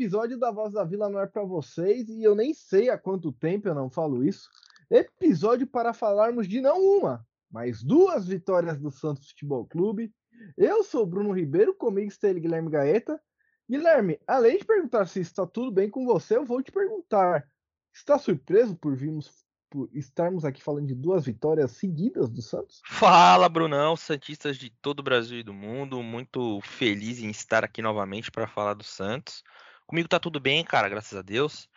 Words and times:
Episódio 0.00 0.38
da 0.38 0.50
Voz 0.50 0.72
da 0.72 0.82
Vila 0.82 1.10
não 1.10 1.20
é 1.20 1.26
para 1.26 1.44
vocês 1.44 2.08
e 2.08 2.22
eu 2.22 2.34
nem 2.34 2.54
sei 2.54 2.88
há 2.88 2.96
quanto 2.96 3.30
tempo 3.30 3.68
eu 3.68 3.74
não 3.74 3.90
falo 3.90 4.24
isso. 4.24 4.48
Episódio 4.90 5.66
para 5.66 5.92
falarmos 5.92 6.48
de 6.48 6.58
não 6.58 6.80
uma, 6.80 7.22
mas 7.50 7.82
duas 7.82 8.26
vitórias 8.26 8.78
do 8.78 8.90
Santos 8.90 9.28
Futebol 9.28 9.66
Clube. 9.66 10.10
Eu 10.56 10.82
sou 10.82 11.04
Bruno 11.04 11.32
Ribeiro, 11.32 11.74
comigo 11.74 12.08
está 12.08 12.30
ele, 12.30 12.40
Guilherme 12.40 12.70
Gaeta. 12.70 13.20
Guilherme, 13.68 14.18
além 14.26 14.56
de 14.56 14.64
perguntar 14.64 15.04
se 15.04 15.20
está 15.20 15.46
tudo 15.46 15.70
bem 15.70 15.90
com 15.90 16.06
você, 16.06 16.38
eu 16.38 16.46
vou 16.46 16.62
te 16.62 16.72
perguntar: 16.72 17.46
está 17.92 18.18
surpreso 18.18 18.74
por 18.76 18.96
virmos 18.96 19.44
por 19.68 19.90
estarmos 19.92 20.46
aqui 20.46 20.62
falando 20.62 20.86
de 20.86 20.94
duas 20.94 21.26
vitórias 21.26 21.72
seguidas 21.72 22.30
do 22.30 22.40
Santos? 22.40 22.80
Fala, 22.86 23.50
Brunão, 23.50 23.94
Santistas 23.96 24.56
de 24.56 24.70
todo 24.70 25.00
o 25.00 25.04
Brasil 25.04 25.40
e 25.40 25.44
do 25.44 25.52
mundo. 25.52 26.02
Muito 26.02 26.58
feliz 26.62 27.20
em 27.20 27.28
estar 27.28 27.62
aqui 27.64 27.82
novamente 27.82 28.30
para 28.30 28.48
falar 28.48 28.72
do 28.72 28.82
Santos. 28.82 29.44
Comigo 29.90 30.08
tá 30.08 30.20
tudo 30.20 30.38
bem, 30.38 30.64
cara, 30.64 30.88
graças 30.88 31.18
a 31.18 31.20
Deus. 31.20 31.68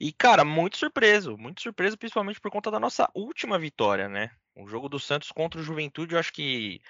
E, 0.00 0.12
cara, 0.12 0.44
muito 0.44 0.76
surpreso, 0.76 1.38
muito 1.38 1.62
surpreso, 1.62 1.96
principalmente 1.96 2.40
por 2.40 2.50
conta 2.50 2.68
da 2.68 2.80
nossa 2.80 3.08
última 3.14 3.60
vitória, 3.60 4.08
né? 4.08 4.32
O 4.56 4.66
jogo 4.66 4.88
do 4.88 4.98
Santos 4.98 5.30
contra 5.30 5.60
o 5.60 5.62
Juventude, 5.62 6.16
eu 6.16 6.18
acho 6.18 6.32
que 6.32 6.80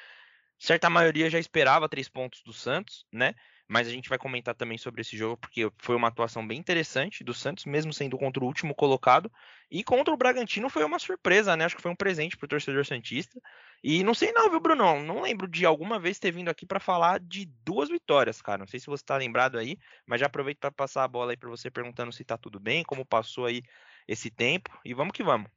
certa 0.59 0.89
maioria 0.89 1.29
já 1.29 1.39
esperava 1.39 1.87
três 1.87 2.09
pontos 2.09 2.43
do 2.43 2.55
Santos, 2.55 3.05
né? 3.13 3.35
Mas 3.71 3.87
a 3.87 3.91
gente 3.93 4.09
vai 4.09 4.19
comentar 4.19 4.53
também 4.53 4.77
sobre 4.77 5.01
esse 5.01 5.17
jogo, 5.17 5.37
porque 5.37 5.71
foi 5.79 5.95
uma 5.95 6.09
atuação 6.09 6.45
bem 6.45 6.59
interessante 6.59 7.23
do 7.23 7.33
Santos, 7.33 7.65
mesmo 7.65 7.93
sendo 7.93 8.19
contra 8.19 8.43
o 8.43 8.47
último 8.47 8.75
colocado. 8.75 9.31
E 9.71 9.85
contra 9.85 10.13
o 10.13 10.17
Bragantino 10.17 10.69
foi 10.69 10.83
uma 10.83 10.99
surpresa, 10.99 11.57
né? 11.57 11.65
Acho 11.65 11.77
que 11.77 11.83
foi 11.83 11.93
um 11.93 11.97
presente 11.97 12.37
pro 12.37 12.49
torcedor 12.49 12.85
Santista. 12.85 13.41
E 13.81 14.03
não 14.03 14.13
sei 14.13 14.33
não, 14.33 14.51
viu, 14.51 14.59
Bruno? 14.59 15.01
Não 15.05 15.23
lembro 15.23 15.47
de 15.47 15.65
alguma 15.65 16.01
vez 16.01 16.19
ter 16.19 16.33
vindo 16.33 16.49
aqui 16.49 16.67
para 16.67 16.81
falar 16.81 17.21
de 17.21 17.47
duas 17.65 17.89
vitórias, 17.89 18.43
cara. 18.43 18.59
Não 18.59 18.67
sei 18.67 18.81
se 18.81 18.87
você 18.87 19.05
tá 19.05 19.17
lembrado 19.17 19.57
aí, 19.57 19.79
mas 20.05 20.19
já 20.19 20.27
aproveito 20.27 20.59
para 20.59 20.73
passar 20.73 21.05
a 21.05 21.09
bola 21.09 21.31
aí 21.31 21.37
para 21.37 21.49
você 21.49 21.71
perguntando 21.71 22.11
se 22.11 22.25
tá 22.25 22.37
tudo 22.37 22.59
bem, 22.59 22.83
como 22.83 23.07
passou 23.07 23.47
aí 23.47 23.63
esse 24.09 24.33
tempo. 24.33 24.77
E 24.85 24.93
vamos 24.93 25.13
que 25.13 25.23
vamos. 25.23 25.49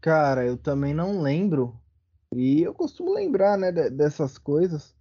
Cara, 0.00 0.46
eu 0.46 0.56
também 0.56 0.94
não 0.94 1.20
lembro. 1.20 1.78
E 2.34 2.62
eu 2.62 2.72
costumo 2.72 3.12
lembrar, 3.12 3.58
né, 3.58 3.70
dessas 3.70 4.38
coisas 4.38 4.96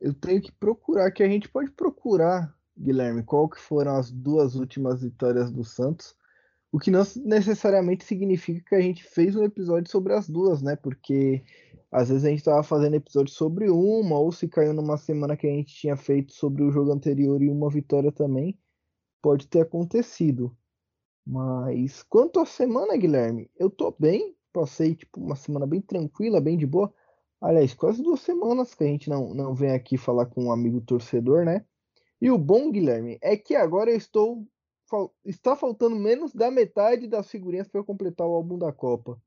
eu 0.00 0.14
tenho 0.14 0.40
que 0.40 0.52
procurar, 0.52 1.10
que 1.10 1.22
a 1.22 1.28
gente 1.28 1.48
pode 1.48 1.70
procurar, 1.72 2.54
Guilherme, 2.76 3.22
qual 3.22 3.48
que 3.48 3.60
foram 3.60 3.96
as 3.96 4.10
duas 4.10 4.54
últimas 4.54 5.02
vitórias 5.02 5.50
do 5.50 5.62
Santos. 5.62 6.16
O 6.72 6.78
que 6.78 6.90
não 6.90 7.02
necessariamente 7.24 8.04
significa 8.04 8.62
que 8.70 8.74
a 8.74 8.80
gente 8.80 9.02
fez 9.04 9.34
um 9.34 9.44
episódio 9.44 9.90
sobre 9.90 10.14
as 10.14 10.28
duas, 10.28 10.62
né? 10.62 10.76
Porque 10.76 11.42
às 11.90 12.08
vezes 12.08 12.24
a 12.24 12.28
gente 12.28 12.38
estava 12.38 12.62
fazendo 12.62 12.94
episódio 12.94 13.34
sobre 13.34 13.68
uma, 13.68 14.16
ou 14.18 14.30
se 14.30 14.48
caiu 14.48 14.72
numa 14.72 14.96
semana 14.96 15.36
que 15.36 15.46
a 15.46 15.50
gente 15.50 15.74
tinha 15.74 15.96
feito 15.96 16.32
sobre 16.32 16.62
o 16.62 16.70
jogo 16.70 16.92
anterior 16.92 17.42
e 17.42 17.50
uma 17.50 17.68
vitória 17.68 18.12
também, 18.12 18.58
pode 19.20 19.48
ter 19.48 19.62
acontecido. 19.62 20.56
Mas 21.26 22.02
quanto 22.04 22.40
à 22.40 22.46
semana, 22.46 22.96
Guilherme, 22.96 23.50
eu 23.58 23.68
tô 23.68 23.94
bem, 23.98 24.34
passei 24.52 24.94
tipo 24.94 25.20
uma 25.20 25.36
semana 25.36 25.66
bem 25.66 25.80
tranquila, 25.80 26.40
bem 26.40 26.56
de 26.56 26.66
boa. 26.66 26.92
Aliás, 27.40 27.72
quase 27.72 28.02
duas 28.02 28.20
semanas 28.20 28.74
que 28.74 28.84
a 28.84 28.86
gente 28.86 29.08
não, 29.08 29.32
não 29.32 29.54
vem 29.54 29.72
aqui 29.72 29.96
falar 29.96 30.26
com 30.26 30.44
um 30.44 30.52
amigo 30.52 30.80
torcedor, 30.80 31.44
né? 31.44 31.64
E 32.20 32.30
o 32.30 32.36
bom, 32.36 32.70
Guilherme, 32.70 33.18
é 33.22 33.36
que 33.36 33.54
agora 33.54 33.90
eu 33.90 33.96
estou. 33.96 34.46
Está 35.24 35.56
faltando 35.56 35.96
menos 35.96 36.34
da 36.34 36.50
metade 36.50 37.06
das 37.08 37.30
figurinhas 37.30 37.68
para 37.68 37.80
eu 37.80 37.84
completar 37.84 38.26
o 38.26 38.34
álbum 38.34 38.58
da 38.58 38.72
Copa. 38.72 39.20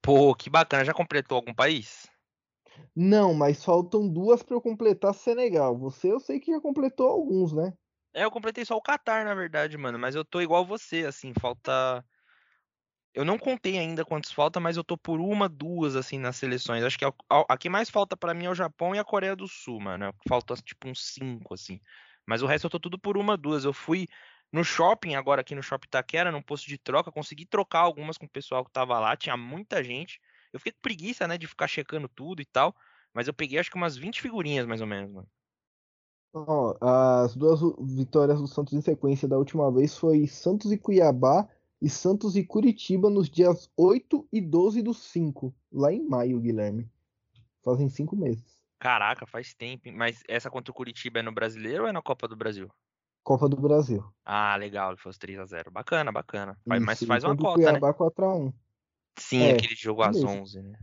Pô, 0.00 0.34
que 0.34 0.48
bacana. 0.48 0.84
Já 0.84 0.94
completou 0.94 1.36
algum 1.36 1.52
país? 1.52 2.06
Não, 2.94 3.34
mas 3.34 3.64
faltam 3.64 4.08
duas 4.08 4.42
para 4.42 4.54
eu 4.56 4.60
completar 4.60 5.12
Senegal. 5.12 5.76
Você 5.76 6.10
eu 6.10 6.20
sei 6.20 6.40
que 6.40 6.52
já 6.52 6.60
completou 6.60 7.08
alguns, 7.08 7.52
né? 7.52 7.74
É, 8.14 8.24
eu 8.24 8.30
completei 8.30 8.64
só 8.64 8.76
o 8.76 8.82
Qatar, 8.82 9.24
na 9.24 9.34
verdade, 9.34 9.76
mano. 9.76 9.98
Mas 9.98 10.14
eu 10.14 10.24
tô 10.24 10.40
igual 10.40 10.64
você, 10.64 11.04
assim, 11.04 11.32
falta 11.38 12.02
eu 13.18 13.24
não 13.24 13.36
contei 13.36 13.76
ainda 13.76 14.04
quantos 14.04 14.30
falta, 14.30 14.60
mas 14.60 14.76
eu 14.76 14.84
tô 14.84 14.96
por 14.96 15.18
uma, 15.18 15.48
duas, 15.48 15.96
assim, 15.96 16.20
nas 16.20 16.36
seleções. 16.36 16.84
Acho 16.84 16.96
que 16.96 17.04
a, 17.04 17.12
a 17.48 17.58
que 17.58 17.68
mais 17.68 17.90
falta 17.90 18.16
para 18.16 18.32
mim 18.32 18.44
é 18.44 18.50
o 18.50 18.54
Japão 18.54 18.94
e 18.94 18.98
a 19.00 19.04
Coreia 19.04 19.34
do 19.34 19.48
Sul, 19.48 19.80
mano. 19.80 20.14
Falta, 20.28 20.54
tipo, 20.54 20.88
uns 20.88 21.04
cinco, 21.04 21.52
assim. 21.52 21.80
Mas 22.24 22.42
o 22.42 22.46
resto 22.46 22.66
eu 22.66 22.70
tô 22.70 22.78
tudo 22.78 22.96
por 22.96 23.18
uma, 23.18 23.36
duas. 23.36 23.64
Eu 23.64 23.72
fui 23.72 24.06
no 24.52 24.62
shopping, 24.62 25.16
agora 25.16 25.40
aqui 25.40 25.52
no 25.52 25.64
Shopping 25.64 25.88
Taquera, 25.88 26.30
num 26.30 26.40
posto 26.40 26.68
de 26.68 26.78
troca, 26.78 27.10
consegui 27.10 27.44
trocar 27.44 27.80
algumas 27.80 28.16
com 28.16 28.24
o 28.24 28.30
pessoal 28.30 28.64
que 28.64 28.70
tava 28.70 28.96
lá. 29.00 29.16
Tinha 29.16 29.36
muita 29.36 29.82
gente. 29.82 30.20
Eu 30.52 30.60
fiquei 30.60 30.70
com 30.70 30.80
preguiça, 30.80 31.26
né, 31.26 31.36
de 31.36 31.48
ficar 31.48 31.66
checando 31.66 32.08
tudo 32.08 32.40
e 32.40 32.46
tal. 32.46 32.72
Mas 33.12 33.26
eu 33.26 33.34
peguei, 33.34 33.58
acho 33.58 33.68
que 33.68 33.76
umas 33.76 33.96
20 33.96 34.22
figurinhas, 34.22 34.64
mais 34.64 34.80
ou 34.80 34.86
menos, 34.86 35.10
mano. 35.10 35.28
As 36.80 37.34
duas 37.34 37.58
vitórias 37.80 38.40
do 38.40 38.46
Santos 38.46 38.74
em 38.74 38.80
sequência 38.80 39.26
da 39.26 39.36
última 39.36 39.72
vez 39.72 39.98
foi 39.98 40.24
Santos 40.28 40.70
e 40.70 40.78
Cuiabá 40.78 41.48
e 41.80 41.88
Santos 41.88 42.36
e 42.36 42.44
Curitiba 42.44 43.08
nos 43.08 43.28
dias 43.30 43.70
8 43.76 44.28
e 44.32 44.40
12 44.40 44.82
do 44.82 44.92
5, 44.92 45.54
lá 45.72 45.92
em 45.92 46.06
maio, 46.06 46.40
Guilherme. 46.40 46.90
Fazem 47.62 47.88
cinco 47.88 48.16
meses. 48.16 48.58
Caraca, 48.78 49.26
faz 49.26 49.54
tempo. 49.54 49.90
Mas 49.92 50.22
essa 50.28 50.50
contra 50.50 50.70
o 50.70 50.74
Curitiba 50.74 51.18
é 51.18 51.22
no 51.22 51.32
Brasileiro 51.32 51.82
ou 51.82 51.88
é 51.88 51.92
na 51.92 52.02
Copa 52.02 52.26
do 52.26 52.36
Brasil? 52.36 52.70
Copa 53.22 53.48
do 53.48 53.56
Brasil. 53.56 54.02
Ah, 54.24 54.56
legal, 54.56 54.92
ele 54.92 55.00
fosse 55.00 55.18
3x0. 55.18 55.70
Bacana, 55.70 56.10
bacana. 56.10 56.52
Isso, 56.52 56.86
mas 56.86 57.02
faz 57.02 57.24
uma 57.24 57.36
cota, 57.36 57.54
Cuiabá, 57.54 57.88
né? 57.88 57.94
4x1. 57.94 58.54
Sim, 59.18 59.42
é, 59.42 59.52
aquele 59.52 59.74
jogo 59.74 60.02
às 60.02 60.16
11, 60.16 60.62
né? 60.62 60.78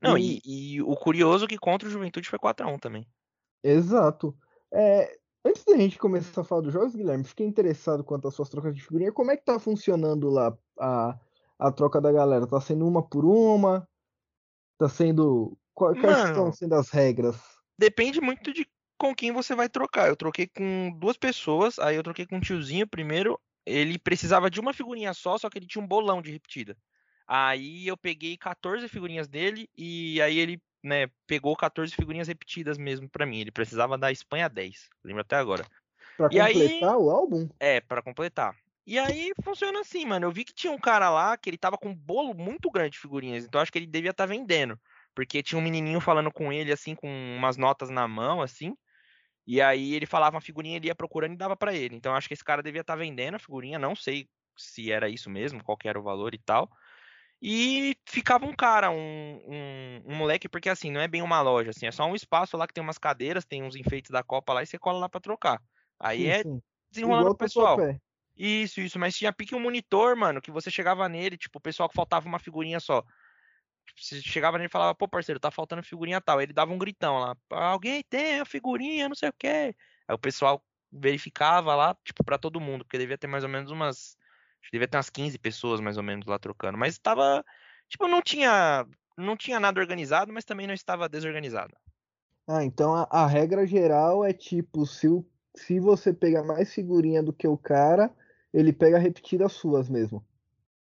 Não, 0.00 0.16
e... 0.16 0.40
E, 0.44 0.74
e, 0.74 0.82
o 0.82 0.94
curioso 0.96 1.44
é 1.44 1.48
que 1.48 1.58
contra 1.58 1.88
o 1.88 1.90
Juventude 1.90 2.28
foi 2.28 2.38
4x1 2.38 2.80
também. 2.80 3.06
Exato. 3.62 4.36
É, 4.72 5.18
Antes 5.44 5.62
da 5.64 5.76
gente 5.76 5.98
começar 5.98 6.40
a 6.40 6.44
falar 6.44 6.62
dos 6.62 6.72
jogos, 6.72 6.94
Guilherme, 6.94 7.22
fiquei 7.22 7.46
interessado 7.46 8.02
quanto 8.02 8.26
às 8.26 8.34
suas 8.34 8.48
trocas 8.48 8.74
de 8.74 8.82
figurinha. 8.82 9.12
Como 9.12 9.30
é 9.30 9.36
que 9.36 9.44
tá 9.44 9.58
funcionando 9.58 10.30
lá 10.30 10.56
a, 10.80 11.18
a 11.58 11.70
troca 11.70 12.00
da 12.00 12.10
galera? 12.10 12.46
Tá 12.46 12.60
sendo 12.60 12.86
uma 12.86 13.06
por 13.06 13.26
uma? 13.26 13.86
Tá 14.78 14.88
sendo. 14.88 15.58
Quais 15.74 16.00
Mano, 16.00 16.28
estão 16.28 16.52
sendo 16.52 16.74
as 16.74 16.88
regras? 16.88 17.36
Depende 17.78 18.20
muito 18.20 18.54
de 18.54 18.66
com 18.96 19.14
quem 19.14 19.32
você 19.32 19.54
vai 19.54 19.68
trocar. 19.68 20.08
Eu 20.08 20.16
troquei 20.16 20.46
com 20.46 20.96
duas 20.98 21.18
pessoas, 21.18 21.78
aí 21.78 21.96
eu 21.96 22.02
troquei 22.02 22.26
com 22.26 22.36
um 22.36 22.40
tiozinho 22.40 22.86
primeiro. 22.86 23.38
Ele 23.66 23.98
precisava 23.98 24.50
de 24.50 24.60
uma 24.60 24.72
figurinha 24.72 25.12
só, 25.12 25.36
só 25.36 25.50
que 25.50 25.58
ele 25.58 25.66
tinha 25.66 25.82
um 25.82 25.86
bolão 25.86 26.22
de 26.22 26.30
repetida. 26.30 26.76
Aí 27.26 27.86
eu 27.86 27.96
peguei 27.96 28.36
14 28.36 28.88
figurinhas 28.88 29.28
dele 29.28 29.68
e 29.76 30.20
aí 30.22 30.38
ele 30.38 30.62
né, 30.84 31.08
pegou 31.26 31.56
14 31.56 31.94
figurinhas 31.94 32.28
repetidas 32.28 32.76
mesmo 32.76 33.08
para 33.08 33.24
mim. 33.24 33.40
Ele 33.40 33.50
precisava 33.50 33.96
da 33.96 34.12
Espanha 34.12 34.48
10. 34.48 34.90
Lembro 35.02 35.22
até 35.22 35.36
agora. 35.36 35.66
Pra 36.16 36.28
e 36.30 36.38
completar 36.38 36.90
aí, 36.90 36.96
o 36.96 37.10
álbum? 37.10 37.48
É, 37.58 37.80
para 37.80 38.02
completar. 38.02 38.54
E 38.86 38.98
aí 38.98 39.32
funciona 39.42 39.80
assim, 39.80 40.04
mano. 40.04 40.26
Eu 40.26 40.30
vi 40.30 40.44
que 40.44 40.52
tinha 40.52 40.72
um 40.72 40.78
cara 40.78 41.08
lá 41.08 41.36
que 41.38 41.48
ele 41.48 41.56
tava 41.56 41.78
com 41.78 41.88
um 41.88 41.94
bolo 41.94 42.34
muito 42.34 42.70
grande 42.70 42.90
de 42.90 42.98
figurinhas. 42.98 43.44
Então 43.44 43.60
acho 43.60 43.72
que 43.72 43.78
ele 43.78 43.86
devia 43.86 44.10
estar 44.10 44.26
tá 44.26 44.32
vendendo. 44.32 44.78
Porque 45.14 45.42
tinha 45.42 45.58
um 45.58 45.62
menininho 45.62 46.00
falando 46.00 46.30
com 46.30 46.52
ele, 46.52 46.70
assim, 46.70 46.94
com 46.94 47.08
umas 47.08 47.56
notas 47.56 47.88
na 47.88 48.06
mão, 48.06 48.42
assim. 48.42 48.76
E 49.46 49.60
aí 49.62 49.94
ele 49.94 50.06
falava 50.06 50.36
uma 50.36 50.40
figurinha, 50.40 50.76
ele 50.76 50.88
ia 50.88 50.94
procurando 50.94 51.32
e 51.32 51.38
dava 51.38 51.56
para 51.56 51.72
ele. 51.72 51.96
Então 51.96 52.14
acho 52.14 52.28
que 52.28 52.34
esse 52.34 52.44
cara 52.44 52.62
devia 52.62 52.82
estar 52.82 52.92
tá 52.92 52.98
vendendo 52.98 53.36
a 53.36 53.38
figurinha. 53.38 53.78
Não 53.78 53.96
sei 53.96 54.28
se 54.54 54.92
era 54.92 55.08
isso 55.08 55.30
mesmo, 55.30 55.64
qual 55.64 55.78
era 55.84 55.98
o 55.98 56.02
valor 56.02 56.34
e 56.34 56.38
tal. 56.38 56.70
E 57.46 57.94
ficava 58.06 58.46
um 58.46 58.54
cara, 58.54 58.90
um, 58.90 58.94
um, 58.96 60.02
um, 60.06 60.14
moleque, 60.16 60.48
porque 60.48 60.70
assim, 60.70 60.90
não 60.90 60.98
é 60.98 61.06
bem 61.06 61.20
uma 61.20 61.42
loja, 61.42 61.72
assim, 61.72 61.84
é 61.86 61.92
só 61.92 62.06
um 62.06 62.14
espaço 62.14 62.56
lá 62.56 62.66
que 62.66 62.72
tem 62.72 62.82
umas 62.82 62.96
cadeiras, 62.96 63.44
tem 63.44 63.62
uns 63.62 63.76
enfeites 63.76 64.10
da 64.10 64.22
Copa 64.22 64.54
lá 64.54 64.62
e 64.62 64.66
você 64.66 64.78
cola 64.78 64.98
lá 64.98 65.10
pra 65.10 65.20
trocar. 65.20 65.60
Aí 66.00 66.22
sim, 66.22 66.28
é 66.28 66.42
sim. 66.42 66.62
desenrolando 66.90 67.32
o 67.32 67.36
pessoal. 67.36 67.76
Isso, 68.34 68.80
isso, 68.80 68.98
mas 68.98 69.14
tinha 69.14 69.30
pique 69.30 69.54
um 69.54 69.60
monitor, 69.60 70.16
mano, 70.16 70.40
que 70.40 70.50
você 70.50 70.70
chegava 70.70 71.06
nele, 71.06 71.36
tipo, 71.36 71.58
o 71.58 71.60
pessoal 71.60 71.86
que 71.86 71.94
faltava 71.94 72.26
uma 72.26 72.38
figurinha 72.38 72.80
só. 72.80 73.02
Tipo, 73.86 74.00
você 74.00 74.22
chegava 74.22 74.56
nele 74.56 74.68
e 74.68 74.72
falava, 74.72 74.94
pô, 74.94 75.06
parceiro, 75.06 75.38
tá 75.38 75.50
faltando 75.50 75.82
figurinha 75.82 76.22
tal. 76.22 76.40
Ele 76.40 76.54
dava 76.54 76.72
um 76.72 76.78
gritão 76.78 77.18
lá, 77.18 77.36
alguém 77.50 78.02
tem 78.04 78.40
a 78.40 78.46
figurinha, 78.46 79.06
não 79.06 79.14
sei 79.14 79.28
o 79.28 79.34
quê. 79.38 79.76
Aí 80.08 80.14
o 80.14 80.18
pessoal 80.18 80.64
verificava 80.90 81.74
lá, 81.74 81.94
tipo, 82.02 82.24
pra 82.24 82.38
todo 82.38 82.58
mundo, 82.58 82.86
porque 82.86 82.96
devia 82.96 83.18
ter 83.18 83.26
mais 83.26 83.44
ou 83.44 83.50
menos 83.50 83.70
umas 83.70 84.16
Acho 84.64 84.70
que 84.70 84.76
devia 84.78 84.88
ter 84.88 84.96
umas 84.96 85.10
15 85.10 85.38
pessoas 85.38 85.78
mais 85.78 85.98
ou 85.98 86.02
menos 86.02 86.26
lá 86.26 86.38
trocando. 86.38 86.78
Mas 86.78 86.94
estava. 86.94 87.44
Tipo, 87.86 88.08
não 88.08 88.22
tinha. 88.22 88.86
Não 89.16 89.36
tinha 89.36 89.60
nada 89.60 89.78
organizado, 89.78 90.32
mas 90.32 90.44
também 90.44 90.66
não 90.66 90.74
estava 90.74 91.08
desorganizado. 91.08 91.76
Ah, 92.48 92.64
então 92.64 92.94
a, 92.94 93.06
a 93.10 93.26
regra 93.26 93.66
geral 93.66 94.24
é 94.24 94.32
tipo, 94.32 94.84
se, 94.84 95.06
o, 95.06 95.24
se 95.54 95.78
você 95.78 96.12
pega 96.12 96.42
mais 96.42 96.74
figurinha 96.74 97.22
do 97.22 97.32
que 97.32 97.46
o 97.46 97.56
cara, 97.56 98.12
ele 98.52 98.72
pega 98.72 98.98
repetidas 98.98 99.52
suas 99.52 99.88
mesmo. 99.88 100.26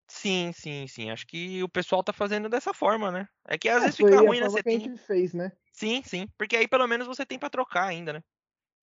Sim, 0.09 0.51
sim, 0.53 0.87
sim. 0.89 1.11
Acho 1.11 1.27
que 1.27 1.63
o 1.63 1.69
pessoal 1.69 2.03
tá 2.03 2.13
fazendo 2.13 2.49
dessa 2.49 2.75
forma, 2.75 3.13
né? 3.13 3.29
É 3.47 3.57
que 3.57 3.69
às 3.69 3.77
é, 3.77 3.81
vezes 3.83 3.97
fica 3.97 4.19
ruim, 4.19 4.41
né? 4.41 4.47
Você 4.47 4.63
tem... 4.63 4.77
a 4.77 4.81
gente 4.81 4.99
fez, 4.99 5.35
né? 5.35 5.53
Sim, 5.73 6.03
sim. 6.03 6.27
Porque 6.37 6.57
aí 6.57 6.67
pelo 6.67 6.87
menos 6.89 7.07
você 7.07 7.25
tem 7.25 7.39
para 7.39 7.51
trocar 7.51 7.85
ainda, 7.85 8.15
né? 8.15 8.25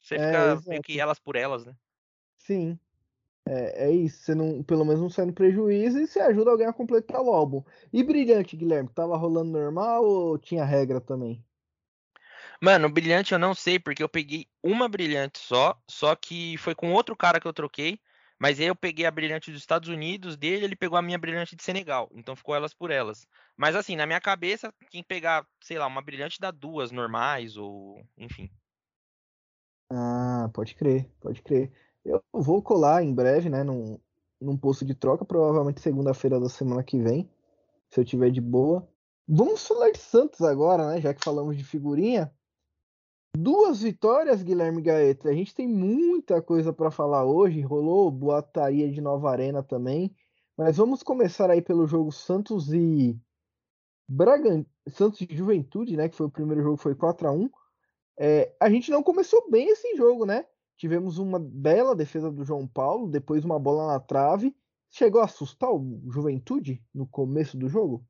Você 0.01 0.15
é, 0.15 0.19
fica 0.19 0.69
meio 0.69 0.81
que 0.81 0.99
elas 0.99 1.19
por 1.19 1.35
elas, 1.35 1.65
né? 1.65 1.75
Sim. 2.37 2.79
É, 3.47 3.85
é, 3.87 3.91
isso, 3.91 4.23
você 4.23 4.33
não, 4.33 4.63
pelo 4.63 4.83
menos 4.83 5.01
não 5.01 5.09
sai 5.09 5.25
no 5.25 5.33
prejuízo 5.33 5.99
e 5.99 6.07
você 6.07 6.19
ajuda 6.19 6.49
alguém 6.49 6.65
a 6.65 6.73
completar 6.73 7.21
o 7.21 7.29
álbum. 7.29 7.63
E 7.93 8.03
Brilhante, 8.03 8.57
Guilherme, 8.57 8.89
tava 8.89 9.15
rolando 9.15 9.51
normal 9.51 10.03
ou 10.03 10.37
tinha 10.37 10.65
regra 10.65 10.99
também? 10.99 11.43
Mano, 12.61 12.89
brilhante 12.89 13.33
eu 13.33 13.39
não 13.39 13.53
sei, 13.53 13.77
porque 13.77 14.01
eu 14.01 14.09
peguei 14.09 14.47
uma 14.63 14.87
brilhante 14.87 15.39
só, 15.39 15.79
só 15.87 16.15
que 16.15 16.57
foi 16.57 16.73
com 16.73 16.91
outro 16.91 17.15
cara 17.15 17.39
que 17.39 17.47
eu 17.47 17.53
troquei. 17.53 17.99
Mas 18.37 18.59
aí 18.59 18.65
eu 18.65 18.75
peguei 18.75 19.05
a 19.05 19.11
brilhante 19.11 19.49
dos 19.49 19.61
Estados 19.61 19.87
Unidos 19.87 20.35
dele, 20.35 20.65
ele 20.65 20.75
pegou 20.75 20.97
a 20.97 21.01
minha 21.01 21.17
brilhante 21.17 21.55
de 21.55 21.63
Senegal. 21.63 22.09
Então 22.13 22.35
ficou 22.35 22.53
elas 22.53 22.73
por 22.73 22.91
elas. 22.91 23.25
Mas 23.55 23.75
assim, 23.75 23.95
na 23.95 24.05
minha 24.05 24.19
cabeça, 24.19 24.73
quem 24.89 25.03
pegar, 25.03 25.45
sei 25.61 25.77
lá, 25.77 25.87
uma 25.87 26.01
brilhante 26.01 26.39
dá 26.39 26.51
duas 26.51 26.91
normais, 26.91 27.55
ou 27.55 28.03
enfim. 28.17 28.49
Ah, 29.89 30.49
pode 30.53 30.75
crer, 30.75 31.09
pode 31.21 31.41
crer. 31.41 31.71
Eu 32.05 32.21
vou 32.31 32.61
colar 32.61 33.03
em 33.03 33.13
breve, 33.13 33.49
né, 33.49 33.63
num, 33.63 33.99
num 34.39 34.55
posto 34.55 34.85
de 34.85 34.93
troca, 34.93 35.25
provavelmente 35.25 35.81
segunda-feira 35.81 36.39
da 36.39 36.47
semana 36.47 36.83
que 36.83 36.99
vem, 36.99 37.29
se 37.89 37.99
eu 37.99 38.05
tiver 38.05 38.29
de 38.29 38.39
boa. 38.39 38.87
Vamos 39.27 39.67
falar 39.67 39.89
de 39.91 39.97
Santos 39.97 40.41
agora, 40.41 40.87
né, 40.87 41.01
já 41.01 41.13
que 41.13 41.23
falamos 41.23 41.57
de 41.57 41.63
figurinha. 41.63 42.31
Duas 43.35 43.81
vitórias, 43.81 44.43
Guilherme 44.43 44.81
Gaeta. 44.81 45.29
A 45.29 45.33
gente 45.33 45.53
tem 45.53 45.67
muita 45.67 46.41
coisa 46.41 46.71
para 46.71 46.89
falar 46.89 47.25
hoje. 47.25 47.59
Rolou 47.59 48.09
boataria 48.09 48.89
de 48.89 49.01
Nova 49.01 49.29
Arena 49.29 49.61
também. 49.61 50.15
Mas 50.55 50.77
vamos 50.77 51.03
começar 51.03 51.49
aí 51.49 51.61
pelo 51.61 51.85
jogo 51.85 52.13
Santos 52.13 52.71
e 52.71 53.19
Bragan... 54.07 54.65
Santos 54.87 55.19
e 55.19 55.27
Juventude, 55.29 55.97
né? 55.97 56.07
Que 56.07 56.15
foi 56.15 56.27
o 56.27 56.31
primeiro 56.31 56.63
jogo, 56.63 56.77
foi 56.77 56.95
4 56.95 57.27
a 57.27 57.31
1 57.31 57.49
é, 58.17 58.55
A 58.57 58.69
gente 58.69 58.89
não 58.89 59.03
começou 59.03 59.49
bem 59.49 59.67
esse 59.67 59.97
jogo, 59.97 60.25
né? 60.25 60.45
Tivemos 60.77 61.17
uma 61.17 61.39
bela 61.39 61.95
defesa 61.95 62.31
do 62.31 62.43
João 62.43 62.67
Paulo, 62.67 63.09
depois 63.09 63.45
uma 63.45 63.59
bola 63.59 63.93
na 63.93 63.99
trave. 63.99 64.55
Chegou 64.89 65.21
a 65.21 65.25
assustar 65.25 65.69
o 65.71 66.01
Juventude 66.11 66.83
no 66.93 67.07
começo 67.07 67.57
do 67.57 67.67
jogo? 67.67 68.05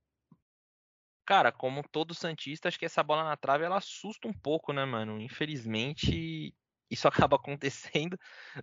Cara, 1.26 1.52
como 1.52 1.84
todo 1.92 2.14
Santista, 2.14 2.68
acho 2.68 2.78
que 2.78 2.86
essa 2.86 3.02
bola 3.02 3.24
na 3.24 3.36
trave 3.36 3.64
ela 3.64 3.78
assusta 3.78 4.28
um 4.28 4.34
pouco, 4.34 4.72
né, 4.72 4.86
mano? 4.86 5.20
Infelizmente, 5.20 6.54
isso 6.90 7.08
acaba 7.30 7.36
acontecendo, 7.36 8.18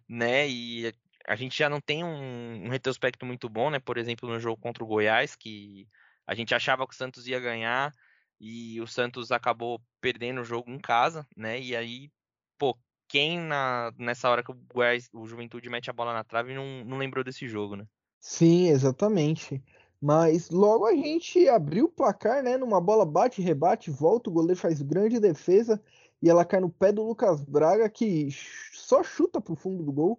né? 0.09 0.49
E 0.49 0.93
a 1.27 1.35
gente 1.35 1.59
já 1.59 1.69
não 1.69 1.81
tem 1.81 2.05
um, 2.05 2.67
um 2.67 2.69
retrospecto 2.69 3.27
muito 3.27 3.49
bom, 3.49 3.71
né? 3.71 3.81
Por 3.81 3.99
exemplo, 3.99 4.29
no 4.29 4.39
jogo 4.39 4.61
contra 4.61 4.85
o 4.85 4.87
Goiás, 4.87 5.35
que 5.35 5.89
a 6.27 6.35
gente 6.35 6.55
achava 6.55 6.87
que 6.87 6.95
o 6.95 6.97
Santos 6.97 7.27
ia 7.27 7.41
ganhar 7.41 7.93
e 8.41 8.81
o 8.81 8.87
Santos 8.87 9.33
acabou 9.33 9.81
perdendo 10.01 10.41
o 10.41 10.45
jogo 10.45 10.71
em 10.71 10.79
casa, 10.79 11.27
né? 11.37 11.61
E 11.61 11.75
aí, 11.77 12.11
pô, 12.59 12.79
quem 13.13 13.39
na, 13.39 13.93
nessa 13.99 14.31
hora 14.31 14.43
que 14.43 14.51
o 14.51 14.57
Goiás, 14.73 15.11
o 15.13 15.27
Juventude 15.27 15.69
mete 15.69 15.91
a 15.91 15.93
bola 15.93 16.15
na 16.15 16.25
trave 16.25 16.55
não, 16.55 16.83
não 16.83 16.97
lembrou 16.97 17.23
desse 17.23 17.47
jogo, 17.47 17.77
né? 17.77 17.87
Sim, 18.19 18.69
exatamente. 18.69 19.63
Mas 20.01 20.49
logo 20.49 20.87
a 20.87 20.95
gente 20.95 21.47
abriu 21.47 21.85
o 21.85 21.93
placar, 21.93 22.43
né? 22.43 22.57
Numa 22.57 22.81
bola 22.81 23.05
bate, 23.05 23.43
rebate, 23.43 23.91
volta, 23.91 24.31
o 24.31 24.33
goleiro 24.33 24.59
faz 24.59 24.81
grande 24.81 25.21
defesa 25.21 25.79
e 26.23 26.31
ela 26.31 26.43
cai 26.43 26.59
no 26.61 26.71
pé 26.71 26.91
do 26.91 27.07
Lucas 27.07 27.45
Braga, 27.45 27.87
que 27.91 28.29
só 28.73 29.03
chuta 29.03 29.43
pro 29.43 29.55
fundo 29.55 29.85
do 29.85 29.93
gol. 29.93 30.19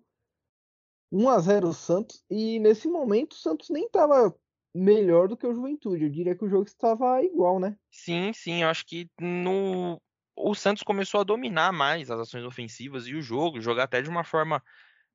1 1.11 1.29
a 1.29 1.39
0 1.39 1.73
Santos. 1.73 2.23
E 2.29 2.59
nesse 2.59 2.87
momento 2.87 3.31
o 3.31 3.37
Santos 3.37 3.71
nem 3.71 3.85
estava 3.85 4.35
melhor 4.71 5.27
do 5.27 5.35
que 5.35 5.47
o 5.47 5.53
Juventude. 5.53 6.03
Eu 6.03 6.11
diria 6.11 6.35
que 6.35 6.45
o 6.45 6.49
jogo 6.49 6.65
estava 6.65 7.23
igual, 7.23 7.59
né? 7.59 7.75
Sim, 7.89 8.31
sim. 8.33 8.61
Eu 8.61 8.69
acho 8.69 8.85
que 8.85 9.09
no 9.19 9.99
o 10.35 10.55
Santos 10.55 10.83
começou 10.83 11.21
a 11.21 11.23
dominar 11.23 11.71
mais 11.71 12.09
as 12.09 12.19
ações 12.19 12.43
ofensivas 12.43 13.07
e 13.07 13.15
o 13.15 13.21
jogo, 13.21 13.61
jogar 13.61 13.83
até 13.83 14.01
de 14.01 14.09
uma 14.09 14.23
forma 14.23 14.63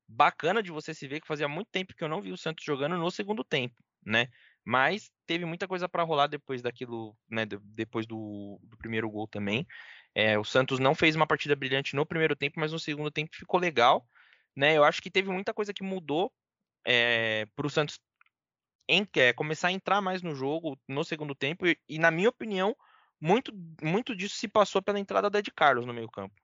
bacana 0.07 0.63
de 0.63 0.71
você 0.71 0.93
se 0.93 1.07
ver 1.07 1.21
que 1.21 1.27
fazia 1.27 1.47
muito 1.47 1.69
tempo 1.71 1.93
que 1.95 2.03
eu 2.03 2.09
não 2.09 2.21
vi 2.21 2.31
o 2.31 2.37
Santos 2.37 2.63
jogando 2.63 2.97
no 2.97 3.11
segundo 3.11 3.43
tempo, 3.43 3.75
né? 4.03 4.27
Mas 4.65 5.11
teve 5.25 5.45
muita 5.45 5.67
coisa 5.67 5.87
para 5.87 6.03
rolar 6.03 6.27
depois 6.27 6.61
daquilo, 6.61 7.15
né? 7.29 7.45
Depois 7.45 8.05
do, 8.05 8.59
do 8.63 8.77
primeiro 8.77 9.09
gol 9.09 9.27
também. 9.27 9.67
É, 10.13 10.37
o 10.37 10.43
Santos 10.43 10.79
não 10.79 10.95
fez 10.95 11.15
uma 11.15 11.27
partida 11.27 11.55
brilhante 11.55 11.95
no 11.95 12.05
primeiro 12.05 12.35
tempo, 12.35 12.59
mas 12.59 12.71
no 12.71 12.79
segundo 12.79 13.11
tempo 13.11 13.35
ficou 13.35 13.59
legal. 13.59 14.05
Né? 14.55 14.77
Eu 14.77 14.83
acho 14.83 15.01
que 15.01 15.11
teve 15.11 15.29
muita 15.29 15.53
coisa 15.53 15.73
que 15.73 15.83
mudou 15.83 16.31
é, 16.85 17.45
para 17.55 17.67
o 17.67 17.69
Santos 17.69 17.99
em, 18.87 19.07
é, 19.15 19.33
começar 19.33 19.67
a 19.67 19.71
entrar 19.71 20.01
mais 20.01 20.21
no 20.21 20.33
jogo 20.33 20.77
no 20.87 21.03
segundo 21.03 21.35
tempo. 21.35 21.67
E, 21.67 21.77
e, 21.87 21.99
na 21.99 22.09
minha 22.09 22.29
opinião, 22.29 22.75
muito, 23.19 23.53
muito 23.81 24.15
disso 24.15 24.35
se 24.35 24.47
passou 24.47 24.81
pela 24.81 24.99
entrada 24.99 25.29
da 25.29 25.39
Ed 25.39 25.51
Carlos 25.51 25.85
no 25.85 25.93
meio 25.93 26.09
campo. 26.09 26.35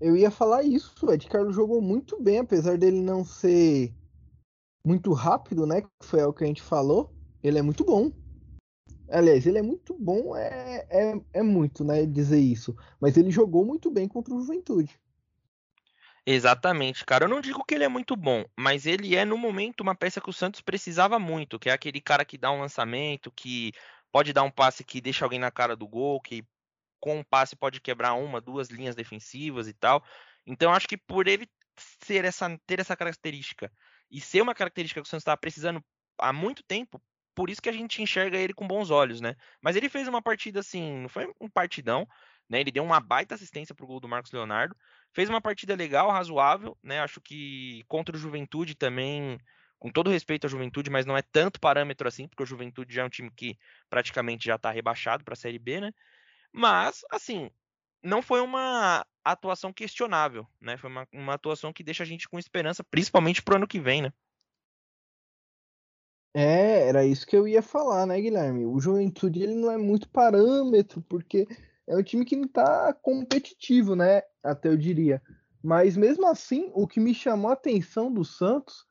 Eu 0.00 0.16
ia 0.16 0.30
falar 0.30 0.62
isso, 0.62 0.94
o 1.02 1.12
Ed 1.12 1.26
Carlos 1.28 1.54
jogou 1.54 1.82
muito 1.82 2.20
bem, 2.20 2.38
apesar 2.38 2.78
dele 2.78 3.00
não 3.00 3.24
ser 3.24 3.92
muito 4.84 5.12
rápido, 5.12 5.66
né? 5.66 5.82
Que 5.82 5.88
foi 6.02 6.22
o 6.22 6.32
que 6.32 6.44
a 6.44 6.46
gente 6.46 6.62
falou. 6.62 7.12
Ele 7.42 7.58
é 7.58 7.62
muito 7.62 7.84
bom. 7.84 8.10
Aliás, 9.10 9.46
ele 9.46 9.58
é 9.58 9.62
muito 9.62 9.94
bom, 9.98 10.36
é, 10.36 10.86
é, 10.88 11.20
é 11.34 11.42
muito, 11.42 11.84
né? 11.84 12.06
Dizer 12.06 12.38
isso. 12.38 12.76
Mas 13.00 13.16
ele 13.16 13.30
jogou 13.30 13.64
muito 13.64 13.90
bem 13.90 14.08
contra 14.08 14.32
o 14.32 14.40
Juventude. 14.40 14.98
Exatamente, 16.24 17.04
cara. 17.04 17.24
Eu 17.24 17.28
não 17.28 17.40
digo 17.40 17.64
que 17.64 17.74
ele 17.74 17.84
é 17.84 17.88
muito 17.88 18.14
bom, 18.14 18.44
mas 18.56 18.86
ele 18.86 19.16
é 19.16 19.24
no 19.24 19.36
momento 19.36 19.80
uma 19.80 19.94
peça 19.94 20.20
que 20.20 20.30
o 20.30 20.32
Santos 20.32 20.60
precisava 20.60 21.18
muito, 21.18 21.58
que 21.58 21.68
é 21.68 21.72
aquele 21.72 22.00
cara 22.00 22.24
que 22.24 22.38
dá 22.38 22.52
um 22.52 22.60
lançamento, 22.60 23.32
que 23.32 23.72
pode 24.12 24.32
dar 24.32 24.42
um 24.42 24.50
passe 24.50 24.84
que 24.84 25.00
deixa 25.00 25.24
alguém 25.24 25.38
na 25.38 25.50
cara 25.50 25.76
do 25.76 25.86
gol, 25.86 26.20
que 26.20 26.44
com 26.98 27.18
um 27.18 27.24
passe 27.24 27.56
pode 27.56 27.80
quebrar 27.80 28.14
uma, 28.14 28.40
duas 28.40 28.68
linhas 28.68 28.94
defensivas 28.94 29.68
e 29.68 29.72
tal. 29.72 30.04
Então 30.46 30.72
acho 30.72 30.88
que 30.88 30.96
por 30.96 31.26
ele 31.26 31.48
ser 32.04 32.24
essa, 32.24 32.58
ter 32.66 32.80
essa 32.80 32.96
característica 32.96 33.72
e 34.10 34.20
ser 34.20 34.42
uma 34.42 34.54
característica 34.54 35.00
que 35.00 35.06
o 35.06 35.10
Santos 35.10 35.22
estava 35.22 35.36
precisando 35.36 35.82
há 36.18 36.32
muito 36.32 36.62
tempo, 36.62 37.02
por 37.34 37.48
isso 37.48 37.62
que 37.62 37.68
a 37.68 37.72
gente 37.72 38.02
enxerga 38.02 38.36
ele 38.36 38.52
com 38.52 38.66
bons 38.66 38.90
olhos, 38.90 39.20
né? 39.20 39.34
Mas 39.62 39.76
ele 39.76 39.88
fez 39.88 40.08
uma 40.08 40.20
partida 40.20 40.60
assim, 40.60 41.02
não 41.02 41.08
foi 41.08 41.32
um 41.40 41.48
partidão, 41.48 42.06
né? 42.48 42.60
Ele 42.60 42.72
deu 42.72 42.82
uma 42.82 43.00
baita 43.00 43.34
assistência 43.34 43.74
pro 43.74 43.86
gol 43.86 44.00
do 44.00 44.08
Marcos 44.08 44.32
Leonardo, 44.32 44.76
fez 45.12 45.28
uma 45.28 45.40
partida 45.40 45.74
legal, 45.74 46.10
razoável, 46.10 46.76
né? 46.82 47.00
Acho 47.00 47.20
que 47.20 47.84
contra 47.88 48.14
o 48.14 48.18
Juventude 48.18 48.74
também, 48.74 49.38
com 49.80 49.90
todo 49.90 50.10
respeito 50.10 50.46
à 50.46 50.50
Juventude, 50.50 50.90
mas 50.90 51.06
não 51.06 51.16
é 51.16 51.22
tanto 51.22 51.58
parâmetro 51.58 52.06
assim, 52.06 52.28
porque 52.28 52.42
o 52.42 52.46
Juventude 52.46 52.94
já 52.94 53.02
é 53.02 53.04
um 53.06 53.08
time 53.08 53.30
que 53.30 53.58
praticamente 53.88 54.44
já 54.44 54.56
está 54.56 54.70
rebaixado 54.70 55.24
para 55.24 55.32
a 55.32 55.36
Série 55.36 55.58
B, 55.58 55.80
né? 55.80 55.90
Mas, 56.52 57.00
assim, 57.10 57.50
não 58.02 58.20
foi 58.20 58.42
uma 58.42 59.04
atuação 59.24 59.72
questionável, 59.72 60.46
né? 60.60 60.76
Foi 60.76 60.90
uma, 60.90 61.08
uma 61.10 61.34
atuação 61.34 61.72
que 61.72 61.82
deixa 61.82 62.02
a 62.02 62.06
gente 62.06 62.28
com 62.28 62.38
esperança, 62.38 62.84
principalmente 62.84 63.42
pro 63.42 63.56
ano 63.56 63.66
que 63.66 63.80
vem, 63.80 64.02
né? 64.02 64.12
É, 66.34 66.86
era 66.86 67.04
isso 67.04 67.26
que 67.26 67.34
eu 67.34 67.48
ia 67.48 67.62
falar, 67.62 68.06
né, 68.06 68.20
Guilherme? 68.20 68.66
O 68.66 68.78
Juventude 68.78 69.42
ele 69.42 69.54
não 69.54 69.70
é 69.70 69.78
muito 69.78 70.08
parâmetro, 70.10 71.02
porque 71.08 71.48
é 71.88 71.96
um 71.96 72.02
time 72.02 72.24
que 72.24 72.36
não 72.36 72.46
tá 72.46 72.92
competitivo, 72.92 73.96
né? 73.96 74.22
Até 74.42 74.68
eu 74.68 74.76
diria. 74.76 75.22
Mas 75.62 75.96
mesmo 75.96 76.26
assim, 76.26 76.70
o 76.74 76.86
que 76.86 77.00
me 77.00 77.14
chamou 77.14 77.50
a 77.50 77.54
atenção 77.54 78.12
do 78.12 78.24
Santos 78.24 78.86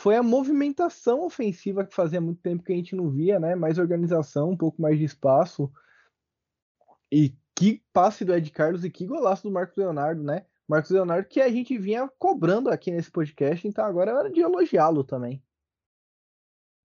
foi 0.00 0.16
a 0.16 0.22
movimentação 0.22 1.20
ofensiva 1.26 1.84
que 1.84 1.94
fazia 1.94 2.22
muito 2.22 2.40
tempo 2.40 2.62
que 2.62 2.72
a 2.72 2.74
gente 2.74 2.96
não 2.96 3.10
via, 3.10 3.38
né? 3.38 3.54
Mais 3.54 3.78
organização, 3.78 4.48
um 4.48 4.56
pouco 4.56 4.80
mais 4.80 4.98
de 4.98 5.04
espaço. 5.04 5.70
E 7.12 7.36
que 7.54 7.84
passe 7.92 8.24
do 8.24 8.34
Ed 8.34 8.50
Carlos 8.50 8.82
e 8.82 8.90
que 8.90 9.06
golaço 9.06 9.42
do 9.42 9.50
Marcos 9.50 9.76
Leonardo, 9.76 10.22
né? 10.22 10.46
Marcos 10.66 10.90
Leonardo 10.90 11.28
que 11.28 11.38
a 11.38 11.50
gente 11.50 11.76
vinha 11.76 12.08
cobrando 12.18 12.70
aqui 12.70 12.90
nesse 12.90 13.10
podcast, 13.10 13.68
então 13.68 13.84
agora 13.84 14.10
é 14.10 14.14
hora 14.14 14.30
de 14.30 14.40
elogiá-lo 14.40 15.04
também. 15.04 15.42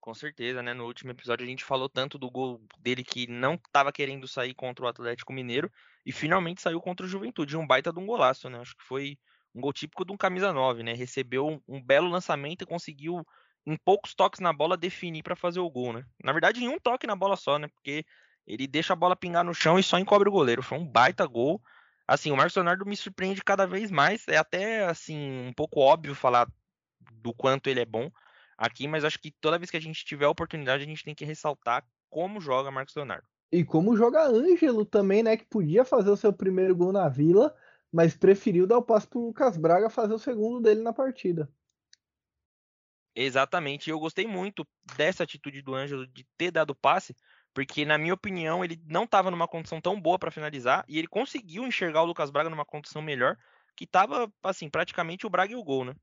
Com 0.01 0.13
certeza, 0.13 0.61
né? 0.61 0.73
No 0.73 0.85
último 0.85 1.11
episódio 1.11 1.45
a 1.45 1.49
gente 1.49 1.63
falou 1.63 1.87
tanto 1.87 2.17
do 2.17 2.29
gol 2.29 2.61
dele 2.79 3.01
que 3.01 3.27
não 3.27 3.53
estava 3.53 3.93
querendo 3.93 4.27
sair 4.27 4.53
contra 4.53 4.83
o 4.83 4.89
Atlético 4.89 5.31
Mineiro 5.31 5.71
e 6.05 6.11
finalmente 6.11 6.61
saiu 6.61 6.81
contra 6.81 7.05
o 7.05 7.09
Juventude, 7.09 7.55
um 7.55 7.65
baita 7.65 7.93
de 7.93 7.99
um 7.99 8.05
golaço, 8.05 8.49
né? 8.49 8.59
Acho 8.59 8.75
que 8.75 8.83
foi 8.83 9.17
um 9.55 9.61
gol 9.61 9.71
típico 9.71 10.03
de 10.03 10.11
um 10.11 10.17
camisa 10.17 10.51
9, 10.51 10.83
né? 10.83 10.93
Recebeu 10.93 11.61
um, 11.67 11.81
belo 11.81 12.09
lançamento 12.09 12.63
e 12.63 12.67
conseguiu 12.67 13.25
em 13.65 13.77
poucos 13.77 14.13
toques 14.13 14.41
na 14.41 14.51
bola 14.51 14.75
definir 14.75 15.23
para 15.23 15.35
fazer 15.35 15.59
o 15.59 15.69
gol, 15.69 15.93
né? 15.93 16.05
Na 16.21 16.33
verdade, 16.33 16.63
em 16.63 16.67
um 16.67 16.77
toque 16.77 17.07
na 17.07 17.15
bola 17.15 17.35
só, 17.37 17.57
né? 17.57 17.67
Porque 17.69 18.05
ele 18.45 18.67
deixa 18.67 18.93
a 18.93 18.95
bola 18.95 19.15
pingar 19.15 19.43
no 19.43 19.53
chão 19.53 19.79
e 19.79 19.83
só 19.83 19.97
encobre 19.97 20.27
o 20.27 20.31
goleiro. 20.31 20.61
Foi 20.61 20.77
um 20.77 20.85
baita 20.85 21.25
gol. 21.25 21.61
Assim, 22.07 22.31
o 22.31 22.35
Marcos 22.35 22.55
Leonardo 22.55 22.85
me 22.85 22.95
surpreende 22.95 23.41
cada 23.43 23.65
vez 23.65 23.89
mais. 23.89 24.27
É 24.27 24.37
até 24.37 24.85
assim 24.85 25.47
um 25.47 25.53
pouco 25.53 25.79
óbvio 25.79 26.13
falar 26.13 26.47
do 27.13 27.33
quanto 27.33 27.67
ele 27.67 27.79
é 27.79 27.85
bom 27.85 28.11
aqui, 28.57 28.87
mas 28.87 29.03
acho 29.03 29.19
que 29.19 29.33
toda 29.41 29.57
vez 29.57 29.69
que 29.69 29.77
a 29.77 29.81
gente 29.81 30.05
tiver 30.05 30.25
a 30.25 30.29
oportunidade, 30.29 30.83
a 30.83 30.87
gente 30.87 31.03
tem 31.03 31.15
que 31.15 31.25
ressaltar 31.25 31.83
como 32.09 32.39
joga 32.39 32.71
Marcos 32.71 32.95
Leonardo. 32.95 33.27
E 33.51 33.63
como 33.63 33.95
joga 33.95 34.27
Ângelo 34.27 34.85
também, 34.85 35.23
né? 35.23 35.37
Que 35.37 35.45
podia 35.45 35.85
fazer 35.85 36.09
o 36.09 36.17
seu 36.17 36.33
primeiro 36.33 36.75
gol 36.75 36.91
na 36.91 37.07
vila, 37.07 37.53
mas 37.95 38.13
preferiu 38.13 38.67
dar 38.67 38.77
o 38.77 38.83
passo 38.83 39.07
pro 39.07 39.25
Lucas 39.25 39.55
Braga 39.55 39.89
fazer 39.89 40.13
o 40.13 40.19
segundo 40.19 40.59
dele 40.59 40.81
na 40.81 40.91
partida. 40.91 41.49
Exatamente. 43.15 43.89
Eu 43.89 43.97
gostei 43.97 44.27
muito 44.27 44.67
dessa 44.97 45.23
atitude 45.23 45.61
do 45.61 45.73
Ângelo 45.73 46.05
de 46.05 46.27
ter 46.37 46.51
dado 46.51 46.71
o 46.71 46.75
passe, 46.75 47.15
porque 47.53 47.85
na 47.85 47.97
minha 47.97 48.13
opinião 48.13 48.65
ele 48.65 48.83
não 48.85 49.05
estava 49.05 49.31
numa 49.31 49.47
condição 49.47 49.79
tão 49.79 49.99
boa 49.99 50.19
para 50.19 50.29
finalizar 50.29 50.83
e 50.89 50.99
ele 50.99 51.07
conseguiu 51.07 51.65
enxergar 51.65 52.01
o 52.01 52.05
Lucas 52.05 52.29
Braga 52.29 52.49
numa 52.49 52.65
condição 52.65 53.01
melhor, 53.01 53.37
que 53.77 53.85
estava 53.85 54.29
assim 54.43 54.69
praticamente 54.69 55.25
o 55.25 55.29
Braga 55.29 55.53
e 55.53 55.55
o 55.55 55.63
gol, 55.63 55.85
né? 55.85 55.95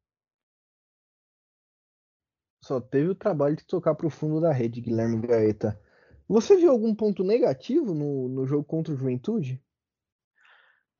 Só 2.64 2.80
teve 2.80 3.10
o 3.10 3.14
trabalho 3.14 3.54
de 3.54 3.66
tocar 3.66 3.94
para 3.94 4.06
o 4.06 4.10
fundo 4.10 4.40
da 4.40 4.50
rede, 4.50 4.80
Guilherme 4.80 5.20
Gaeta. 5.26 5.78
Você 6.26 6.56
viu 6.56 6.70
algum 6.70 6.94
ponto 6.94 7.22
negativo 7.22 7.92
no, 7.92 8.30
no 8.30 8.46
jogo 8.46 8.64
contra 8.64 8.94
o 8.94 8.96
Juventude? 8.96 9.62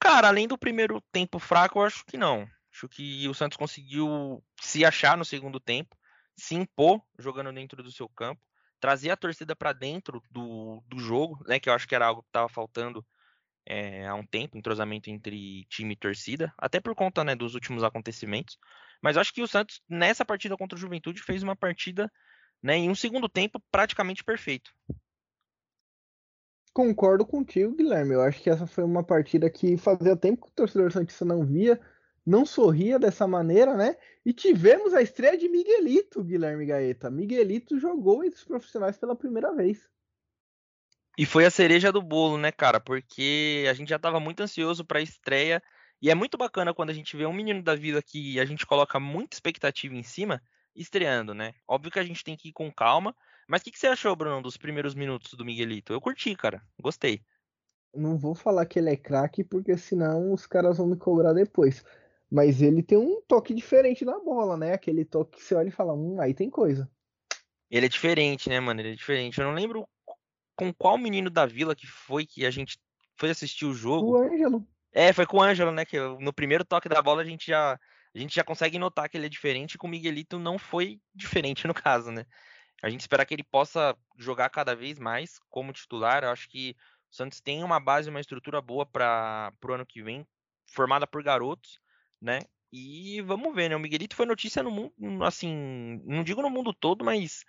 Cara, 0.03 0.27
além 0.27 0.49
do 0.49 0.59
primeiro 0.59 1.01
tempo 1.13 1.39
fraco, 1.39 1.79
eu 1.79 1.85
acho 1.85 2.05
que 2.05 2.19
não. 2.19 2.45
Acho 2.73 2.89
que 2.89 3.29
o 3.29 3.35
Santos 3.35 3.57
conseguiu 3.57 4.43
se 4.61 4.85
achar 4.85 5.17
no 5.17 5.25
segundo 5.25 5.61
tempo, 5.61 5.97
se 6.37 6.57
impor 6.57 7.01
jogando 7.17 7.53
dentro 7.53 7.85
do 7.85 7.93
seu 7.93 8.09
campo, 8.09 8.41
trazer 8.81 9.11
a 9.11 9.17
torcida 9.17 9.55
para 9.55 9.73
dentro 9.73 10.21
do, 10.29 10.83
do 10.89 10.99
jogo, 10.99 11.39
né? 11.47 11.61
Que 11.61 11.69
eu 11.69 11.73
acho 11.73 11.87
que 11.87 11.95
era 11.95 12.07
algo 12.07 12.21
que 12.23 12.31
estava 12.31 12.49
faltando 12.49 13.07
é, 13.65 14.05
há 14.05 14.15
um 14.17 14.27
tempo, 14.27 14.59
entrosamento 14.59 15.09
entre 15.09 15.65
time 15.67 15.93
e 15.93 15.97
torcida, 15.97 16.53
até 16.59 16.81
por 16.81 16.97
conta 16.97 17.23
né, 17.23 17.37
dos 17.37 17.55
últimos 17.55 17.85
acontecimentos. 17.85 18.59
Mas 19.01 19.17
acho 19.17 19.33
que 19.33 19.41
o 19.41 19.47
Santos, 19.47 19.81
nessa 19.89 20.25
partida 20.25 20.57
contra 20.57 20.77
o 20.77 20.81
Juventude, 20.81 21.23
fez 21.23 21.45
uma 21.45 21.55
partida 21.55 22.11
né, 22.61 22.77
em 22.77 22.91
um 22.91 22.95
segundo 22.97 23.29
tempo 23.29 23.63
praticamente 23.71 24.25
perfeito. 24.25 24.73
Concordo 26.73 27.27
contigo, 27.27 27.75
Guilherme. 27.75 28.15
Eu 28.15 28.23
acho 28.23 28.43
que 28.43 28.49
essa 28.49 28.67
foi 28.67 28.83
uma 28.83 29.05
partida 29.05 29.51
que 29.51 29.77
fazia 29.77 30.17
tempo 30.17 30.47
que 30.47 30.53
o 30.53 30.55
torcedor 30.55 30.91
Santista 30.91 31.25
não 31.25 31.45
via, 31.45 31.79
não 32.25 32.47
sorria 32.47 32.99
dessa 32.99 33.27
maneira, 33.27 33.77
né? 33.77 33.97
E 34.25 34.33
tivemos 34.33 34.95
a 34.95 35.03
estreia 35.03 35.37
de 35.37 35.49
Miguelito, 35.49 36.25
Guilherme 36.25 36.65
Gaeta. 36.65 37.11
Miguelito 37.11 37.79
jogou 37.79 38.25
entre 38.25 38.39
os 38.39 38.45
profissionais 38.45 38.97
pela 38.97 39.15
primeira 39.15 39.55
vez. 39.55 39.87
E 41.19 41.27
foi 41.27 41.45
a 41.45 41.51
cereja 41.51 41.93
do 41.93 42.01
bolo, 42.01 42.39
né, 42.39 42.51
cara? 42.51 42.81
Porque 42.81 43.67
a 43.69 43.75
gente 43.75 43.91
já 43.91 43.97
estava 43.97 44.19
muito 44.19 44.43
ansioso 44.43 44.83
para 44.83 44.99
a 44.99 45.03
estreia. 45.03 45.63
E 46.01 46.11
é 46.11 46.15
muito 46.15 46.39
bacana 46.39 46.73
quando 46.73 46.91
a 46.91 46.95
gente 46.95 47.17
vê 47.17 47.27
um 47.27 47.35
menino 47.35 47.63
da 47.63 47.75
vida 47.75 48.03
que 48.03 48.41
a 48.41 48.45
gente 48.47 48.65
coloca 48.65 48.99
muita 48.99 49.37
expectativa 49.37 49.95
em 49.95 50.03
cima, 50.03 50.43
estreando, 50.75 51.35
né? 51.35 51.53
Óbvio 51.69 51.93
que 51.93 51.99
a 51.99 52.05
gente 52.05 52.25
tem 52.25 52.35
que 52.35 52.49
ir 52.49 52.53
com 52.53 52.73
calma. 52.73 53.15
Mas 53.49 53.61
o 53.61 53.65
que, 53.65 53.71
que, 53.71 53.79
você 53.79 53.89
achou, 53.89 54.15
Bruno, 54.15 54.43
dos 54.43 54.57
primeiros 54.57 54.95
minutos 54.95 55.35
do 55.35 55.45
Miguelito? 55.45 55.93
Eu 55.93 56.01
curti, 56.01 56.35
cara. 56.35 56.63
Gostei. 56.81 57.23
Não 57.95 58.17
vou 58.17 58.35
falar 58.35 58.65
que 58.67 58.79
ele 58.79 58.91
é 58.91 58.97
craque, 58.97 59.45
porque 59.45 59.77
senão 59.77 60.33
os 60.33 60.47
caras 60.47 60.79
vão 60.79 60.87
me 60.87 60.97
cobrar 60.97 61.33
depois. 61.33 61.85
Mas 62.31 62.63
ele 62.63 62.83
tem 62.83 62.97
um 62.97 63.21
toque 63.21 63.53
diferente 63.53 64.05
na 64.05 64.19
bola, 64.19 64.57
né? 64.57 64.73
Aquele 64.73 65.05
toque 65.05 65.37
que 65.37 65.43
você 65.43 65.55
olha 65.55 65.69
e 65.69 65.73
fala, 65.73 65.93
hum, 65.93 66.19
aí 66.19 66.33
tem 66.33 66.49
coisa. 66.49 66.91
Ele 67.71 67.87
é 67.87 67.89
diferente, 67.89 68.49
né, 68.49 68.59
mano? 68.61 68.81
Ele 68.81 68.93
é 68.93 68.95
diferente. 68.95 69.39
Eu 69.39 69.47
não 69.47 69.55
lembro 69.55 69.87
com 70.57 70.73
qual 70.73 70.97
menino 70.97 71.29
da 71.29 71.45
vila 71.45 71.75
que 71.75 71.87
foi 71.87 72.25
que 72.25 72.47
a 72.47 72.51
gente 72.51 72.79
foi 73.17 73.31
assistir 73.31 73.67
o 73.67 73.75
jogo. 73.75 74.13
O 74.13 74.17
Ângelo. 74.17 74.67
É, 74.93 75.13
foi 75.13 75.27
com 75.27 75.39
o 75.39 75.43
Ângelo, 75.43 75.73
né? 75.73 75.85
Que 75.85 75.99
no 75.99 76.33
primeiro 76.33 76.65
toque 76.65 76.89
da 76.89 77.03
bola 77.03 77.23
a 77.23 77.25
gente 77.25 77.47
já 77.47 77.79
a 78.15 78.19
gente 78.19 78.35
já 78.35 78.45
consegue 78.45 78.79
notar 78.79 79.09
que 79.09 79.17
ele 79.17 79.27
é 79.27 79.29
diferente. 79.29 79.75
E 79.75 79.79
com 79.79 79.87
o 79.87 79.91
Miguelito 79.91 80.39
não 80.39 80.59
foi 80.59 81.01
diferente 81.15 81.67
no 81.69 81.75
caso, 81.75 82.11
né? 82.11 82.27
A 82.83 82.91
gente 82.91 83.01
espera 83.01 83.25
que 83.25 83.33
ele 83.33 83.45
possa 83.45 83.97
jogar 84.19 84.51
cada 84.51 84.75
vez 84.75 84.99
mais 84.99 85.39
como 85.49 85.73
titular. 85.73 86.25
Eu 86.25 86.31
acho 86.31 86.49
que 86.49 86.77
o 87.11 87.15
Santos 87.15 87.41
tem 87.41 87.63
uma 87.63 87.79
base, 87.79 88.11
uma 88.11 88.21
estrutura 88.21 88.61
boa 88.61 88.85
para 88.85 89.53
o 89.65 89.73
ano 89.73 89.87
que 89.87 90.03
vem, 90.03 90.27
formada 90.67 91.07
por 91.07 91.23
garotos, 91.23 91.79
né? 92.21 92.41
E 92.73 93.21
vamos 93.23 93.55
ver, 93.55 93.69
né? 93.69 93.77
O 93.77 93.81
Miguelito 93.81 94.17
foi 94.17 94.27
notícia 94.27 94.63
no 94.63 94.71
mundo, 94.71 94.93
assim, 95.23 96.03
não 96.05 96.25
digo 96.25 96.43
no 96.43 96.51
mundo 96.51 96.73
todo, 96.73 97.05
mas 97.05 97.45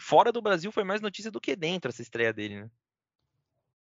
fora 0.00 0.32
do 0.32 0.40
Brasil 0.40 0.70
foi 0.72 0.84
mais 0.84 1.00
notícia 1.00 1.30
do 1.30 1.40
que 1.40 1.54
dentro 1.56 1.90
essa 1.90 2.00
estreia 2.00 2.32
dele, 2.32 2.62
né? 2.62 2.70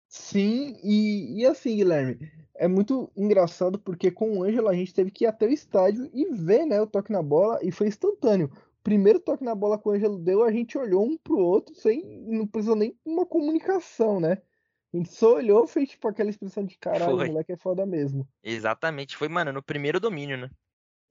Sim, 0.09 0.76
e, 0.83 1.40
e 1.40 1.47
assim, 1.47 1.76
Guilherme, 1.76 2.28
é 2.57 2.66
muito 2.66 3.09
engraçado 3.16 3.78
porque 3.78 4.11
com 4.11 4.38
o 4.38 4.42
Ângelo 4.42 4.69
a 4.69 4.75
gente 4.75 4.92
teve 4.92 5.12
que 5.12 5.23
ir 5.23 5.28
até 5.28 5.47
o 5.47 5.52
estádio 5.52 6.11
e 6.12 6.26
ver 6.35 6.66
né, 6.66 6.80
o 6.80 6.87
toque 6.87 7.12
na 7.12 7.23
bola 7.23 7.61
e 7.62 7.71
foi 7.71 7.87
instantâneo. 7.87 8.50
Primeiro 8.83 9.21
toque 9.21 9.45
na 9.45 9.55
bola 9.55 9.79
que 9.79 9.87
o 9.89 9.93
Ângelo 9.93 10.19
deu, 10.19 10.43
a 10.43 10.51
gente 10.51 10.79
olhou 10.79 11.05
um 11.05 11.17
pro 11.17 11.39
outro 11.39 11.75
sem. 11.75 12.03
não 12.27 12.47
precisou 12.47 12.77
nem 12.77 12.99
uma 13.05 13.27
comunicação, 13.27 14.19
né? 14.19 14.43
A 14.93 14.97
gente 14.97 15.13
só 15.13 15.35
olhou, 15.35 15.67
fez 15.67 15.91
tipo 15.91 16.09
aquela 16.09 16.31
expressão 16.31 16.65
de 16.65 16.77
caralho, 16.79 17.15
o 17.15 17.27
moleque 17.27 17.53
é 17.53 17.57
foda 17.57 17.87
mesmo. 17.87 18.29
Exatamente, 18.43 19.17
foi, 19.17 19.29
mano, 19.29 19.53
no 19.53 19.63
primeiro 19.63 20.01
domínio, 20.01 20.37
né? 20.37 20.51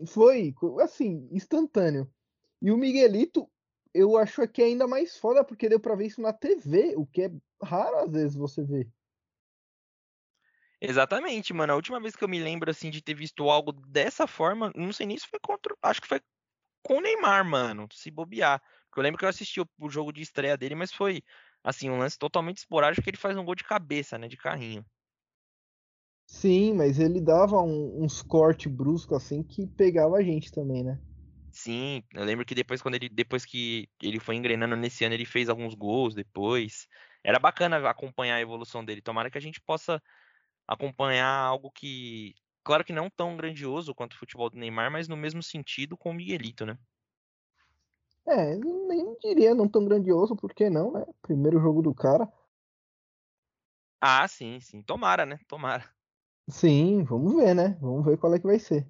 Foi, 0.06 0.54
assim, 0.82 1.28
instantâneo. 1.32 2.10
E 2.62 2.72
o 2.72 2.78
Miguelito, 2.78 3.50
eu 3.94 4.18
acho 4.18 4.46
que 4.48 4.62
é 4.62 4.66
ainda 4.66 4.86
mais 4.86 5.18
foda 5.18 5.44
porque 5.44 5.70
deu 5.70 5.80
pra 5.80 5.96
ver 5.96 6.08
isso 6.08 6.22
na 6.22 6.34
TV, 6.34 6.96
o 6.98 7.06
que 7.06 7.24
é 7.24 7.32
raro 7.64 7.98
às 8.00 8.12
vezes 8.12 8.36
você 8.36 8.64
ver. 8.64 8.90
Exatamente, 10.82 11.54
mano. 11.54 11.74
A 11.74 11.76
última 11.76 12.00
vez 12.00 12.16
que 12.16 12.24
eu 12.24 12.30
me 12.30 12.40
lembro 12.40 12.72
assim 12.72 12.90
de 12.90 13.02
ter 13.02 13.14
visto 13.14 13.50
algo 13.50 13.72
dessa 13.72 14.26
forma, 14.26 14.72
não 14.76 14.94
sei 14.94 15.06
nem 15.06 15.18
se 15.18 15.28
foi 15.28 15.40
contra, 15.40 15.76
acho 15.82 16.02
que 16.02 16.08
foi 16.08 16.22
com 16.84 16.98
o 16.98 17.02
Neymar, 17.02 17.46
mano, 17.46 17.88
se 17.92 18.12
bobear. 18.12 18.62
Porque 18.88 19.00
eu 19.00 19.04
lembro 19.04 19.20
que 19.20 19.26
eu 19.26 19.30
assisti 19.30 19.62
o, 19.62 19.68
o 19.80 19.90
jogo 19.90 20.12
de 20.12 20.22
estreia 20.22 20.58
dele, 20.58 20.76
mas 20.76 20.92
foi 20.92 21.24
assim, 21.64 21.90
um 21.90 21.98
lance 21.98 22.18
totalmente 22.18 22.58
esporádico 22.58 23.04
que 23.04 23.10
ele 23.10 23.18
faz 23.18 23.38
um 23.38 23.46
gol 23.46 23.56
de 23.56 23.64
cabeça, 23.64 24.18
né, 24.18 24.28
de 24.28 24.38
carrinho. 24.38 24.86
Sim, 26.26 26.74
mas 26.74 27.00
ele 27.00 27.20
dava 27.20 27.62
um, 27.62 28.04
uns 28.04 28.22
cortes 28.22 28.72
bruscos 28.72 29.18
assim 29.18 29.42
que 29.44 29.66
pegava 29.66 30.18
a 30.18 30.24
gente 30.24 30.52
também, 30.52 30.84
né? 30.84 31.00
Sim, 31.52 32.04
eu 32.14 32.24
lembro 32.24 32.46
que 32.46 32.56
depois 32.56 32.82
quando 32.82 32.96
ele 32.96 33.10
depois 33.10 33.44
que 33.44 33.90
ele 34.02 34.20
foi 34.20 34.36
engrenando 34.36 34.76
nesse 34.76 35.04
ano, 35.04 35.16
ele 35.16 35.26
fez 35.26 35.50
alguns 35.50 35.74
gols 35.74 36.14
depois. 36.14 36.88
Era 37.24 37.40
bacana 37.40 37.90
acompanhar 37.90 38.36
a 38.36 38.42
evolução 38.42 38.86
dele. 38.86 39.02
Tomara 39.02 39.30
que 39.30 39.38
a 39.38 39.42
gente 39.42 39.60
possa 39.60 40.02
acompanhar 40.68 41.28
algo 41.28 41.72
que, 41.72 42.36
claro 42.70 42.86
que 42.86 42.94
não 42.94 43.10
tão 43.10 43.36
grandioso 43.36 43.96
quanto 43.96 44.14
o 44.14 44.20
futebol 44.20 44.48
do 44.48 44.56
Neymar, 44.56 44.92
mas 44.92 45.08
no 45.08 45.18
mesmo 45.18 45.42
sentido 45.42 45.98
com 45.98 46.12
o 46.12 46.14
Miguelito, 46.14 46.68
né? 46.68 46.78
É, 48.28 48.56
nem 48.56 49.18
diria 49.20 49.56
não 49.56 49.68
tão 49.68 49.84
grandioso, 49.84 50.36
porque 50.36 50.70
não, 50.70 50.92
né? 50.92 51.04
Primeiro 51.20 51.60
jogo 51.60 51.82
do 51.82 51.96
cara. 51.96 52.32
Ah, 54.00 54.28
sim, 54.28 54.60
sim. 54.60 54.84
Tomara, 54.84 55.26
né? 55.26 55.40
Tomara. 55.48 55.84
Sim, 56.48 57.04
vamos 57.06 57.34
ver, 57.34 57.56
né? 57.56 57.76
Vamos 57.82 58.06
ver 58.06 58.20
qual 58.20 58.36
é 58.36 58.40
que 58.40 58.46
vai 58.46 58.60
ser. 58.60 58.88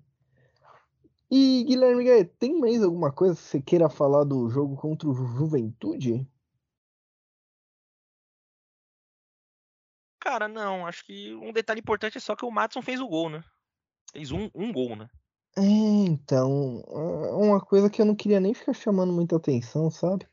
E 1.31 1.63
Guilherme, 1.63 2.25
tem 2.37 2.59
mais 2.59 2.83
alguma 2.83 3.13
coisa 3.13 3.35
que 3.35 3.41
você 3.41 3.61
queira 3.61 3.89
falar 3.89 4.25
do 4.25 4.49
jogo 4.49 4.75
contra 4.75 5.07
o 5.07 5.13
Juventude? 5.13 6.27
Cara, 10.19 10.49
não. 10.49 10.85
Acho 10.85 11.05
que 11.05 11.33
um 11.35 11.53
detalhe 11.53 11.79
importante 11.79 12.17
é 12.17 12.19
só 12.19 12.35
que 12.35 12.43
o 12.43 12.51
Matson 12.51 12.81
fez 12.81 12.99
o 12.99 13.07
gol, 13.07 13.29
né? 13.29 13.41
Fez 14.11 14.31
um, 14.31 14.49
um 14.55 14.71
gol, 14.71 14.95
né? 14.95 15.09
É, 15.57 15.61
então. 15.61 16.83
É 16.87 17.33
uma 17.33 17.59
coisa 17.59 17.89
que 17.89 18.01
eu 18.01 18.05
não 18.05 18.15
queria 18.15 18.39
nem 18.39 18.53
ficar 18.53 18.73
chamando 18.73 19.13
muita 19.13 19.35
atenção, 19.35 19.89
sabe? 19.89 20.27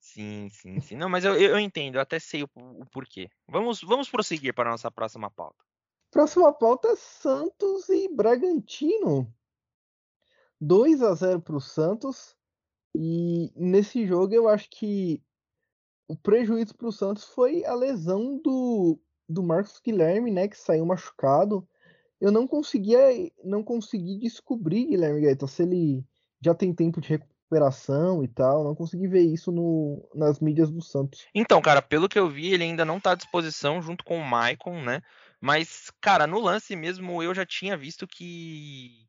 Sim, 0.00 0.48
sim, 0.50 0.80
sim. 0.80 0.96
Não, 0.96 1.08
mas 1.08 1.24
eu, 1.24 1.34
eu 1.34 1.58
entendo, 1.58 1.96
eu 1.96 2.00
até 2.00 2.18
sei 2.18 2.42
o, 2.42 2.48
o 2.54 2.86
porquê. 2.86 3.28
Vamos, 3.48 3.80
vamos 3.82 4.08
prosseguir 4.08 4.54
para 4.54 4.70
a 4.70 4.72
nossa 4.72 4.90
próxima 4.90 5.30
pauta. 5.30 5.62
Próxima 6.10 6.52
pauta 6.52 6.88
é 6.88 6.96
Santos 6.96 7.88
e 7.88 8.08
Bragantino. 8.08 9.32
2 10.60 11.02
a 11.02 11.14
0 11.14 11.40
para 11.40 11.56
o 11.56 11.60
Santos. 11.60 12.34
E 12.94 13.52
nesse 13.54 14.06
jogo 14.06 14.32
eu 14.32 14.48
acho 14.48 14.68
que 14.70 15.22
o 16.08 16.16
prejuízo 16.16 16.74
para 16.74 16.88
o 16.88 16.92
Santos 16.92 17.24
foi 17.24 17.64
a 17.64 17.74
lesão 17.74 18.40
do, 18.42 18.98
do 19.28 19.42
Marcos 19.42 19.78
Guilherme, 19.84 20.30
né, 20.30 20.48
que 20.48 20.56
saiu 20.56 20.86
machucado. 20.86 21.68
Eu 22.20 22.32
não 22.32 22.46
conseguia, 22.46 22.98
não 23.44 23.62
consegui 23.62 24.18
descobrir, 24.18 24.86
Guilherme 24.86 25.20
Gaeta, 25.20 25.46
se 25.46 25.62
ele 25.62 26.04
já 26.40 26.54
tem 26.54 26.74
tempo 26.74 27.00
de 27.00 27.08
recuperação 27.08 28.22
e 28.22 28.28
tal. 28.28 28.64
Não 28.64 28.74
consegui 28.74 29.08
ver 29.08 29.22
isso 29.22 29.50
no, 29.50 30.08
nas 30.14 30.40
mídias 30.40 30.70
do 30.70 30.82
Santos. 30.82 31.26
Então, 31.34 31.60
cara, 31.60 31.80
pelo 31.80 32.08
que 32.08 32.18
eu 32.18 32.28
vi, 32.28 32.52
ele 32.52 32.64
ainda 32.64 32.84
não 32.84 32.98
está 32.98 33.12
à 33.12 33.14
disposição 33.14 33.80
junto 33.80 34.04
com 34.04 34.18
o 34.18 34.24
Maicon, 34.24 34.82
né? 34.82 35.02
Mas, 35.40 35.90
cara, 36.00 36.26
no 36.26 36.40
lance 36.40 36.74
mesmo 36.74 37.22
eu 37.22 37.34
já 37.34 37.46
tinha 37.46 37.76
visto 37.76 38.06
que 38.06 39.06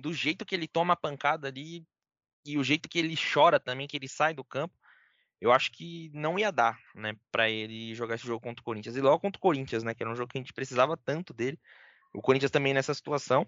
do 0.00 0.12
jeito 0.12 0.44
que 0.44 0.54
ele 0.54 0.68
toma 0.68 0.94
a 0.94 0.96
pancada 0.96 1.48
ali 1.48 1.84
e 2.44 2.56
o 2.56 2.64
jeito 2.64 2.88
que 2.88 2.98
ele 2.98 3.14
chora 3.16 3.58
também, 3.58 3.86
que 3.86 3.96
ele 3.96 4.08
sai 4.08 4.34
do 4.34 4.44
campo, 4.44 4.74
eu 5.40 5.52
acho 5.52 5.72
que 5.72 6.10
não 6.12 6.38
ia 6.38 6.50
dar, 6.50 6.78
né, 6.94 7.16
para 7.30 7.48
ele 7.48 7.94
jogar 7.94 8.16
esse 8.16 8.26
jogo 8.26 8.40
contra 8.40 8.60
o 8.60 8.64
Corinthians. 8.64 8.96
E 8.96 9.00
logo 9.00 9.20
contra 9.20 9.38
o 9.38 9.42
Corinthians, 9.42 9.82
né, 9.82 9.94
que 9.94 10.02
era 10.02 10.10
um 10.10 10.16
jogo 10.16 10.30
que 10.30 10.38
a 10.38 10.40
gente 10.40 10.52
precisava 10.52 10.96
tanto 10.96 11.32
dele. 11.32 11.58
O 12.12 12.20
Corinthians 12.20 12.50
também 12.50 12.74
nessa 12.74 12.94
situação, 12.94 13.46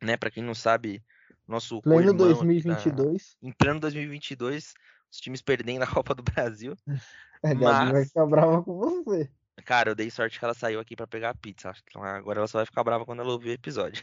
né, 0.00 0.16
para 0.16 0.30
quem 0.30 0.42
não 0.42 0.54
sabe, 0.54 1.02
nosso 1.46 1.82
pleno 1.82 2.14
2022, 2.14 3.32
tá, 3.32 3.38
em 3.42 3.52
pleno 3.52 3.80
2022, 3.80 4.74
os 5.10 5.18
times 5.18 5.42
perdendo 5.42 5.82
a 5.82 5.86
Copa 6.02 6.14
do 6.14 6.22
Brasil. 6.22 6.74
É, 7.44 7.54
Mas... 7.54 7.90
vai 7.90 8.04
ficar 8.04 8.24
brava 8.24 8.62
com 8.62 8.78
você. 8.78 9.28
Cara, 9.64 9.90
eu 9.90 9.94
dei 9.96 10.08
sorte 10.12 10.38
que 10.38 10.44
ela 10.44 10.54
saiu 10.54 10.78
aqui 10.78 10.94
para 10.94 11.08
pegar 11.08 11.30
a 11.30 11.34
pizza. 11.34 11.72
Então 11.88 12.02
agora 12.04 12.38
ela 12.38 12.46
só 12.46 12.58
vai 12.58 12.66
ficar 12.66 12.84
brava 12.84 13.04
quando 13.04 13.20
ela 13.20 13.32
ouvir 13.32 13.48
o 13.48 13.54
episódio. 13.54 14.00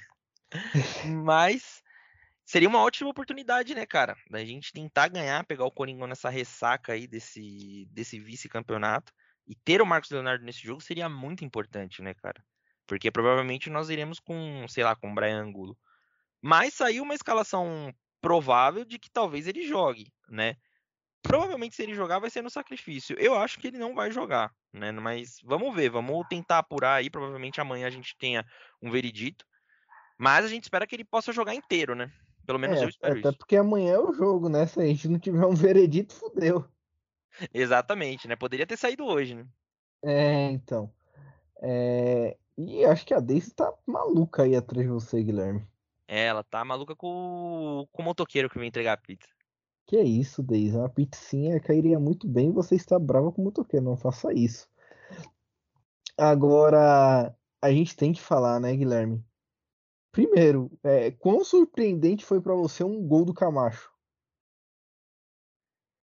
Mas 1.24 1.82
seria 2.46 2.68
uma 2.68 2.84
ótima 2.84 3.10
oportunidade, 3.10 3.74
né, 3.74 3.86
cara? 3.86 4.18
Da 4.30 4.44
gente 4.44 4.74
tentar 4.74 5.08
ganhar, 5.08 5.46
pegar 5.46 5.64
o 5.64 5.72
Coringão 5.72 6.06
nessa 6.06 6.30
ressaca 6.30 6.92
aí 6.92 7.08
desse, 7.08 7.88
desse 7.92 8.20
vice-campeonato. 8.20 9.14
E 9.48 9.56
ter 9.56 9.82
o 9.82 9.86
Marcos 9.86 10.12
Leonardo 10.12 10.44
nesse 10.44 10.60
jogo 10.60 10.82
seria 10.82 11.08
muito 11.08 11.46
importante, 11.46 12.02
né, 12.02 12.14
cara? 12.14 12.44
Porque 12.90 13.12
provavelmente 13.12 13.70
nós 13.70 13.90
iremos 13.90 14.20
com, 14.20 14.66
sei 14.68 14.84
lá, 14.84 14.96
com 14.96 15.12
o 15.12 15.16
Brian 15.16 15.42
Angulo. 15.42 15.78
Mas 16.42 16.74
saiu 16.74 17.04
uma 17.04 17.14
escalação 17.14 17.94
provável 18.20 18.84
de 18.84 19.00
que 19.00 19.10
talvez 19.10 19.48
ele 19.48 19.66
jogue, 19.66 20.12
né? 20.28 20.58
provavelmente 21.22 21.76
se 21.76 21.84
ele 21.84 21.94
jogar 21.94 22.20
vai 22.20 22.30
ser 22.30 22.42
no 22.42 22.50
sacrifício. 22.50 23.16
Eu 23.20 23.36
acho 23.36 23.60
que 23.60 23.68
ele 23.68 23.78
não 23.78 23.94
vai 23.94 24.12
jogar, 24.12 24.52
né? 24.74 24.92
Mas 24.92 25.38
vamos 25.44 25.74
ver, 25.76 25.90
vamos 25.90 26.26
tentar 26.28 26.60
apurar 26.60 26.96
aí. 26.96 27.10
Provavelmente 27.10 27.60
amanhã 27.60 27.88
a 27.88 27.92
gente 27.92 28.16
tenha 28.18 28.46
um 28.82 28.90
veredito. 28.90 29.46
Mas 30.18 30.46
a 30.46 30.48
gente 30.48 30.64
espera 30.64 30.86
que 30.86 30.96
ele 30.96 31.06
possa 31.06 31.32
jogar 31.32 31.56
inteiro, 31.56 31.96
né? 31.96 32.12
Pelo 32.46 32.60
menos 32.60 32.80
é, 32.80 32.86
eu 32.86 32.90
espero 32.90 33.20
até 33.20 33.30
isso. 33.30 33.38
porque 33.38 33.56
amanhã 33.56 33.94
é 33.94 34.00
o 34.00 34.14
jogo, 34.14 34.50
né? 34.50 34.66
Se 34.66 34.80
a 34.80 34.86
gente 34.86 35.08
não 35.08 35.20
tiver 35.20 35.46
um 35.46 35.54
veredito, 35.56 36.14
fudeu. 36.14 36.66
Exatamente, 37.54 38.28
né? 38.28 38.36
Poderia 38.36 38.66
ter 38.66 38.78
saído 38.78 39.06
hoje, 39.06 39.36
né? 39.36 39.46
É, 40.04 40.50
então. 40.52 40.92
É... 41.62 42.38
E 42.62 42.84
acho 42.84 43.06
que 43.06 43.14
a 43.14 43.22
Daisy 43.22 43.54
tá 43.54 43.74
maluca 43.88 44.44
aí 44.44 44.54
atrás 44.54 44.86
de 44.86 44.92
você, 44.92 45.24
Guilherme. 45.24 45.66
É, 46.06 46.26
ela 46.26 46.44
tá 46.44 46.66
maluca 46.66 46.94
com, 46.94 47.88
com 47.90 48.02
o 48.02 48.06
motoqueiro 48.06 48.50
que 48.50 48.60
vem 48.60 48.68
entregar 48.68 48.94
a 48.94 48.98
pizza. 48.98 49.30
Que 49.88 49.96
é 49.96 50.04
isso, 50.04 50.44
Daisy? 50.44 50.76
Uma 50.76 50.90
pizzinha 50.90 51.58
cairia 51.62 51.98
muito 51.98 52.28
bem 52.28 52.52
você 52.52 52.76
está 52.76 53.00
brava 53.00 53.32
com 53.32 53.42
o 53.42 53.46
motoqueiro. 53.46 53.86
Não 53.86 53.96
faça 53.96 54.34
isso. 54.34 54.70
Agora, 56.18 57.34
a 57.62 57.72
gente 57.72 57.96
tem 57.96 58.12
que 58.12 58.20
falar, 58.20 58.60
né, 58.60 58.76
Guilherme? 58.76 59.24
Primeiro, 60.12 60.70
é, 60.84 61.12
quão 61.12 61.46
surpreendente 61.46 62.26
foi 62.26 62.42
para 62.42 62.56
você 62.56 62.84
um 62.84 63.02
gol 63.08 63.24
do 63.24 63.34
Camacho? 63.34 63.90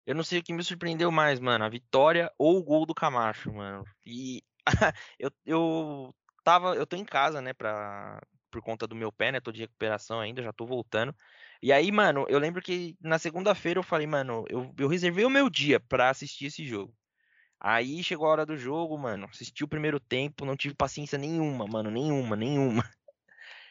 Eu 0.05 0.17
não 0.17 0.25
sei 0.25 0.41
o 0.41 0.43
que 0.43 0.53
me 0.53 0.65
surpreendeu 0.65 1.13
mais, 1.13 1.39
mano. 1.39 1.65
A 1.65 1.69
vitória 1.69 2.33
ou 2.37 2.59
o 2.59 2.65
gol 2.65 2.85
do 2.85 2.95
Camacho, 2.95 3.53
mano. 3.53 3.85
E 4.05 4.43
eu, 5.21 5.31
eu 5.47 6.15
tava. 6.43 6.75
Eu 6.75 6.87
tô 6.87 6.97
em 6.97 7.05
casa, 7.05 7.41
né, 7.41 7.53
pra, 7.53 8.21
por 8.51 8.63
conta 8.63 8.87
do 8.87 8.95
meu 8.95 9.11
pé, 9.13 9.33
né? 9.33 9.41
Tô 9.41 9.53
de 9.53 9.61
recuperação 9.61 10.21
ainda, 10.21 10.43
já 10.43 10.53
tô 10.53 10.67
voltando. 10.67 11.15
E 11.63 11.73
aí, 11.73 11.91
mano, 11.93 12.27
eu 12.29 12.39
lembro 12.39 12.63
que 12.63 12.97
na 13.01 13.19
segunda-feira 13.19 13.79
eu 13.79 13.85
falei, 13.85 14.07
mano, 14.07 14.45
eu, 14.49 14.73
eu 14.79 14.89
reservei 14.89 15.25
o 15.25 15.31
meu 15.31 15.49
dia 15.51 15.81
pra 15.81 16.11
assistir 16.11 16.47
esse 16.47 16.65
jogo. 16.65 16.95
Aí 17.61 18.03
chegou 18.03 18.27
a 18.27 18.31
hora 18.31 18.47
do 18.47 18.57
jogo, 18.57 18.99
mano. 18.99 19.27
Assisti 19.31 19.65
o 19.65 19.69
primeiro 19.69 20.01
tempo, 20.01 20.45
não 20.45 20.57
tive 20.57 20.75
paciência 20.75 21.17
nenhuma, 21.19 21.67
mano. 21.67 21.91
Nenhuma, 21.91 22.37
nenhuma. 22.37 22.83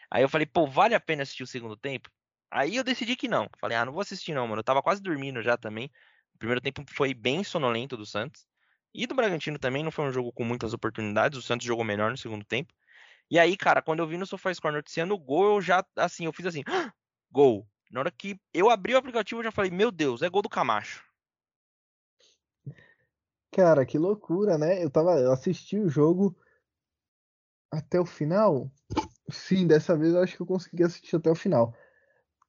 Aí 0.10 0.24
eu 0.24 0.30
falei, 0.30 0.46
pô, 0.48 0.68
vale 0.68 0.96
a 0.96 1.00
pena 1.00 1.24
assistir 1.24 1.44
o 1.44 1.48
segundo 1.48 1.78
tempo? 1.78 2.10
Aí 2.50 2.75
eu 2.75 2.84
decidi 2.84 3.16
que 3.16 3.28
não. 3.28 3.50
Falei, 3.60 3.78
ah, 3.78 3.86
não 3.86 3.94
vou 3.94 4.01
assistir 4.01 4.34
não, 4.34 4.48
mano. 4.48 4.60
Eu 4.60 4.63
tava 4.63 4.82
quase 4.82 5.01
dormindo 5.01 5.42
já 5.42 5.58
também. 5.58 5.92
O 6.36 6.38
primeiro 6.38 6.62
tempo 6.62 6.84
foi 6.94 7.13
bem 7.13 7.44
sonolento 7.44 7.96
do 7.98 8.06
Santos. 8.06 8.46
E 8.93 9.07
do 9.07 9.15
Bragantino 9.15 9.57
também 9.57 9.83
não 9.83 9.91
foi 9.91 10.05
um 10.05 10.12
jogo 10.12 10.31
com 10.31 10.43
muitas 10.43 10.74
oportunidades. 10.74 11.38
O 11.38 11.41
Santos 11.41 11.65
jogou 11.65 11.83
melhor 11.83 12.12
no 12.12 12.17
segundo 12.17 12.45
tempo. 12.45 12.74
E 13.29 13.39
aí, 13.39 13.55
cara, 13.55 13.81
quando 13.81 14.00
eu 14.00 14.07
vi 14.07 14.17
no 14.17 14.25
SofaScore 14.25 14.74
noticiando 14.74 15.13
o 15.13 15.19
gol, 15.19 15.55
eu 15.55 15.62
já, 15.62 15.86
assim, 15.95 16.25
eu 16.25 16.33
fiz 16.33 16.45
assim, 16.45 16.63
ah! 16.67 16.91
gol. 17.31 17.65
Na 17.89 18.01
hora 18.01 18.12
que 18.12 18.39
eu 18.53 18.69
abri 18.69 18.93
o 18.93 18.98
aplicativo, 18.98 19.39
eu 19.39 19.45
já 19.45 19.51
falei, 19.51 19.71
meu 19.71 19.91
Deus, 19.91 20.21
é 20.21 20.29
gol 20.29 20.41
do 20.41 20.50
Camacho. 20.50 21.03
Cara, 23.51 23.86
que 23.86 23.98
loucura, 23.98 24.57
né? 24.57 24.83
Eu 24.83 24.89
tava, 24.89 25.19
eu 25.19 25.31
assisti 25.31 25.77
o 25.77 25.89
jogo 25.89 26.36
até 27.71 28.00
o 28.00 28.05
final. 28.05 28.71
Sim, 29.29 29.67
dessa 29.67 29.95
vez 29.98 30.13
eu 30.13 30.21
acho 30.21 30.36
que 30.36 30.41
eu 30.41 30.48
consegui 30.48 30.83
assistir 30.83 31.15
até 31.15 31.29
o 31.29 31.36
final. 31.36 31.74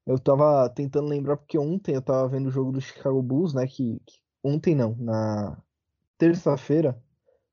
Eu 0.06 0.19
tava 0.19 0.69
tentando 0.71 1.08
lembrar 1.08 1.36
porque 1.36 1.58
ontem 1.58 1.95
eu 1.95 2.02
tava 2.02 2.28
vendo 2.28 2.49
o 2.49 2.50
jogo 2.50 2.73
do 2.73 2.80
Chicago 2.80 3.23
Bulls, 3.23 3.54
né? 3.54 3.67
Que, 3.67 4.00
que 4.04 4.21
ontem 4.43 4.75
não, 4.75 4.97
na 4.97 5.62
terça-feira, 6.23 6.97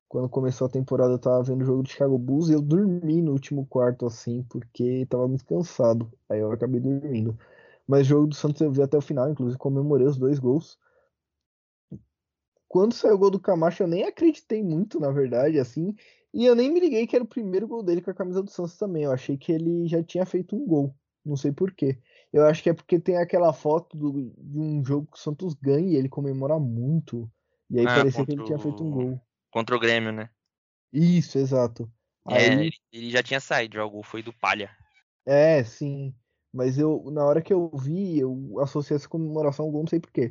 quando 0.08 0.28
começou 0.28 0.68
a 0.68 0.70
temporada, 0.70 1.14
eu 1.14 1.18
tava 1.18 1.42
vendo 1.42 1.62
o 1.62 1.64
jogo 1.64 1.82
do 1.82 1.88
Chicago 1.88 2.16
Bulls 2.16 2.48
e 2.48 2.52
eu 2.52 2.62
dormi 2.62 3.20
no 3.20 3.32
último 3.32 3.66
quarto 3.66 4.06
assim, 4.06 4.44
porque 4.44 5.04
tava 5.06 5.26
muito 5.26 5.44
cansado. 5.44 6.08
Aí 6.28 6.38
eu 6.38 6.52
acabei 6.52 6.80
dormindo. 6.80 7.36
Mas 7.84 8.02
o 8.02 8.10
jogo 8.10 8.26
do 8.28 8.34
Santos 8.36 8.60
eu 8.60 8.70
vi 8.70 8.80
até 8.80 8.96
o 8.96 9.00
final, 9.00 9.28
inclusive 9.28 9.58
comemorei 9.58 10.06
os 10.06 10.16
dois 10.16 10.38
gols. 10.38 10.78
Quando 12.68 12.94
saiu 12.94 13.16
o 13.16 13.18
gol 13.18 13.30
do 13.32 13.40
Camacho, 13.40 13.82
eu 13.82 13.88
nem 13.88 14.04
acreditei 14.04 14.62
muito, 14.62 15.00
na 15.00 15.10
verdade, 15.10 15.58
assim. 15.58 15.92
E 16.32 16.46
eu 16.46 16.54
nem 16.54 16.72
me 16.72 16.78
liguei 16.78 17.08
que 17.08 17.16
era 17.16 17.24
o 17.24 17.28
primeiro 17.28 17.66
gol 17.66 17.82
dele 17.82 18.00
com 18.00 18.12
a 18.12 18.14
camisa 18.14 18.40
do 18.40 18.50
Santos 18.50 18.78
também. 18.78 19.02
Eu 19.02 19.10
achei 19.10 19.36
que 19.36 19.50
ele 19.50 19.88
já 19.88 20.00
tinha 20.00 20.24
feito 20.24 20.54
um 20.54 20.64
gol. 20.64 20.94
Não 21.24 21.36
sei 21.36 21.50
porquê. 21.50 21.98
Eu 22.32 22.46
acho 22.46 22.62
que 22.62 22.70
é 22.70 22.72
porque 22.74 23.00
tem 23.00 23.16
aquela 23.16 23.52
foto 23.52 23.96
do, 23.96 24.30
de 24.38 24.58
um 24.60 24.84
jogo 24.84 25.08
que 25.10 25.18
o 25.18 25.20
Santos 25.20 25.54
ganha 25.54 25.88
e 25.90 25.96
ele 25.96 26.08
comemora 26.08 26.56
muito. 26.60 27.28
E 27.70 27.78
aí 27.78 27.86
Ah, 27.86 27.94
parecia 27.94 28.26
que 28.26 28.32
ele 28.32 28.44
tinha 28.44 28.58
feito 28.58 28.82
um 28.82 28.90
gol. 28.90 29.20
Contra 29.50 29.76
o 29.76 29.80
Grêmio, 29.80 30.12
né? 30.12 30.30
Isso, 30.92 31.38
exato. 31.38 31.90
É, 32.28 32.48
Aí, 32.48 32.66
ele, 32.66 32.76
ele 32.92 33.10
já 33.10 33.22
tinha 33.22 33.40
saído, 33.40 33.80
o 33.80 33.90
gol 33.90 34.02
foi 34.02 34.22
do 34.22 34.32
Palha. 34.32 34.70
é, 35.24 35.62
sim. 35.64 36.14
Mas 36.52 36.78
eu, 36.78 37.10
na 37.10 37.24
hora 37.24 37.40
que 37.40 37.52
eu 37.52 37.70
vi, 37.76 38.18
eu 38.18 38.58
associei 38.60 38.96
essa 38.96 39.08
comemoração 39.08 39.66
ao 39.66 39.70
gol, 39.70 39.82
não 39.82 39.88
sei 39.88 40.00
porquê. 40.00 40.30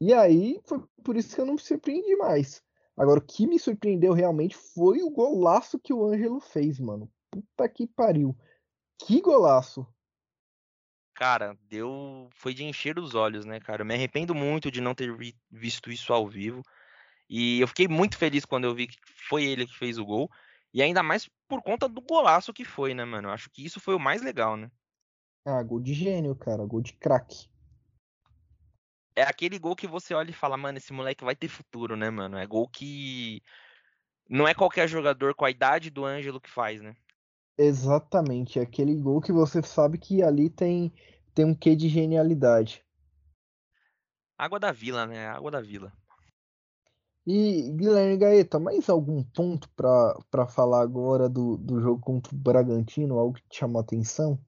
E 0.00 0.12
aí, 0.12 0.60
foi 0.66 0.82
por 1.04 1.16
isso 1.16 1.34
que 1.34 1.40
eu 1.40 1.46
não 1.46 1.54
me 1.54 1.60
surpreendi 1.60 2.16
mais. 2.16 2.62
Agora, 2.96 3.20
o 3.20 3.22
que 3.22 3.46
me 3.46 3.58
surpreendeu 3.58 4.12
realmente 4.12 4.56
foi 4.56 5.02
o 5.02 5.10
golaço 5.10 5.78
que 5.78 5.92
o 5.92 6.04
Ângelo 6.04 6.40
fez, 6.40 6.80
mano. 6.80 7.10
Puta 7.30 7.68
que 7.68 7.86
pariu. 7.86 8.36
Que 9.06 9.20
golaço. 9.20 9.86
Cara, 11.16 11.56
deu. 11.62 12.28
Foi 12.34 12.52
de 12.52 12.62
encher 12.62 12.98
os 12.98 13.14
olhos, 13.14 13.46
né, 13.46 13.58
cara? 13.58 13.80
Eu 13.80 13.86
me 13.86 13.94
arrependo 13.94 14.34
muito 14.34 14.70
de 14.70 14.82
não 14.82 14.94
ter 14.94 15.16
vi- 15.16 15.34
visto 15.50 15.90
isso 15.90 16.12
ao 16.12 16.28
vivo. 16.28 16.62
E 17.28 17.58
eu 17.58 17.66
fiquei 17.66 17.88
muito 17.88 18.18
feliz 18.18 18.44
quando 18.44 18.64
eu 18.64 18.74
vi 18.74 18.86
que 18.86 18.98
foi 19.28 19.44
ele 19.44 19.66
que 19.66 19.76
fez 19.76 19.96
o 19.98 20.04
gol. 20.04 20.30
E 20.74 20.82
ainda 20.82 21.02
mais 21.02 21.28
por 21.48 21.62
conta 21.62 21.88
do 21.88 22.02
golaço 22.02 22.52
que 22.52 22.66
foi, 22.66 22.92
né, 22.92 23.02
mano? 23.04 23.28
Eu 23.28 23.32
acho 23.32 23.48
que 23.50 23.64
isso 23.64 23.80
foi 23.80 23.94
o 23.94 23.98
mais 23.98 24.20
legal, 24.20 24.58
né? 24.58 24.70
Ah, 25.42 25.62
gol 25.62 25.80
de 25.80 25.94
gênio, 25.94 26.36
cara. 26.36 26.66
Gol 26.66 26.82
de 26.82 26.92
craque. 26.92 27.48
É 29.16 29.22
aquele 29.22 29.58
gol 29.58 29.74
que 29.74 29.86
você 29.86 30.12
olha 30.12 30.28
e 30.28 30.34
fala, 30.34 30.58
mano, 30.58 30.76
esse 30.76 30.92
moleque 30.92 31.24
vai 31.24 31.34
ter 31.34 31.48
futuro, 31.48 31.96
né, 31.96 32.10
mano? 32.10 32.36
É 32.36 32.46
gol 32.46 32.68
que. 32.68 33.42
Não 34.28 34.46
é 34.46 34.52
qualquer 34.52 34.86
jogador 34.86 35.34
com 35.34 35.46
a 35.46 35.50
idade 35.50 35.88
do 35.88 36.04
Ângelo 36.04 36.40
que 36.40 36.50
faz, 36.50 36.82
né? 36.82 36.94
Exatamente. 37.58 38.58
É 38.58 38.62
aquele 38.62 38.94
gol 38.94 39.20
que 39.20 39.32
você 39.32 39.62
sabe 39.62 39.98
que 39.98 40.22
ali 40.22 40.50
tem, 40.50 40.92
tem 41.34 41.44
um 41.44 41.54
quê 41.54 41.74
de 41.74 41.88
genialidade. 41.88 42.84
Água 44.38 44.60
da 44.60 44.72
Vila, 44.72 45.06
né? 45.06 45.28
Água 45.28 45.50
da 45.50 45.60
Vila. 45.60 45.92
E, 47.26 47.72
Guilherme 47.72 48.16
Gaeta, 48.18 48.58
mais 48.60 48.88
algum 48.88 49.22
ponto 49.24 49.68
pra 49.70 50.16
pra 50.30 50.46
falar 50.46 50.80
agora 50.82 51.28
do, 51.28 51.56
do 51.56 51.80
jogo 51.80 52.00
contra 52.00 52.32
o 52.32 52.38
Bragantino? 52.38 53.18
Algo 53.18 53.34
que 53.34 53.48
te 53.48 53.58
chamou 53.58 53.80
a 53.80 53.82
atenção? 53.82 54.38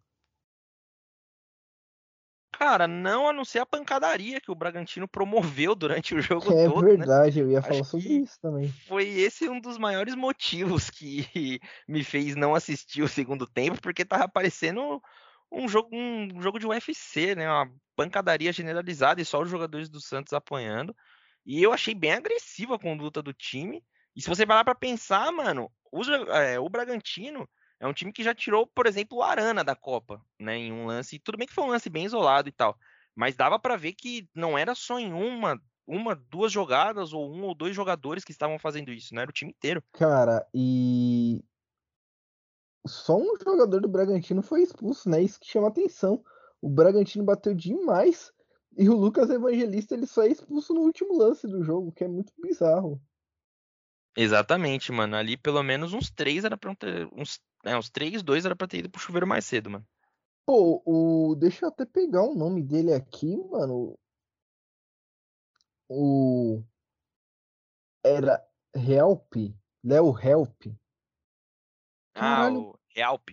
Cara, 2.58 2.88
não 2.88 3.28
a 3.28 3.32
não 3.32 3.44
ser 3.44 3.60
a 3.60 3.66
pancadaria 3.66 4.40
que 4.40 4.50
o 4.50 4.54
Bragantino 4.54 5.06
promoveu 5.06 5.76
durante 5.76 6.12
o 6.14 6.20
jogo 6.20 6.52
É 6.58 6.68
todo, 6.68 6.82
né? 6.98 7.06
verdade, 7.06 7.38
eu 7.38 7.48
ia 7.50 7.62
Acho 7.62 7.68
falar 7.68 7.84
sobre 7.84 8.08
que 8.08 8.22
isso 8.22 8.40
também. 8.40 8.72
foi 8.88 9.06
esse 9.08 9.48
um 9.48 9.60
dos 9.60 9.78
maiores 9.78 10.16
motivos 10.16 10.90
que 10.90 11.24
me 11.86 12.02
fez 12.02 12.34
não 12.34 12.56
assistir 12.56 13.02
o 13.02 13.08
segundo 13.08 13.46
tempo, 13.46 13.80
porque 13.80 14.04
tava 14.04 14.28
parecendo 14.28 15.00
um 15.52 15.68
jogo, 15.68 15.88
um 15.92 16.42
jogo 16.42 16.58
de 16.58 16.66
UFC, 16.66 17.36
né? 17.36 17.48
Uma 17.48 17.72
pancadaria 17.94 18.52
generalizada 18.52 19.20
e 19.20 19.24
só 19.24 19.40
os 19.40 19.48
jogadores 19.48 19.88
do 19.88 20.00
Santos 20.00 20.32
apanhando. 20.32 20.94
E 21.46 21.62
eu 21.62 21.72
achei 21.72 21.94
bem 21.94 22.12
agressiva 22.12 22.74
a 22.74 22.78
conduta 22.78 23.22
do 23.22 23.32
time. 23.32 23.84
E 24.16 24.20
se 24.20 24.28
você 24.28 24.44
parar 24.44 24.64
pra 24.64 24.74
pensar, 24.74 25.30
mano, 25.30 25.70
é, 26.32 26.58
o 26.58 26.68
Bragantino 26.68 27.48
é 27.80 27.86
um 27.86 27.92
time 27.92 28.12
que 28.12 28.22
já 28.22 28.34
tirou, 28.34 28.66
por 28.66 28.86
exemplo, 28.86 29.18
o 29.18 29.22
Arana 29.22 29.62
da 29.62 29.74
Copa, 29.74 30.20
né? 30.38 30.56
Em 30.56 30.72
um 30.72 30.86
lance, 30.86 31.18
tudo 31.18 31.38
bem 31.38 31.46
que 31.46 31.54
foi 31.54 31.64
um 31.64 31.68
lance 31.68 31.88
bem 31.88 32.04
isolado 32.04 32.48
e 32.48 32.52
tal, 32.52 32.76
mas 33.14 33.36
dava 33.36 33.58
pra 33.58 33.76
ver 33.76 33.92
que 33.92 34.28
não 34.34 34.56
era 34.56 34.74
só 34.74 34.98
em 34.98 35.12
uma, 35.12 35.60
uma, 35.86 36.14
duas 36.14 36.52
jogadas 36.52 37.12
ou 37.12 37.32
um 37.32 37.44
ou 37.44 37.54
dois 37.54 37.74
jogadores 37.74 38.24
que 38.24 38.32
estavam 38.32 38.58
fazendo 38.58 38.90
isso, 38.90 39.14
né? 39.14 39.22
Era 39.22 39.30
o 39.30 39.34
time 39.34 39.50
inteiro. 39.50 39.82
Cara, 39.92 40.46
e 40.52 41.42
só 42.86 43.16
um 43.16 43.36
jogador 43.42 43.80
do 43.80 43.88
Bragantino 43.88 44.42
foi 44.42 44.62
expulso, 44.62 45.08
né? 45.08 45.22
Isso 45.22 45.38
que 45.38 45.46
chama 45.46 45.68
atenção. 45.68 46.22
O 46.60 46.68
Bragantino 46.68 47.24
bateu 47.24 47.54
demais 47.54 48.32
e 48.76 48.88
o 48.88 48.94
Lucas 48.94 49.30
Evangelista 49.30 49.94
ele 49.94 50.06
só 50.06 50.22
é 50.22 50.28
expulso 50.28 50.74
no 50.74 50.80
último 50.80 51.16
lance 51.16 51.46
do 51.46 51.62
jogo, 51.62 51.92
que 51.92 52.04
é 52.04 52.08
muito 52.08 52.32
bizarro. 52.40 53.00
Exatamente, 54.20 54.90
mano. 54.90 55.16
Ali 55.16 55.36
pelo 55.36 55.62
menos 55.62 55.92
uns 55.92 56.10
três 56.10 56.44
era 56.44 56.56
pra 56.56 56.74
ter. 56.74 57.08
Uns, 57.12 57.40
é, 57.64 57.76
uns 57.76 57.88
três, 57.88 58.20
dois 58.20 58.44
era 58.44 58.56
pra 58.56 58.66
ter 58.66 58.78
ido 58.78 58.90
pro 58.90 59.00
chuveiro 59.00 59.28
mais 59.28 59.44
cedo, 59.44 59.70
mano. 59.70 59.86
Pô, 60.44 60.82
o 60.84 61.36
deixa 61.36 61.66
eu 61.66 61.68
até 61.68 61.86
pegar 61.86 62.22
o 62.22 62.34
nome 62.34 62.60
dele 62.60 62.92
aqui, 62.92 63.36
mano. 63.36 63.96
O 65.88 66.62
era 68.04 68.44
Help, 68.74 69.34
Léo 69.84 70.18
Help. 70.18 70.66
Ah, 72.14 72.20
Caralho, 72.20 72.60
o 72.60 72.78
Realp. 72.88 73.28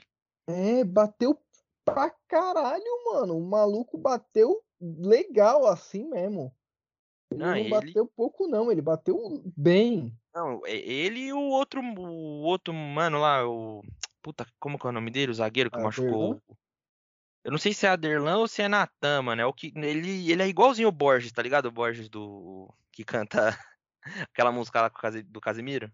é, 0.47 0.83
bateu 0.83 1.35
pra 1.83 2.11
caralho, 2.27 3.05
mano. 3.05 3.37
O 3.37 3.41
maluco 3.49 3.97
bateu 3.97 4.63
legal 4.79 5.65
assim 5.65 6.07
mesmo. 6.09 6.55
Ele 7.31 7.39
Não, 7.39 7.51
não 7.51 7.57
ele. 7.57 7.69
bateu 7.69 8.07
pouco, 8.07 8.47
não. 8.47 8.71
Ele 8.71 8.81
bateu 8.81 9.43
bem. 9.55 10.15
Não, 10.33 10.65
ele 10.65 11.19
e 11.27 11.33
o 11.33 11.39
outro, 11.39 11.81
o 11.81 12.41
outro 12.41 12.73
mano 12.73 13.19
lá, 13.19 13.47
o. 13.47 13.83
Puta, 14.21 14.45
como 14.59 14.77
que 14.77 14.85
é 14.85 14.89
o 14.89 14.93
nome 14.93 15.11
dele? 15.11 15.31
O 15.31 15.35
zagueiro 15.35 15.69
que 15.69 15.77
Ah, 15.77 15.83
machucou. 15.83 16.41
Eu 17.43 17.51
não 17.51 17.59
sei 17.59 17.73
se 17.73 17.85
é 17.85 17.89
Aderlan 17.89 18.37
ou 18.37 18.47
se 18.47 18.63
é 18.63 18.67
Natan, 18.67 19.21
mano. 19.21 19.41
É 19.41 19.45
o 19.45 19.53
que, 19.53 19.71
ele, 19.75 20.31
ele 20.31 20.41
é 20.41 20.47
igualzinho 20.47 20.87
o 20.87 20.91
Borges, 20.91 21.31
tá 21.31 21.43
ligado? 21.43 21.67
O 21.67 21.71
Borges 21.71 22.09
do. 22.09 22.73
que 22.91 23.03
canta 23.03 23.55
aquela 24.33 24.51
música 24.51 24.81
lá 24.81 24.91
do 25.27 25.39
Casimiro. 25.39 25.91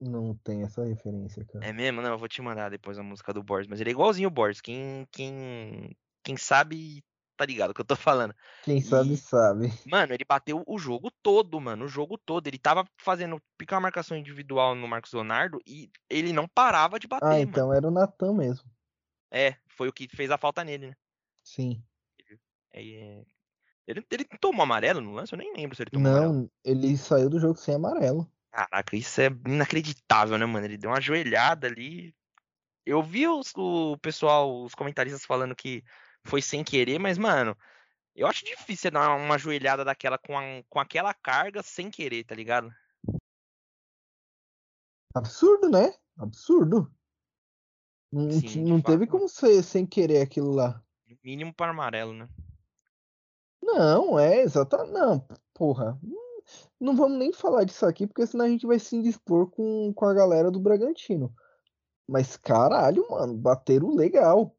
Não 0.00 0.34
tem 0.36 0.62
essa 0.62 0.84
referência, 0.84 1.44
cara. 1.44 1.64
É 1.64 1.72
mesmo? 1.72 2.02
Não, 2.02 2.10
eu 2.12 2.18
vou 2.18 2.28
te 2.28 2.42
mandar 2.42 2.70
depois 2.70 2.98
a 2.98 3.02
música 3.02 3.32
do 3.32 3.42
Borges. 3.42 3.68
Mas 3.68 3.80
ele 3.80 3.90
é 3.90 3.92
igualzinho 3.92 4.28
o 4.28 4.30
Borges. 4.30 4.60
Quem, 4.60 5.06
quem, 5.12 5.96
quem 6.22 6.36
sabe 6.36 7.04
tá 7.36 7.44
ligado 7.46 7.70
o 7.70 7.74
que 7.74 7.80
eu 7.80 7.84
tô 7.84 7.96
falando. 7.96 8.34
Quem 8.62 8.80
sabe, 8.80 9.16
sabe. 9.16 9.72
Mano, 9.86 10.12
ele 10.12 10.24
bateu 10.24 10.62
o 10.66 10.78
jogo 10.78 11.10
todo, 11.22 11.60
mano. 11.60 11.84
O 11.84 11.88
jogo 11.88 12.16
todo. 12.16 12.46
Ele 12.46 12.58
tava 12.58 12.84
fazendo 12.96 13.40
picar 13.58 13.80
marcação 13.80 14.16
individual 14.16 14.74
no 14.74 14.88
Marcos 14.88 15.12
Leonardo 15.12 15.60
e 15.66 15.90
ele 16.08 16.32
não 16.32 16.48
parava 16.48 16.98
de 16.98 17.06
bater. 17.06 17.26
Ah, 17.26 17.40
então 17.40 17.68
mano. 17.68 17.76
era 17.76 17.88
o 17.88 17.90
Natan 17.90 18.34
mesmo. 18.34 18.64
É, 19.30 19.56
foi 19.68 19.88
o 19.88 19.92
que 19.92 20.08
fez 20.08 20.30
a 20.30 20.38
falta 20.38 20.62
nele, 20.62 20.88
né? 20.88 20.96
Sim. 21.42 21.82
É, 22.72 23.24
ele, 23.86 24.04
ele 24.10 24.24
tomou 24.40 24.62
amarelo 24.62 25.00
no 25.00 25.12
lance? 25.12 25.32
Eu 25.32 25.38
nem 25.38 25.52
lembro 25.54 25.76
se 25.76 25.82
ele 25.82 25.90
tomou 25.90 26.10
Não, 26.10 26.24
amarelo. 26.24 26.50
ele 26.64 26.96
saiu 26.96 27.28
do 27.28 27.38
jogo 27.38 27.58
sem 27.58 27.74
amarelo. 27.74 28.30
Caraca, 28.50 28.96
isso 28.96 29.20
é 29.20 29.26
inacreditável, 29.46 30.38
né, 30.38 30.46
mano? 30.46 30.64
Ele 30.64 30.78
deu 30.78 30.90
uma 30.90 31.00
joelhada 31.00 31.66
ali. 31.66 32.14
Eu 32.86 33.02
vi 33.02 33.26
os, 33.26 33.52
o 33.56 33.98
pessoal, 33.98 34.64
os 34.64 34.74
comentaristas 34.74 35.24
falando 35.24 35.56
que 35.56 35.82
foi 36.24 36.40
sem 36.42 36.64
querer, 36.64 36.98
mas, 36.98 37.18
mano, 37.18 37.56
eu 38.14 38.26
acho 38.26 38.44
difícil 38.44 38.90
dar 38.90 39.14
uma 39.16 39.38
joelhada 39.38 39.84
daquela 39.84 40.18
com, 40.18 40.38
a, 40.38 40.42
com 40.68 40.80
aquela 40.80 41.12
carga 41.12 41.62
sem 41.62 41.90
querer, 41.90 42.24
tá 42.24 42.34
ligado? 42.34 42.72
Absurdo, 45.14 45.68
né? 45.68 45.94
Absurdo. 46.18 46.92
Não, 48.10 48.30
Sim, 48.30 48.64
não 48.64 48.80
teve 48.80 49.06
fato. 49.06 49.10
como 49.10 49.28
ser 49.28 49.62
sem 49.62 49.84
querer 49.84 50.22
aquilo 50.22 50.52
lá. 50.52 50.82
Mínimo 51.22 51.52
para 51.52 51.70
amarelo, 51.70 52.12
né? 52.12 52.28
Não, 53.62 54.18
é 54.18 54.42
exata. 54.42 54.84
Não, 54.84 55.26
porra. 55.52 55.98
Não 56.78 56.94
vamos 56.94 57.18
nem 57.18 57.32
falar 57.32 57.64
disso 57.64 57.86
aqui, 57.86 58.06
porque 58.06 58.26
senão 58.26 58.44
a 58.44 58.48
gente 58.48 58.66
vai 58.66 58.78
se 58.78 58.94
indispor 58.94 59.50
com, 59.50 59.92
com 59.94 60.04
a 60.04 60.14
galera 60.14 60.50
do 60.50 60.60
Bragantino. 60.60 61.34
Mas 62.06 62.36
caralho, 62.36 63.06
mano, 63.10 63.34
bateram 63.34 63.94
legal. 63.94 64.54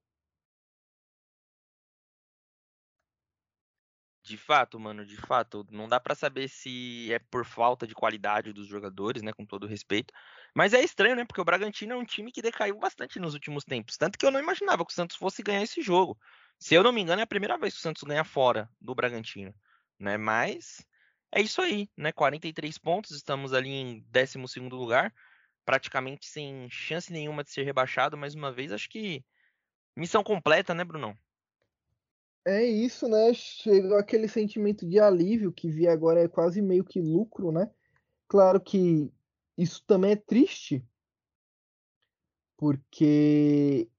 De 4.26 4.38
fato, 4.38 4.80
mano, 4.80 5.06
de 5.06 5.18
fato, 5.18 5.64
não 5.70 5.88
dá 5.88 6.00
pra 6.00 6.16
saber 6.16 6.48
se 6.48 7.14
é 7.14 7.20
por 7.20 7.46
falta 7.46 7.86
de 7.86 7.94
qualidade 7.94 8.52
dos 8.52 8.66
jogadores, 8.68 9.22
né, 9.22 9.32
com 9.32 9.46
todo 9.46 9.68
respeito. 9.68 10.12
Mas 10.56 10.74
é 10.74 10.84
estranho, 10.84 11.16
né, 11.16 11.24
porque 11.24 11.40
o 11.40 11.46
Bragantino 11.46 11.94
é 11.94 11.96
um 11.96 12.04
time 12.04 12.32
que 12.32 12.42
decaiu 12.42 12.80
bastante 12.80 13.20
nos 13.20 13.36
últimos 13.36 13.64
tempos, 13.64 13.98
tanto 13.98 14.18
que 14.18 14.26
eu 14.26 14.32
não 14.32 14.40
imaginava 14.40 14.84
que 14.84 14.92
o 14.92 14.96
Santos 14.96 15.16
fosse 15.16 15.44
ganhar 15.44 15.62
esse 15.62 15.80
jogo. 15.80 16.18
Se 16.60 16.74
eu 16.74 16.82
não 16.82 16.92
me 16.92 17.02
engano, 17.02 17.20
é 17.22 17.24
a 17.24 17.28
primeira 17.28 17.56
vez 17.56 17.76
que 17.76 17.80
o 17.80 17.84
Santos 17.84 18.02
ganha 18.02 18.24
fora 18.24 18.68
do 18.82 18.96
Bragantino, 18.96 19.54
né? 20.00 20.18
Mas 20.18 20.84
é 21.32 21.40
isso 21.40 21.62
aí, 21.62 21.88
né? 21.96 22.12
43 22.12 22.80
pontos, 22.80 23.12
estamos 23.12 23.54
ali 23.54 23.70
em 23.70 24.02
12º 24.10 24.76
lugar, 24.76 25.14
praticamente 25.64 26.26
sem 26.26 26.68
chance 26.72 27.14
nenhuma 27.14 27.44
de 27.44 27.52
ser 27.52 27.62
rebaixado, 27.62 28.18
mais 28.18 28.34
uma 28.34 28.52
vez, 28.52 28.72
acho 28.72 28.90
que 28.90 29.24
missão 29.96 30.24
completa, 30.24 30.74
né, 30.74 30.84
Brunão? 30.84 31.16
É 32.46 32.64
isso, 32.64 33.08
né? 33.08 33.34
Chegou 33.34 33.98
aquele 33.98 34.28
sentimento 34.28 34.88
de 34.88 35.00
alívio 35.00 35.52
que 35.52 35.68
vi 35.70 35.88
agora 35.88 36.22
é 36.22 36.28
quase 36.28 36.62
meio 36.62 36.84
que 36.84 37.02
lucro, 37.02 37.52
né? 37.52 37.72
Claro 38.28 38.62
que 38.62 39.12
isso 39.58 39.84
também 39.86 40.12
é 40.12 40.16
triste, 40.16 40.86
porque 42.56 43.90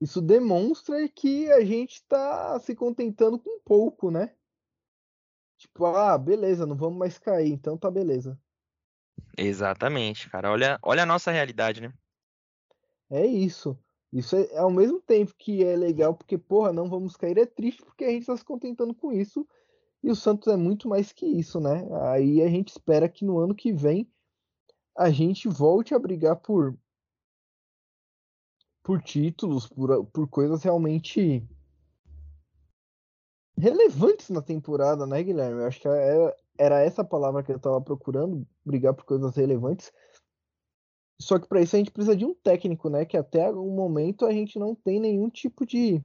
isso 0.00 0.22
demonstra 0.22 1.08
que 1.08 1.50
a 1.50 1.64
gente 1.64 1.94
está 1.94 2.58
se 2.60 2.76
contentando 2.76 3.38
com 3.38 3.60
pouco, 3.60 4.10
né? 4.10 4.34
Tipo, 5.56 5.86
ah, 5.86 6.16
beleza, 6.16 6.66
não 6.66 6.76
vamos 6.76 6.98
mais 6.98 7.18
cair, 7.18 7.50
então 7.50 7.76
tá 7.76 7.90
beleza. 7.90 8.38
Exatamente, 9.36 10.28
cara. 10.30 10.50
Olha, 10.50 10.78
olha 10.82 11.02
a 11.02 11.06
nossa 11.06 11.30
realidade, 11.30 11.80
né? 11.80 11.92
É 13.10 13.26
isso. 13.26 13.78
Isso 14.14 14.36
é 14.36 14.56
ao 14.58 14.70
mesmo 14.70 15.00
tempo 15.00 15.34
que 15.36 15.64
é 15.64 15.74
legal, 15.74 16.14
porque, 16.14 16.38
porra, 16.38 16.72
não 16.72 16.88
vamos 16.88 17.16
cair, 17.16 17.36
é 17.36 17.44
triste 17.44 17.82
porque 17.84 18.04
a 18.04 18.10
gente 18.10 18.20
está 18.20 18.36
se 18.36 18.44
contentando 18.44 18.94
com 18.94 19.12
isso. 19.12 19.44
E 20.00 20.08
o 20.08 20.14
Santos 20.14 20.52
é 20.52 20.56
muito 20.56 20.88
mais 20.88 21.12
que 21.12 21.26
isso, 21.26 21.58
né? 21.58 21.84
Aí 22.12 22.40
a 22.40 22.48
gente 22.48 22.68
espera 22.68 23.08
que 23.08 23.24
no 23.24 23.38
ano 23.38 23.54
que 23.56 23.72
vem 23.72 24.08
a 24.96 25.10
gente 25.10 25.48
volte 25.48 25.94
a 25.94 25.98
brigar 25.98 26.36
por 26.36 26.78
por 28.84 29.02
títulos, 29.02 29.66
por, 29.66 30.04
por 30.06 30.28
coisas 30.28 30.62
realmente 30.62 31.42
relevantes 33.58 34.28
na 34.30 34.42
temporada, 34.42 35.06
né, 35.06 35.22
Guilherme? 35.24 35.62
Eu 35.62 35.66
acho 35.66 35.80
que 35.80 35.88
era, 35.88 36.36
era 36.56 36.80
essa 36.82 37.02
palavra 37.02 37.42
que 37.42 37.50
eu 37.50 37.56
estava 37.56 37.80
procurando, 37.80 38.46
brigar 38.64 38.94
por 38.94 39.04
coisas 39.04 39.34
relevantes. 39.34 39.90
Só 41.20 41.38
que 41.38 41.48
para 41.48 41.60
isso 41.60 41.76
a 41.76 41.78
gente 41.78 41.90
precisa 41.90 42.16
de 42.16 42.24
um 42.24 42.34
técnico, 42.34 42.88
né? 42.88 43.04
Que 43.04 43.16
até 43.16 43.48
o 43.50 43.70
momento 43.70 44.26
a 44.26 44.32
gente 44.32 44.58
não 44.58 44.74
tem 44.74 45.00
nenhum 45.00 45.30
tipo 45.30 45.64
de 45.64 46.02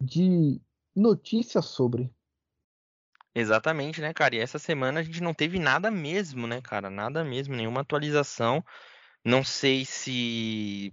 de 0.00 0.60
notícia 0.94 1.62
sobre. 1.62 2.12
Exatamente, 3.34 4.00
né, 4.00 4.12
cara? 4.12 4.34
E 4.34 4.40
essa 4.40 4.58
semana 4.58 5.00
a 5.00 5.02
gente 5.02 5.22
não 5.22 5.32
teve 5.32 5.58
nada 5.58 5.90
mesmo, 5.90 6.46
né, 6.46 6.60
cara? 6.60 6.90
Nada 6.90 7.24
mesmo, 7.24 7.54
nenhuma 7.54 7.80
atualização. 7.80 8.62
Não 9.24 9.42
sei 9.44 9.84
se 9.84 10.92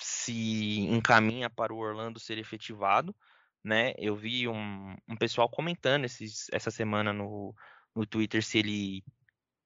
se 0.00 0.80
encaminha 0.80 1.48
para 1.48 1.72
o 1.72 1.78
Orlando 1.78 2.18
ser 2.18 2.38
efetivado, 2.38 3.14
né? 3.62 3.94
Eu 3.96 4.14
vi 4.14 4.46
um, 4.46 4.96
um 5.08 5.16
pessoal 5.16 5.48
comentando 5.48 6.04
esses, 6.04 6.48
essa 6.52 6.70
semana 6.70 7.12
no, 7.12 7.54
no 7.94 8.04
Twitter 8.04 8.42
se 8.42 8.58
ele 8.58 9.04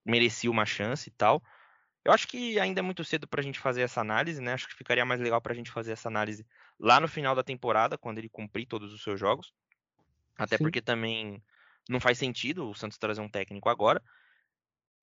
merecia 0.04 0.50
uma 0.50 0.64
chance 0.64 1.08
e 1.08 1.12
tal. 1.12 1.42
Eu 2.08 2.14
acho 2.14 2.26
que 2.26 2.58
ainda 2.58 2.80
é 2.80 2.82
muito 2.82 3.04
cedo 3.04 3.28
para 3.28 3.42
a 3.42 3.44
gente 3.44 3.58
fazer 3.58 3.82
essa 3.82 4.00
análise, 4.00 4.40
né? 4.40 4.54
Acho 4.54 4.66
que 4.66 4.74
ficaria 4.74 5.04
mais 5.04 5.20
legal 5.20 5.42
para 5.42 5.52
a 5.52 5.54
gente 5.54 5.70
fazer 5.70 5.92
essa 5.92 6.08
análise 6.08 6.46
lá 6.80 6.98
no 6.98 7.06
final 7.06 7.34
da 7.34 7.42
temporada, 7.44 7.98
quando 7.98 8.16
ele 8.16 8.30
cumprir 8.30 8.64
todos 8.64 8.94
os 8.94 9.02
seus 9.02 9.20
jogos. 9.20 9.52
Até 10.34 10.56
Sim. 10.56 10.64
porque 10.64 10.80
também 10.80 11.44
não 11.86 12.00
faz 12.00 12.16
sentido 12.16 12.66
o 12.66 12.74
Santos 12.74 12.96
trazer 12.96 13.20
um 13.20 13.28
técnico 13.28 13.68
agora. 13.68 14.02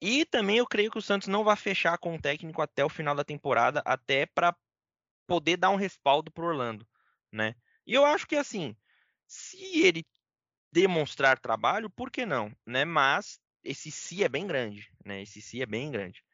E 0.02 0.26
também 0.26 0.58
eu 0.58 0.66
creio 0.66 0.90
que 0.90 0.98
o 0.98 1.02
Santos 1.02 1.28
não 1.28 1.44
vai 1.44 1.56
fechar 1.56 1.96
com 2.00 2.16
o 2.16 2.20
técnico 2.20 2.60
até 2.60 2.84
o 2.84 2.90
final 2.90 3.14
da 3.14 3.24
temporada, 3.24 3.84
até 3.86 4.26
para 4.26 4.56
poder 5.28 5.58
dar 5.58 5.70
um 5.70 5.76
respaldo 5.76 6.32
pro 6.32 6.48
Orlando, 6.48 6.88
né? 7.32 7.54
E 7.86 7.94
eu 7.94 8.04
acho 8.04 8.26
que 8.26 8.36
assim, 8.36 8.76
se 9.28 9.84
ele 9.84 10.04
demonstrar 10.72 11.38
trabalho, 11.38 11.88
por 11.88 12.10
que 12.10 12.26
não, 12.26 12.52
né? 12.66 12.84
Mas 12.84 13.40
esse 13.64 13.92
se 13.92 14.24
é 14.24 14.28
bem 14.28 14.48
grande, 14.48 14.92
né? 15.06 15.22
Esse 15.22 15.40
se 15.40 15.62
é 15.62 15.68
bem 15.68 15.92
grande. 15.92 16.25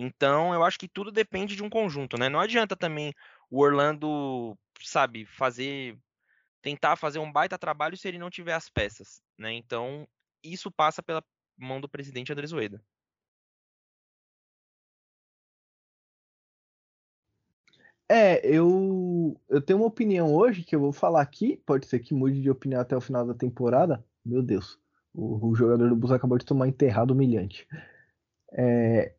Então, 0.00 0.54
eu 0.54 0.62
acho 0.62 0.78
que 0.78 0.86
tudo 0.86 1.10
depende 1.10 1.56
de 1.56 1.62
um 1.64 1.68
conjunto, 1.68 2.16
né? 2.16 2.28
Não 2.28 2.38
adianta 2.38 2.76
também 2.76 3.12
o 3.50 3.60
Orlando, 3.60 4.56
sabe, 4.80 5.26
fazer 5.26 5.98
tentar 6.62 6.94
fazer 6.94 7.18
um 7.18 7.32
baita 7.32 7.58
trabalho 7.58 7.96
se 7.96 8.06
ele 8.06 8.18
não 8.18 8.30
tiver 8.30 8.52
as 8.52 8.68
peças, 8.68 9.20
né? 9.36 9.52
Então, 9.52 10.06
isso 10.40 10.70
passa 10.70 11.02
pela 11.02 11.20
mão 11.56 11.80
do 11.80 11.88
presidente 11.88 12.32
Andrés 12.32 12.52
Ueda. 12.52 12.80
É, 18.08 18.40
eu, 18.46 19.36
eu 19.48 19.60
tenho 19.60 19.80
uma 19.80 19.88
opinião 19.88 20.32
hoje 20.32 20.62
que 20.62 20.76
eu 20.76 20.80
vou 20.80 20.92
falar 20.92 21.22
aqui. 21.22 21.60
Pode 21.66 21.86
ser 21.86 21.98
que 21.98 22.14
mude 22.14 22.40
de 22.40 22.48
opinião 22.48 22.80
até 22.80 22.96
o 22.96 23.00
final 23.00 23.26
da 23.26 23.34
temporada. 23.34 24.04
Meu 24.24 24.42
Deus, 24.42 24.78
o, 25.12 25.48
o 25.48 25.54
jogador 25.56 25.88
do 25.88 25.96
Bus 25.96 26.12
acabou 26.12 26.38
de 26.38 26.46
tomar 26.46 26.68
enterrado 26.68 27.10
humilhante. 27.10 27.66
É, 28.52 29.12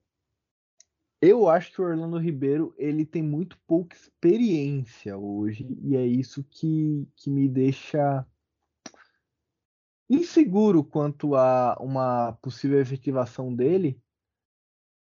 eu 1.21 1.49
acho 1.49 1.71
que 1.71 1.81
o 1.81 1.85
Orlando 1.85 2.17
Ribeiro 2.17 2.73
ele 2.77 3.05
tem 3.05 3.21
muito 3.21 3.59
pouca 3.67 3.95
experiência 3.95 5.17
hoje 5.17 5.67
e 5.81 5.95
é 5.95 6.05
isso 6.05 6.43
que, 6.43 7.07
que 7.15 7.29
me 7.29 7.47
deixa 7.49 8.25
inseguro 10.09 10.83
quanto 10.83 11.35
a 11.35 11.77
uma 11.79 12.33
possível 12.41 12.79
efetivação 12.79 13.53
dele. 13.53 14.01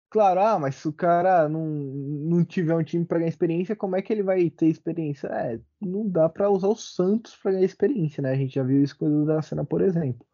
Claro, 0.10 0.40
ah, 0.42 0.58
mas 0.58 0.76
se 0.76 0.88
o 0.88 0.94
cara 0.94 1.48
não, 1.48 1.68
não 1.68 2.44
tiver 2.44 2.76
um 2.76 2.84
time 2.84 3.06
para 3.06 3.20
ganhar 3.20 3.30
experiência, 3.30 3.76
como 3.76 3.96
é 3.96 4.02
que 4.02 4.12
ele 4.12 4.24
vai 4.24 4.50
ter 4.50 4.66
experiência? 4.68 5.28
É, 5.28 5.62
não 5.80 6.10
dá 6.10 6.28
para 6.28 6.50
usar 6.50 6.68
o 6.68 6.76
Santos 6.76 7.36
para 7.36 7.52
ganhar 7.52 7.66
experiência, 7.66 8.22
né? 8.24 8.32
A 8.32 8.36
gente 8.36 8.56
já 8.56 8.64
viu 8.64 8.84
isso 8.84 8.98
com 8.98 9.22
o 9.22 9.26
da 9.26 9.40
cena, 9.44 9.64
por 9.64 9.82
exemplo. 9.82 10.26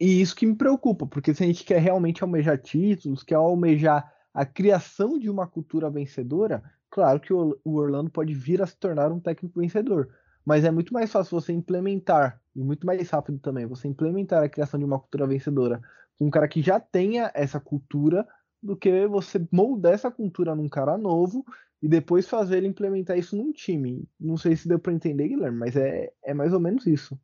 E 0.00 0.20
isso 0.20 0.34
que 0.34 0.46
me 0.46 0.56
preocupa, 0.56 1.06
porque 1.06 1.34
se 1.34 1.42
a 1.42 1.46
gente 1.46 1.64
quer 1.64 1.80
realmente 1.80 2.22
almejar 2.22 2.58
títulos, 2.58 3.22
quer 3.22 3.36
almejar 3.36 4.12
a 4.32 4.44
criação 4.44 5.18
de 5.18 5.30
uma 5.30 5.46
cultura 5.46 5.88
vencedora, 5.88 6.62
claro 6.90 7.20
que 7.20 7.32
o 7.32 7.56
Orlando 7.64 8.10
pode 8.10 8.34
vir 8.34 8.60
a 8.60 8.66
se 8.66 8.76
tornar 8.76 9.12
um 9.12 9.20
técnico 9.20 9.60
vencedor. 9.60 10.08
Mas 10.44 10.64
é 10.64 10.70
muito 10.70 10.92
mais 10.92 11.10
fácil 11.10 11.40
você 11.40 11.52
implementar, 11.52 12.40
e 12.54 12.62
muito 12.62 12.86
mais 12.86 13.08
rápido 13.08 13.38
também, 13.38 13.66
você 13.66 13.88
implementar 13.88 14.42
a 14.42 14.48
criação 14.48 14.78
de 14.78 14.84
uma 14.84 14.98
cultura 14.98 15.26
vencedora 15.26 15.80
com 16.18 16.26
um 16.26 16.30
cara 16.30 16.48
que 16.48 16.62
já 16.62 16.78
tenha 16.78 17.30
essa 17.34 17.58
cultura, 17.58 18.26
do 18.64 18.74
que 18.76 19.06
você 19.06 19.46
moldar 19.52 19.92
essa 19.92 20.10
cultura 20.10 20.54
num 20.54 20.68
cara 20.70 20.96
novo 20.96 21.44
e 21.82 21.88
depois 21.88 22.26
fazer 22.26 22.56
ele 22.56 22.68
implementar 22.68 23.18
isso 23.18 23.36
num 23.36 23.52
time. 23.52 24.08
Não 24.18 24.38
sei 24.38 24.56
se 24.56 24.66
deu 24.66 24.78
para 24.78 24.94
entender, 24.94 25.28
Guilherme, 25.28 25.58
mas 25.58 25.76
é, 25.76 26.10
é 26.24 26.32
mais 26.32 26.54
ou 26.54 26.60
menos 26.60 26.86
isso. 26.86 27.18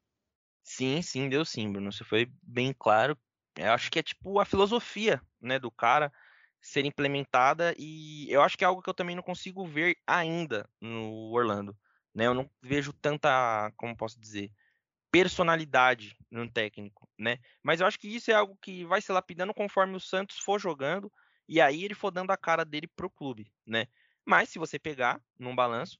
Sim, 0.62 1.03
sim, 1.03 1.29
deu 1.29 1.44
sim, 1.44 1.73
Bruno. 1.73 1.92
Você 1.92 2.05
foi 2.05 2.27
bem 2.42 2.73
claro. 2.79 3.18
Eu 3.57 3.73
acho 3.73 3.90
que 3.90 3.99
é 3.99 4.03
tipo 4.03 4.38
a 4.40 4.44
filosofia, 4.44 5.20
né, 5.40 5.59
do 5.59 5.70
cara 5.70 6.12
ser 6.61 6.85
implementada 6.85 7.75
e 7.79 8.31
eu 8.31 8.42
acho 8.42 8.57
que 8.57 8.64
é 8.64 8.66
algo 8.66 8.83
que 8.83 8.88
eu 8.90 8.94
também 8.94 9.16
não 9.16 9.23
consigo 9.23 9.66
ver 9.66 9.96
ainda 10.07 10.68
no 10.81 11.31
Orlando, 11.33 11.77
né? 12.14 12.27
Eu 12.27 12.35
não 12.35 12.51
vejo 12.62 12.92
tanta, 12.92 13.73
como 13.77 13.96
posso 13.96 14.20
dizer, 14.20 14.53
personalidade 15.11 16.16
no 16.31 16.51
técnico, 16.51 17.09
né? 17.18 17.38
Mas 17.62 17.81
eu 17.81 17.87
acho 17.87 17.99
que 17.99 18.09
isso 18.09 18.31
é 18.31 18.35
algo 18.35 18.57
que 18.62 18.85
vai 18.85 19.01
se 19.03 19.12
lapidando 19.12 19.55
conforme 19.55 19.96
o 19.96 20.01
Santos 20.01 20.38
for 20.38 20.61
jogando 20.61 21.12
e 21.49 21.61
aí 21.61 21.85
ele 21.85 21.94
for 21.94 22.11
dando 22.11 22.31
a 22.33 22.37
cara 22.37 22.64
dele 22.64 22.87
pro 22.88 23.11
clube, 23.11 23.53
né? 23.66 23.87
Mas 24.25 24.51
se 24.51 24.59
você 24.59 24.79
pegar 24.79 25.20
num 25.38 25.57
balanço, 25.57 25.99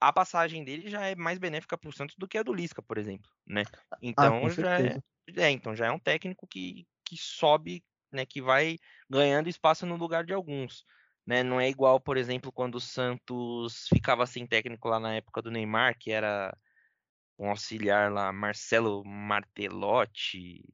a 0.00 0.12
passagem 0.12 0.64
dele 0.64 0.88
já 0.88 1.06
é 1.06 1.14
mais 1.14 1.38
benéfica 1.38 1.76
para 1.76 1.88
o 1.88 1.92
Santos 1.92 2.16
do 2.16 2.28
que 2.28 2.38
a 2.38 2.42
do 2.42 2.52
Lisca, 2.52 2.82
por 2.82 2.98
exemplo, 2.98 3.30
né? 3.46 3.62
Ah, 3.90 3.98
então 4.00 4.46
ah, 4.46 4.50
já 4.50 4.80
é, 4.80 4.98
é, 5.36 5.50
então 5.50 5.74
já 5.74 5.86
é 5.86 5.90
um 5.90 5.98
técnico 5.98 6.46
que, 6.46 6.86
que 7.04 7.16
sobe, 7.16 7.84
né, 8.12 8.24
que 8.24 8.40
vai 8.40 8.78
ganhando 9.08 9.48
espaço 9.48 9.84
no 9.84 9.96
lugar 9.96 10.24
de 10.24 10.32
alguns, 10.32 10.84
né? 11.26 11.42
Não 11.42 11.60
é 11.60 11.68
igual, 11.68 12.00
por 12.00 12.16
exemplo, 12.16 12.52
quando 12.52 12.76
o 12.76 12.80
Santos 12.80 13.86
ficava 13.88 14.26
sem 14.26 14.46
técnico 14.46 14.88
lá 14.88 15.00
na 15.00 15.14
época 15.14 15.42
do 15.42 15.50
Neymar, 15.50 15.96
que 15.98 16.10
era 16.10 16.56
um 17.38 17.50
auxiliar 17.50 18.10
lá, 18.10 18.32
Marcelo 18.32 19.04
Martelotti, 19.04 20.64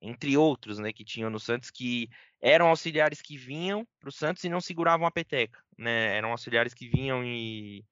entre 0.00 0.36
outros, 0.36 0.78
né, 0.78 0.92
que 0.92 1.04
tinham 1.04 1.30
no 1.30 1.38
Santos, 1.38 1.70
que 1.70 2.08
eram 2.40 2.66
auxiliares 2.68 3.22
que 3.22 3.36
vinham 3.36 3.86
para 4.00 4.08
o 4.08 4.12
Santos 4.12 4.42
e 4.42 4.48
não 4.48 4.60
seguravam 4.60 5.06
a 5.06 5.10
peteca, 5.10 5.62
né? 5.78 6.16
Eram 6.16 6.32
auxiliares 6.32 6.74
que 6.74 6.88
vinham 6.88 7.24
e, 7.24 7.84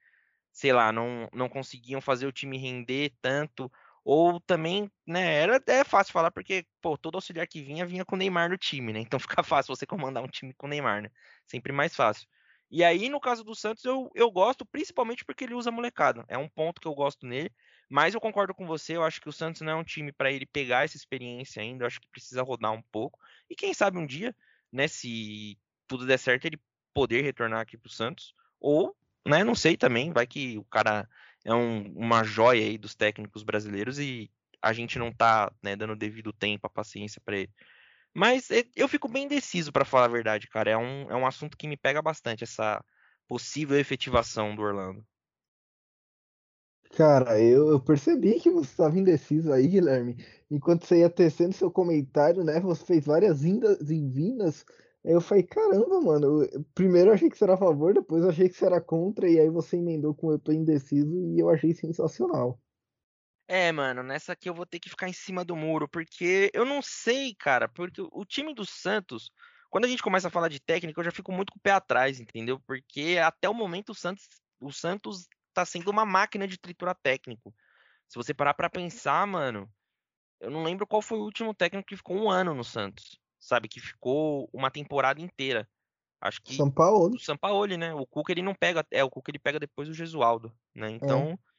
sei 0.60 0.74
lá, 0.74 0.92
não, 0.92 1.26
não 1.32 1.48
conseguiam 1.48 2.02
fazer 2.02 2.26
o 2.26 2.32
time 2.32 2.58
render 2.58 3.14
tanto, 3.22 3.72
ou 4.04 4.38
também, 4.38 4.90
né, 5.06 5.36
era 5.36 5.62
é 5.66 5.82
fácil 5.84 6.12
falar 6.12 6.30
porque, 6.30 6.66
pô, 6.82 6.98
todo 6.98 7.14
auxiliar 7.14 7.46
que 7.46 7.62
vinha, 7.62 7.86
vinha 7.86 8.04
com 8.04 8.14
o 8.14 8.18
Neymar 8.18 8.50
no 8.50 8.58
time, 8.58 8.92
né? 8.92 9.00
Então 9.00 9.18
fica 9.40 9.42
fácil 9.42 9.74
você 9.74 9.86
comandar 9.86 10.22
um 10.22 10.28
time 10.28 10.52
com 10.52 10.66
o 10.66 10.68
Neymar, 10.68 11.00
né? 11.00 11.10
Sempre 11.46 11.72
mais 11.72 11.96
fácil. 11.96 12.28
E 12.70 12.84
aí, 12.84 13.08
no 13.08 13.18
caso 13.18 13.42
do 13.42 13.54
Santos, 13.54 13.86
eu, 13.86 14.10
eu 14.14 14.30
gosto 14.30 14.66
principalmente 14.66 15.24
porque 15.24 15.44
ele 15.44 15.54
usa 15.54 15.70
molecada. 15.70 16.26
É 16.28 16.36
um 16.36 16.48
ponto 16.48 16.78
que 16.78 16.86
eu 16.86 16.94
gosto 16.94 17.26
nele. 17.26 17.50
Mas 17.88 18.12
eu 18.12 18.20
concordo 18.20 18.54
com 18.54 18.66
você, 18.66 18.96
eu 18.96 19.02
acho 19.02 19.18
que 19.18 19.30
o 19.30 19.32
Santos 19.32 19.62
não 19.62 19.72
é 19.72 19.76
um 19.76 19.82
time 19.82 20.12
para 20.12 20.30
ele 20.30 20.44
pegar 20.44 20.84
essa 20.84 20.96
experiência 20.96 21.62
ainda, 21.62 21.84
eu 21.84 21.86
acho 21.86 22.00
que 22.00 22.08
precisa 22.08 22.42
rodar 22.42 22.72
um 22.72 22.82
pouco. 22.92 23.18
E 23.48 23.56
quem 23.56 23.72
sabe 23.72 23.96
um 23.96 24.06
dia, 24.06 24.36
né, 24.70 24.86
se 24.86 25.58
tudo 25.88 26.06
der 26.06 26.18
certo, 26.18 26.44
ele 26.44 26.60
poder 26.92 27.22
retornar 27.22 27.60
aqui 27.60 27.78
para 27.78 27.88
o 27.88 27.92
Santos. 27.92 28.34
Ou, 28.60 28.94
né, 29.26 29.44
não 29.44 29.54
sei 29.54 29.76
também, 29.76 30.12
vai 30.12 30.26
que 30.26 30.58
o 30.58 30.64
cara 30.64 31.08
é 31.44 31.54
um, 31.54 31.92
uma 31.94 32.24
joia 32.24 32.62
aí 32.62 32.78
dos 32.78 32.94
técnicos 32.94 33.42
brasileiros 33.42 33.98
e 33.98 34.30
a 34.62 34.72
gente 34.72 34.98
não 34.98 35.12
tá 35.12 35.52
né, 35.62 35.74
dando 35.74 35.96
devido 35.96 36.32
tempo, 36.32 36.66
a 36.66 36.70
paciência 36.70 37.20
para 37.24 37.38
ele. 37.38 37.50
Mas 38.14 38.48
eu 38.74 38.88
fico 38.88 39.08
bem 39.08 39.24
indeciso, 39.24 39.72
para 39.72 39.84
falar 39.84 40.06
a 40.06 40.08
verdade, 40.08 40.48
cara. 40.48 40.70
É 40.70 40.76
um, 40.76 41.10
é 41.10 41.16
um 41.16 41.26
assunto 41.26 41.56
que 41.56 41.68
me 41.68 41.76
pega 41.76 42.02
bastante, 42.02 42.44
essa 42.44 42.84
possível 43.28 43.78
efetivação 43.78 44.54
do 44.54 44.62
Orlando. 44.62 45.04
Cara, 46.96 47.40
eu, 47.40 47.68
eu 47.68 47.80
percebi 47.80 48.40
que 48.40 48.50
você 48.50 48.70
estava 48.70 48.98
indeciso 48.98 49.52
aí, 49.52 49.68
Guilherme. 49.68 50.16
Enquanto 50.50 50.84
você 50.84 50.98
ia 50.98 51.08
tecendo 51.08 51.54
seu 51.54 51.70
comentário, 51.70 52.42
né? 52.42 52.58
Você 52.60 52.84
fez 52.84 53.06
várias 53.06 53.44
indas 53.44 53.88
e 53.88 54.08
vindas. 54.08 54.64
Eu 55.04 55.20
falei, 55.20 55.42
caramba, 55.42 56.00
mano. 56.00 56.44
Eu, 56.44 56.64
primeiro 56.74 57.10
eu 57.10 57.14
achei 57.14 57.30
que 57.30 57.36
você 57.36 57.44
era 57.44 57.54
a 57.54 57.58
favor, 57.58 57.94
depois 57.94 58.22
eu 58.22 58.30
achei 58.30 58.48
que 58.48 58.54
você 58.54 58.66
era 58.66 58.80
contra, 58.80 59.28
e 59.28 59.40
aí 59.40 59.48
você 59.48 59.76
emendou 59.76 60.14
com 60.14 60.30
eu 60.30 60.38
tô 60.38 60.52
indeciso 60.52 61.10
e 61.26 61.38
eu 61.38 61.48
achei 61.48 61.74
sensacional. 61.74 62.60
É, 63.48 63.72
mano, 63.72 64.02
nessa 64.02 64.32
aqui 64.32 64.48
eu 64.48 64.54
vou 64.54 64.64
ter 64.64 64.78
que 64.78 64.88
ficar 64.88 65.08
em 65.08 65.12
cima 65.12 65.44
do 65.44 65.56
muro, 65.56 65.88
porque 65.88 66.50
eu 66.54 66.64
não 66.64 66.80
sei, 66.80 67.34
cara, 67.34 67.68
porque 67.68 68.00
o 68.00 68.24
time 68.24 68.54
do 68.54 68.64
Santos, 68.64 69.32
quando 69.68 69.86
a 69.86 69.88
gente 69.88 70.04
começa 70.04 70.28
a 70.28 70.30
falar 70.30 70.48
de 70.48 70.60
técnica, 70.60 71.00
eu 71.00 71.04
já 71.04 71.10
fico 71.10 71.32
muito 71.32 71.52
com 71.52 71.58
o 71.58 71.62
pé 71.62 71.72
atrás, 71.72 72.20
entendeu? 72.20 72.60
Porque 72.60 73.18
até 73.20 73.48
o 73.48 73.54
momento 73.54 73.90
o 73.90 73.94
Santos, 73.94 74.28
o 74.60 74.70
Santos 74.70 75.26
tá 75.52 75.64
sendo 75.64 75.90
uma 75.90 76.04
máquina 76.04 76.46
de 76.46 76.58
triturar 76.58 76.96
técnico. 77.02 77.52
Se 78.08 78.14
você 78.14 78.32
parar 78.32 78.54
para 78.54 78.70
pensar, 78.70 79.26
mano, 79.26 79.68
eu 80.40 80.50
não 80.50 80.62
lembro 80.62 80.86
qual 80.86 81.02
foi 81.02 81.18
o 81.18 81.24
último 81.24 81.52
técnico 81.52 81.88
que 81.88 81.96
ficou 81.96 82.16
um 82.16 82.30
ano 82.30 82.54
no 82.54 82.62
Santos, 82.62 83.18
sabe? 83.40 83.68
Que 83.68 83.80
ficou 83.80 84.48
uma 84.52 84.70
temporada 84.70 85.20
inteira. 85.20 85.68
Acho 86.20 86.40
que 86.42 86.54
São 86.54 86.70
Paulo. 86.70 87.16
O 87.16 87.18
São 87.18 87.36
Paulo, 87.36 87.76
né? 87.76 87.94
O 87.94 88.06
Cuca 88.06 88.30
ele 88.30 88.42
não 88.42 88.54
pega, 88.54 88.86
é 88.90 89.02
o 89.02 89.10
Cuca 89.10 89.30
ele 89.30 89.38
pega 89.38 89.58
depois 89.58 89.88
o 89.88 89.94
Gesualdo, 89.94 90.52
né? 90.74 90.90
Então, 90.90 91.30
é 91.30 91.50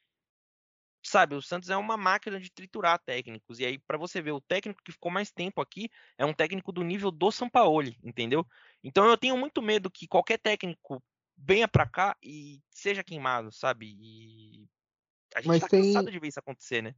sabe, 1.02 1.34
o 1.34 1.42
Santos 1.42 1.68
é 1.68 1.76
uma 1.76 1.96
máquina 1.96 2.38
de 2.38 2.50
triturar 2.50 2.98
técnicos. 2.98 3.58
E 3.58 3.66
aí, 3.66 3.78
para 3.78 3.98
você 3.98 4.22
ver, 4.22 4.32
o 4.32 4.40
técnico 4.40 4.82
que 4.84 4.92
ficou 4.92 5.10
mais 5.10 5.30
tempo 5.32 5.60
aqui 5.60 5.90
é 6.16 6.24
um 6.24 6.32
técnico 6.32 6.70
do 6.72 6.82
nível 6.82 7.10
do 7.10 7.30
Sampaoli, 7.30 7.98
entendeu? 8.02 8.46
Então 8.82 9.06
eu 9.08 9.16
tenho 9.16 9.36
muito 9.36 9.60
medo 9.60 9.90
que 9.90 10.06
qualquer 10.06 10.38
técnico 10.38 11.02
venha 11.36 11.66
para 11.66 11.86
cá 11.86 12.16
e 12.22 12.60
seja 12.70 13.02
queimado, 13.02 13.50
sabe? 13.52 13.96
E 13.98 14.68
a 15.34 15.40
gente 15.40 15.48
Mas 15.48 15.60
tá 15.60 15.68
tem... 15.68 15.82
cansado 15.82 16.10
de 16.10 16.18
ver 16.18 16.28
isso 16.28 16.38
acontecer, 16.38 16.82
né? 16.82 16.94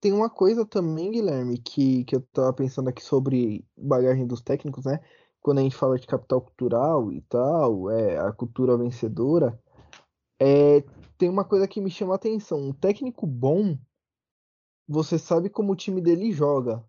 Tem 0.00 0.12
uma 0.12 0.28
coisa 0.28 0.64
também, 0.64 1.10
Guilherme, 1.10 1.58
que, 1.58 2.04
que 2.04 2.16
eu 2.16 2.20
tava 2.32 2.52
pensando 2.52 2.88
aqui 2.88 3.02
sobre 3.02 3.64
bagagem 3.76 4.26
dos 4.26 4.42
técnicos, 4.42 4.84
né? 4.84 5.00
Quando 5.40 5.58
a 5.58 5.62
gente 5.62 5.76
fala 5.76 5.98
de 5.98 6.06
capital 6.06 6.40
cultural 6.40 7.12
e 7.12 7.20
tal, 7.22 7.90
é, 7.90 8.18
a 8.18 8.32
cultura 8.32 8.76
vencedora, 8.76 9.58
é, 10.40 10.82
tem 11.16 11.28
uma 11.28 11.44
coisa 11.44 11.66
que 11.66 11.80
me 11.80 11.90
chama 11.90 12.14
a 12.14 12.16
atenção. 12.16 12.58
Um 12.58 12.72
técnico 12.72 13.26
bom, 13.26 13.78
você 14.88 15.18
sabe 15.18 15.48
como 15.48 15.72
o 15.72 15.76
time 15.76 16.00
dele 16.00 16.32
joga. 16.32 16.84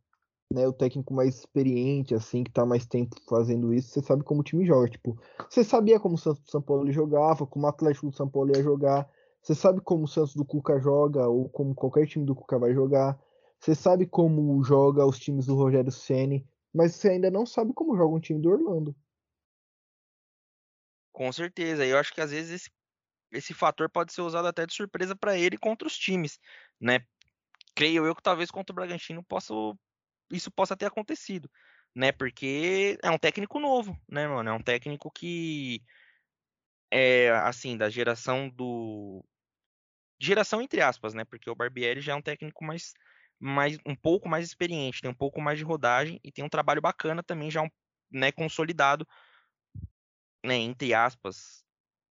Né, 0.50 0.66
o 0.66 0.72
técnico 0.72 1.14
mais 1.14 1.40
experiente, 1.40 2.16
assim, 2.16 2.42
que 2.42 2.50
tá 2.50 2.66
mais 2.66 2.86
tempo 2.86 3.18
fazendo 3.28 3.74
isso, 3.74 3.90
você 3.90 4.02
sabe 4.02 4.24
como 4.24 4.40
o 4.40 4.44
time 4.44 4.66
joga. 4.66 4.88
Tipo, 4.88 5.18
você 5.50 5.62
sabia 5.62 6.00
como 6.00 6.16
o 6.16 6.18
São 6.18 6.62
Paulo 6.62 6.90
jogava, 6.90 7.46
como 7.46 7.66
o 7.66 7.70
Atlético 7.70 8.10
do 8.10 8.16
São 8.16 8.30
Paulo 8.30 8.56
ia 8.56 8.64
jogar. 8.64 9.10
Você 9.48 9.56
sabe 9.56 9.80
como 9.80 10.04
o 10.04 10.08
Santos 10.10 10.36
do 10.36 10.44
Cuca 10.44 10.78
joga, 10.78 11.26
ou 11.26 11.48
como 11.48 11.74
qualquer 11.74 12.06
time 12.06 12.26
do 12.26 12.36
Cuca 12.36 12.60
vai 12.60 12.74
jogar. 12.74 13.18
Você 13.58 13.74
sabe 13.74 14.06
como 14.06 14.62
joga 14.62 15.06
os 15.06 15.18
times 15.18 15.46
do 15.46 15.56
Rogério 15.56 15.90
Ceni, 15.90 16.46
mas 16.74 16.96
você 16.96 17.12
ainda 17.12 17.32
não 17.32 17.46
sabe 17.46 17.72
como 17.72 17.96
joga 17.96 18.14
um 18.14 18.20
time 18.20 18.42
do 18.42 18.50
Orlando. 18.50 18.94
Com 21.14 21.32
certeza. 21.32 21.86
Eu 21.86 21.98
acho 21.98 22.14
que 22.14 22.20
às 22.20 22.32
vezes 22.32 22.52
esse 22.52 22.70
esse 23.32 23.54
fator 23.54 23.90
pode 23.90 24.12
ser 24.12 24.20
usado 24.20 24.50
até 24.50 24.66
de 24.66 24.74
surpresa 24.74 25.16
para 25.16 25.38
ele 25.38 25.58
contra 25.58 25.88
os 25.88 25.98
times, 25.98 26.38
né? 26.78 27.00
Creio 27.74 28.06
eu 28.06 28.14
que 28.14 28.22
talvez 28.22 28.52
contra 28.52 28.74
o 28.74 28.76
Bragantino 28.76 29.24
possa, 29.24 29.54
isso 30.30 30.52
possa 30.52 30.76
ter 30.76 30.88
acontecido, 30.88 31.50
né? 31.96 32.12
Porque 32.12 32.98
é 33.02 33.10
um 33.10 33.18
técnico 33.18 33.62
novo, 33.62 33.98
né, 34.10 34.28
mano? 34.28 34.50
É 34.50 34.54
um 34.54 34.62
técnico 34.62 35.10
que 35.10 35.82
é 36.92 37.30
assim 37.30 37.78
da 37.78 37.90
geração 37.90 38.50
do 38.50 39.24
geração 40.20 40.62
entre 40.62 40.82
aspas, 40.82 41.14
né? 41.14 41.26
Porque 41.26 41.50
o 41.50 41.56
Barbieri 41.56 42.02
já 42.02 42.14
é 42.14 42.16
um 42.16 42.22
técnico 42.22 42.64
mais 42.64 42.94
mais 43.40 43.78
um 43.86 43.96
pouco 43.96 44.28
mais 44.28 44.46
experiente, 44.46 45.02
tem 45.02 45.12
um 45.12 45.16
pouco 45.16 45.40
mais 45.40 45.58
de 45.58 45.64
rodagem 45.64 46.20
e 46.24 46.32
tem 46.32 46.44
um 46.44 46.50
trabalho 46.50 46.82
bacana 46.82 47.22
também 47.22 47.52
já 47.52 47.62
um, 47.62 47.70
né, 48.12 48.32
consolidado, 48.32 49.08
né, 50.44 50.56
entre 50.56 50.94
aspas, 50.94 51.64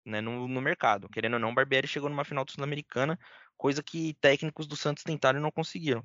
né, 0.05 0.21
no, 0.21 0.47
no, 0.47 0.61
mercado. 0.61 1.09
Querendo 1.09 1.33
ou 1.33 1.39
não, 1.39 1.51
o 1.51 1.53
Barbieri 1.53 1.87
chegou 1.87 2.09
numa 2.09 2.23
final 2.23 2.45
do 2.45 2.51
Sul-Americana, 2.51 3.19
coisa 3.57 3.83
que 3.83 4.13
técnicos 4.21 4.65
do 4.65 4.77
Santos 4.77 5.03
tentaram 5.03 5.39
e 5.39 5.41
não 5.41 5.51
conseguiram. 5.51 6.03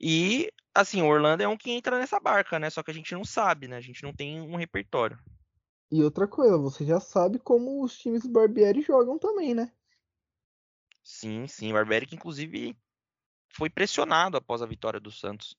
E, 0.00 0.52
assim, 0.74 1.00
o 1.00 1.06
Orlando 1.06 1.42
é 1.42 1.48
um 1.48 1.56
que 1.56 1.70
entra 1.70 1.98
nessa 1.98 2.18
barca, 2.18 2.58
né? 2.58 2.68
Só 2.68 2.82
que 2.82 2.90
a 2.90 2.94
gente 2.94 3.14
não 3.14 3.24
sabe, 3.24 3.68
né? 3.68 3.76
A 3.76 3.80
gente 3.80 4.02
não 4.02 4.12
tem 4.12 4.40
um 4.40 4.56
repertório. 4.56 5.18
E 5.90 6.02
outra 6.02 6.26
coisa, 6.26 6.58
você 6.58 6.84
já 6.84 6.98
sabe 6.98 7.38
como 7.38 7.84
os 7.84 7.96
times 7.96 8.22
do 8.22 8.30
Barbieri 8.30 8.82
jogam 8.82 9.18
também, 9.18 9.54
né? 9.54 9.70
Sim, 11.02 11.46
sim. 11.46 11.70
O 11.70 11.74
Barbieri 11.74 12.06
que, 12.06 12.14
inclusive, 12.14 12.76
foi 13.52 13.68
pressionado 13.68 14.36
após 14.36 14.62
a 14.62 14.66
vitória 14.66 15.00
do 15.00 15.10
Santos 15.10 15.56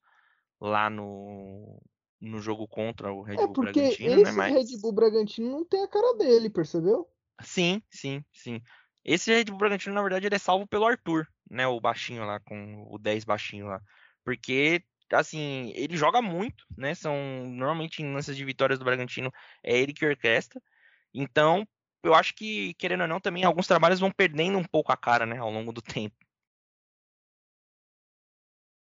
lá 0.60 0.90
no, 0.90 1.82
no 2.20 2.40
jogo 2.40 2.68
contra 2.68 3.12
o 3.12 3.22
Red 3.22 3.36
é 3.36 3.46
Bull 3.46 3.54
Bragantino, 3.54 4.22
né? 4.22 4.32
Mas... 4.32 4.54
Red 4.54 4.78
Bull 4.80 4.94
Bragantino 4.94 5.50
não 5.50 5.66
tem 5.66 5.84
a 5.84 5.88
cara 5.88 6.18
dele, 6.18 6.50
percebeu? 6.50 7.08
Sim, 7.42 7.82
sim, 7.90 8.24
sim. 8.32 8.62
Esse 9.04 9.34
Red 9.34 9.46
Bull 9.46 9.58
Bragantino, 9.58 9.94
na 9.94 10.02
verdade, 10.02 10.26
ele 10.26 10.36
é 10.36 10.40
salvo 10.40 10.66
pelo 10.66 10.86
Arthur, 10.86 11.28
né? 11.50 11.68
O 11.68 11.82
baixinho 11.82 12.26
lá, 12.26 12.40
com 12.40 12.88
o 12.90 12.98
10 12.98 13.26
baixinho 13.26 13.68
lá. 13.68 13.82
Porque, 14.24 14.82
assim, 15.12 15.74
ele 15.76 15.98
joga 15.98 16.22
muito, 16.22 16.66
né? 16.78 16.96
São, 16.96 17.16
normalmente, 17.46 18.02
em 18.02 18.14
lances 18.14 18.38
de 18.38 18.46
vitórias 18.46 18.80
do 18.80 18.86
Bragantino, 18.86 19.32
é 19.62 19.78
ele 19.78 19.94
que 19.94 20.06
orquestra. 20.06 20.62
Então, 21.14 21.68
eu 22.04 22.13
acho 22.13 22.36
que, 22.36 22.74
querendo 22.76 23.02
ou 23.02 23.08
não, 23.08 23.20
também 23.20 23.44
alguns 23.44 23.68
trabalhos 23.68 24.00
vão 24.00 24.12
perdendo 24.12 24.58
um 24.58 24.63
pouco 24.63 24.92
a 24.92 24.98
cara, 24.98 25.26
né? 25.26 25.38
Ao 25.38 25.50
longo 25.52 25.72
do 25.74 25.82
tempo. 25.82 26.16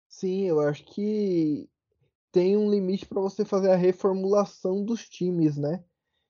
Sim, 0.07 0.45
eu 0.45 0.59
acho 0.59 0.83
que 0.85 1.69
tem 2.31 2.57
um 2.57 2.69
limite 2.69 3.05
para 3.05 3.21
você 3.21 3.45
fazer 3.45 3.71
a 3.71 3.75
reformulação 3.75 4.83
dos 4.83 5.07
times, 5.09 5.57
né? 5.57 5.83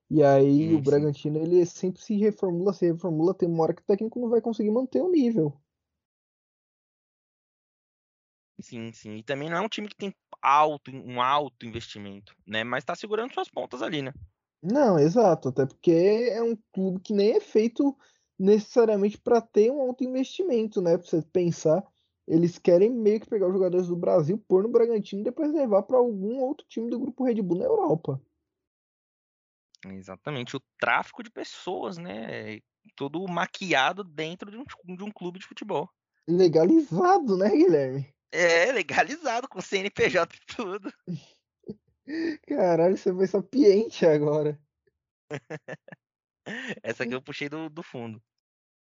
E 0.09 0.23
aí 0.23 0.73
sim, 0.73 0.75
o 0.75 0.81
Bragantino 0.81 1.39
sim. 1.39 1.43
ele 1.43 1.65
sempre 1.65 2.01
se 2.01 2.17
reformula, 2.17 2.73
se 2.73 2.85
reformula, 2.91 3.33
tem 3.33 3.49
uma 3.49 3.63
hora 3.63 3.73
que 3.75 3.81
o 3.81 3.85
técnico 3.85 4.19
não 4.19 4.29
vai 4.29 4.41
conseguir 4.41 4.71
manter 4.71 5.01
o 5.01 5.09
nível. 5.09 5.61
Sim, 8.61 8.91
sim. 8.91 9.15
E 9.17 9.23
também 9.23 9.49
não 9.49 9.57
é 9.57 9.61
um 9.61 9.69
time 9.69 9.87
que 9.87 9.95
tem 9.95 10.13
alto, 10.41 10.91
um 10.91 11.21
alto 11.21 11.65
investimento, 11.65 12.35
né? 12.45 12.63
Mas 12.63 12.83
tá 12.83 12.95
segurando 12.95 13.33
suas 13.33 13.49
pontas 13.49 13.81
ali, 13.81 14.01
né? 14.01 14.13
Não, 14.61 14.99
exato. 14.99 15.49
Até 15.49 15.65
porque 15.65 15.91
é 16.31 16.41
um 16.41 16.57
clube 16.73 16.99
que 16.99 17.13
nem 17.13 17.31
é 17.31 17.39
feito 17.39 17.97
necessariamente 18.37 19.17
para 19.17 19.41
ter 19.41 19.71
um 19.71 19.81
alto 19.81 20.03
investimento, 20.03 20.81
né? 20.81 20.97
Pra 20.97 21.05
você 21.05 21.21
pensar, 21.21 21.83
eles 22.27 22.57
querem 22.57 22.89
meio 22.89 23.19
que 23.19 23.29
pegar 23.29 23.47
os 23.47 23.53
jogadores 23.53 23.87
do 23.87 23.95
Brasil, 23.95 24.37
pôr 24.47 24.63
no 24.63 24.69
Bragantino 24.69 25.21
e 25.21 25.25
depois 25.25 25.51
levar 25.51 25.83
para 25.83 25.97
algum 25.97 26.39
outro 26.39 26.65
time 26.67 26.89
do 26.89 26.99
grupo 26.99 27.23
Red 27.23 27.41
Bull 27.41 27.57
na 27.57 27.65
Europa. 27.65 28.21
Exatamente, 29.85 30.55
o 30.55 30.61
tráfico 30.77 31.23
de 31.23 31.31
pessoas, 31.31 31.97
né? 31.97 32.59
Todo 32.95 33.25
maquiado 33.27 34.03
dentro 34.03 34.51
de 34.51 34.57
um, 34.57 34.95
de 34.95 35.03
um 35.03 35.11
clube 35.11 35.39
de 35.39 35.45
futebol. 35.45 35.89
Legalizado, 36.27 37.37
né, 37.37 37.49
Guilherme? 37.49 38.13
É, 38.31 38.71
legalizado, 38.71 39.47
com 39.47 39.61
CNPJ 39.61 40.35
e 40.35 40.55
tudo. 40.55 40.93
Caralho, 42.47 42.97
você 42.97 43.13
foi 43.13 43.27
sapiente 43.27 44.05
agora. 44.05 44.59
Essa 46.81 47.03
aqui 47.03 47.13
eu 47.13 47.21
puxei 47.21 47.47
do, 47.49 47.69
do 47.69 47.83
fundo. 47.83 48.21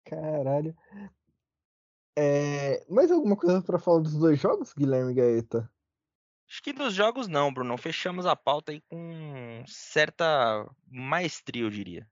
Caralho. 0.05 0.75
É... 2.17 2.85
Mais 2.89 3.11
alguma 3.11 3.35
coisa 3.35 3.61
para 3.61 3.79
falar 3.79 4.01
dos 4.01 4.15
dois 4.15 4.39
jogos, 4.39 4.73
Guilherme 4.73 5.13
Gaeta? 5.13 5.71
Acho 6.49 6.63
que 6.63 6.71
dos 6.71 6.93
jogos 6.93 7.27
não, 7.27 7.53
Bruno. 7.53 7.77
Fechamos 7.77 8.25
a 8.25 8.35
pauta 8.35 8.71
aí 8.71 8.81
com 8.81 9.63
certa 9.67 10.69
maestria, 10.87 11.63
eu 11.63 11.69
diria. 11.69 12.09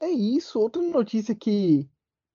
É 0.00 0.08
isso. 0.08 0.58
Outra 0.58 0.82
notícia 0.82 1.34
que 1.34 1.88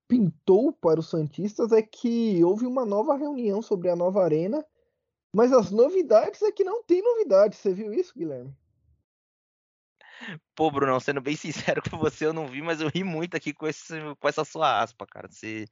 pintou 0.08 0.72
para 0.72 1.00
os 1.00 1.10
Santistas 1.10 1.72
é 1.72 1.82
que 1.82 2.44
houve 2.44 2.66
uma 2.66 2.86
nova 2.86 3.18
reunião 3.18 3.62
sobre 3.62 3.90
a 3.90 3.96
nova 3.96 4.24
arena, 4.24 4.66
mas 5.36 5.52
as 5.52 5.70
novidades 5.70 6.42
é 6.42 6.52
que 6.52 6.64
não 6.64 6.82
tem 6.82 7.02
novidades. 7.02 7.60
Você 7.60 7.74
viu 7.74 7.94
isso, 7.94 8.14
Guilherme? 8.18 8.56
Pô, 10.56 10.72
Bruno, 10.72 10.98
sendo 11.02 11.20
bem 11.20 11.36
sincero 11.36 11.82
com 11.90 11.98
você, 11.98 12.26
eu 12.26 12.32
não 12.32 12.48
vi, 12.48 12.62
mas 12.62 12.80
eu 12.80 12.88
ri 12.88 13.04
muito 13.04 13.36
aqui 13.36 13.54
com, 13.54 13.68
esse, 13.68 13.94
com 14.18 14.30
essa 14.30 14.46
sua 14.46 14.82
aspa, 14.82 15.06
cara. 15.06 15.28
Você 15.28 15.66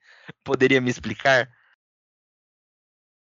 poderia 0.44 0.82
me 0.82 0.90
explicar? 0.90 1.50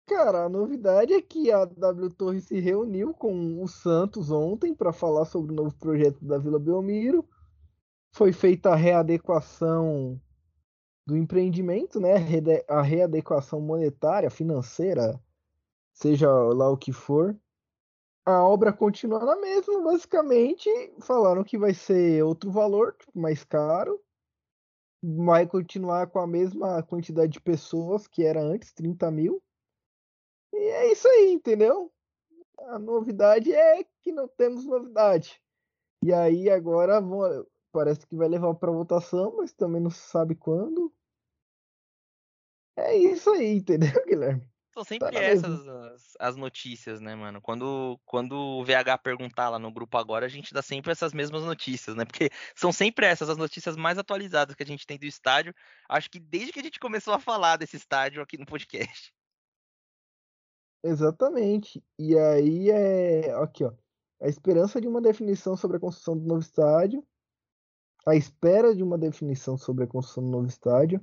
Cara, 0.06 0.44
a 0.44 0.48
novidade 0.48 1.14
é 1.14 1.22
que 1.22 1.52
a 1.52 1.64
W 1.64 2.10
Torre 2.10 2.40
se 2.40 2.58
reuniu 2.58 3.14
com 3.14 3.62
o 3.62 3.68
Santos 3.68 4.32
ontem 4.32 4.74
para 4.74 4.92
falar 4.92 5.26
sobre 5.26 5.52
o 5.52 5.54
novo 5.54 5.74
projeto 5.78 6.22
da 6.24 6.36
Vila 6.36 6.58
Belmiro. 6.58 7.26
Foi 8.12 8.32
feita 8.32 8.70
a 8.70 8.76
readequação 8.76 10.20
do 11.06 11.16
empreendimento, 11.16 12.00
né? 12.00 12.14
A 12.68 12.82
readequação 12.82 13.60
monetária, 13.60 14.28
financeira, 14.30 15.18
seja 15.94 16.30
lá 16.30 16.70
o 16.70 16.76
que 16.76 16.92
for. 16.92 17.34
A 18.26 18.42
obra 18.42 18.72
continua 18.72 19.24
na 19.24 19.36
mesma, 19.36 19.80
basicamente. 19.82 20.68
Falaram 21.00 21.44
que 21.44 21.58
vai 21.58 21.72
ser 21.72 22.22
outro 22.24 22.50
valor, 22.50 22.94
tipo, 22.98 23.18
mais 23.18 23.44
caro. 23.44 24.00
Vai 25.02 25.46
continuar 25.46 26.08
com 26.08 26.18
a 26.18 26.26
mesma 26.26 26.82
quantidade 26.82 27.32
de 27.32 27.40
pessoas 27.40 28.06
que 28.06 28.24
era 28.24 28.42
antes, 28.42 28.72
30 28.72 29.10
mil 29.10 29.42
e 30.54 30.68
é 30.70 30.92
isso 30.92 31.08
aí, 31.08 31.32
entendeu? 31.32 31.92
A 32.58 32.78
novidade 32.78 33.52
é 33.52 33.84
que 34.02 34.12
não 34.12 34.28
temos 34.28 34.64
novidade. 34.64 35.42
E 36.02 36.12
aí 36.12 36.48
agora 36.48 37.00
vão, 37.00 37.44
parece 37.72 38.06
que 38.06 38.14
vai 38.16 38.28
levar 38.28 38.54
para 38.54 38.70
votação, 38.70 39.34
mas 39.36 39.52
também 39.52 39.80
não 39.82 39.90
se 39.90 39.98
sabe 40.00 40.36
quando. 40.36 40.92
É 42.76 42.96
isso 42.96 43.30
aí, 43.30 43.56
entendeu, 43.56 43.90
Guilherme? 44.06 44.48
São 44.74 44.82
sempre 44.82 45.12
tá 45.12 45.22
essas 45.22 45.68
as, 45.68 46.16
as, 46.18 46.36
notícias, 46.36 47.00
né, 47.00 47.14
mano? 47.14 47.40
Quando, 47.40 47.96
quando 48.04 48.32
o 48.32 48.64
VH 48.64 48.98
perguntar 49.04 49.48
lá 49.48 49.56
no 49.56 49.70
grupo 49.70 49.96
agora, 49.96 50.26
a 50.26 50.28
gente 50.28 50.52
dá 50.52 50.62
sempre 50.62 50.90
essas 50.90 51.14
mesmas 51.14 51.44
notícias, 51.44 51.94
né? 51.94 52.04
Porque 52.04 52.28
são 52.56 52.72
sempre 52.72 53.06
essas 53.06 53.30
as 53.30 53.36
notícias 53.36 53.76
mais 53.76 53.98
atualizadas 53.98 54.56
que 54.56 54.64
a 54.64 54.66
gente 54.66 54.84
tem 54.84 54.98
do 54.98 55.06
estádio. 55.06 55.54
Acho 55.88 56.10
que 56.10 56.18
desde 56.18 56.52
que 56.52 56.58
a 56.58 56.62
gente 56.62 56.80
começou 56.80 57.14
a 57.14 57.20
falar 57.20 57.56
desse 57.56 57.76
estádio 57.76 58.20
aqui 58.20 58.36
no 58.36 58.44
podcast. 58.44 59.14
Exatamente. 60.82 61.80
E 61.96 62.18
aí 62.18 62.68
é. 62.68 63.32
Aqui, 63.34 63.62
ó. 63.62 63.72
A 64.20 64.26
esperança 64.26 64.80
de 64.80 64.88
uma 64.88 65.00
definição 65.00 65.56
sobre 65.56 65.76
a 65.76 65.80
construção 65.80 66.18
do 66.18 66.26
novo 66.26 66.40
estádio. 66.40 67.06
A 68.04 68.16
espera 68.16 68.74
de 68.74 68.82
uma 68.82 68.98
definição 68.98 69.56
sobre 69.56 69.84
a 69.84 69.86
construção 69.86 70.24
do 70.24 70.30
novo 70.30 70.48
estádio. 70.48 71.00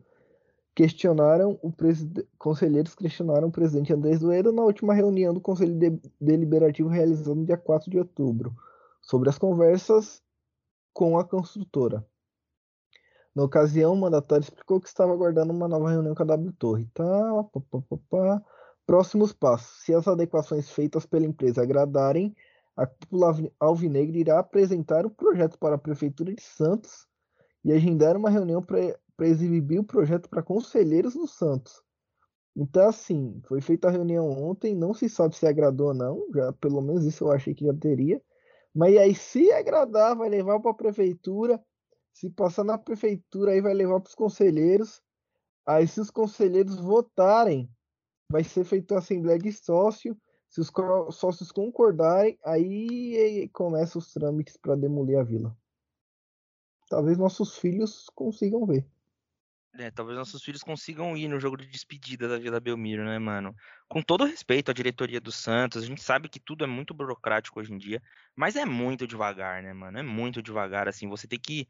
Questionaram 0.74 1.60
o. 1.62 1.72
Conselheiros 2.38 2.96
questionaram 2.96 3.50
o 3.50 3.52
presidente 3.52 3.94
Andrés 3.94 4.20
Doedo 4.20 4.52
na 4.52 4.64
última 4.64 4.94
reunião 4.94 5.34
do 5.34 5.42
Conselho 5.42 5.78
de... 5.78 6.00
Deliberativo 6.20 6.88
realizada 6.88 7.36
no 7.36 7.46
dia 7.46 7.58
4 7.58 7.92
de 7.92 8.00
outubro, 8.00 8.56
sobre 9.02 9.30
as 9.30 9.38
conversas 9.38 10.22
com 10.94 11.18
a 11.18 11.26
construtora. 11.26 12.06
Na 13.34 13.44
ocasião, 13.44 13.94
o 13.94 13.98
mandatário 13.98 14.44
explicou 14.44 14.80
que 14.80 14.88
estava 14.88 15.14
aguardando 15.14 15.54
uma 15.54 15.68
nova 15.68 15.90
reunião 15.90 16.14
com 16.14 16.24
a 16.24 16.26
W 16.26 16.52
Torre. 16.54 16.86
Tá, 16.94 17.44
pá, 17.44 17.82
pá, 17.90 17.98
pá. 18.10 18.42
Próximos 18.86 19.32
passos. 19.32 19.84
Se 19.86 19.94
as 19.94 20.08
adequações 20.08 20.70
feitas 20.70 21.06
pela 21.06 21.26
empresa 21.26 21.62
agradarem, 21.62 22.36
a 22.76 22.86
cúpula 22.86 23.34
alvinegra 23.60 24.18
irá 24.18 24.40
apresentar 24.40 25.06
o 25.06 25.10
projeto 25.10 25.58
para 25.58 25.76
a 25.76 25.78
Prefeitura 25.78 26.34
de 26.34 26.42
Santos 26.42 27.08
e 27.64 27.72
agendar 27.72 28.18
uma 28.18 28.30
reunião 28.30 28.62
para 29.22 29.28
exibir 29.28 29.78
o 29.78 29.84
projeto 29.84 30.28
para 30.28 30.42
conselheiros 30.42 31.14
do 31.14 31.28
Santos. 31.28 31.84
Então, 32.56 32.90
assim, 32.90 33.40
foi 33.46 33.62
feita 33.62 33.88
a 33.88 33.92
reunião 33.92 34.28
ontem, 34.28 34.74
não 34.74 34.96
se 34.96 35.08
sabe 35.08 35.36
se 35.36 35.46
agradou 35.46 35.90
ou 35.90 35.94
não, 35.94 36.26
já, 36.34 36.52
pelo 36.54 36.82
menos 36.82 37.06
isso 37.06 37.26
eu 37.26 37.32
achei 37.32 37.54
que 37.54 37.64
já 37.64 37.74
teria. 37.76 38.20
Mas 38.74 38.98
aí, 38.98 39.14
se 39.14 39.52
agradar, 39.52 40.16
vai 40.16 40.28
levar 40.28 40.60
para 40.60 40.72
a 40.72 40.74
prefeitura. 40.74 41.64
Se 42.12 42.32
passar 42.32 42.64
na 42.64 42.80
prefeitura, 42.80 43.52
aí 43.52 43.62
vai 43.62 43.76
levar 43.76 44.00
para 44.00 44.10
os 44.10 44.16
conselheiros. 44.16 45.04
Aí, 45.68 45.88
se 45.88 46.02
os 46.02 46.10
conselheiros 46.10 46.80
votarem 46.80 47.70
vai 48.28 48.44
ser 48.44 48.64
feita 48.64 48.96
a 48.96 48.98
assembleia 48.98 49.38
de 49.38 49.52
sócio. 49.52 50.18
Se 50.50 50.62
os 50.62 50.72
sócios 51.12 51.52
concordarem, 51.52 52.40
aí 52.44 53.48
começam 53.54 54.00
os 54.00 54.12
trâmites 54.12 54.58
para 54.58 54.76
demolir 54.76 55.20
a 55.20 55.24
vila. 55.24 55.56
Talvez 56.90 57.20
nossos 57.20 57.60
filhos 57.60 58.10
consigam 58.16 58.66
ver. 58.66 58.84
É, 59.76 59.90
talvez 59.90 60.18
nossos 60.18 60.44
filhos 60.44 60.62
consigam 60.62 61.16
ir 61.16 61.30
no 61.30 61.40
jogo 61.40 61.56
de 61.56 61.66
despedida 61.66 62.28
da 62.28 62.38
Vila 62.38 62.60
Belmiro, 62.60 63.06
né, 63.06 63.18
mano? 63.18 63.56
Com 63.88 64.02
todo 64.02 64.26
respeito 64.26 64.70
à 64.70 64.74
diretoria 64.74 65.22
do 65.22 65.32
Santos, 65.32 65.84
a 65.84 65.86
gente 65.86 66.02
sabe 66.02 66.28
que 66.28 66.40
tudo 66.40 66.66
é 66.66 66.68
muito 66.68 66.94
burocrático 66.94 67.60
hoje 67.60 67.74
em 67.74 67.78
dia, 67.78 68.02
mas 68.36 68.58
é 68.58 68.66
muito 68.66 69.08
devagar, 69.08 69.64
né, 69.64 69.72
mano? 69.74 69.98
É 69.98 70.04
muito 70.04 70.42
devagar, 70.42 70.90
assim, 70.90 71.08
você 71.08 71.28
tem 71.28 71.40
que 71.40 71.68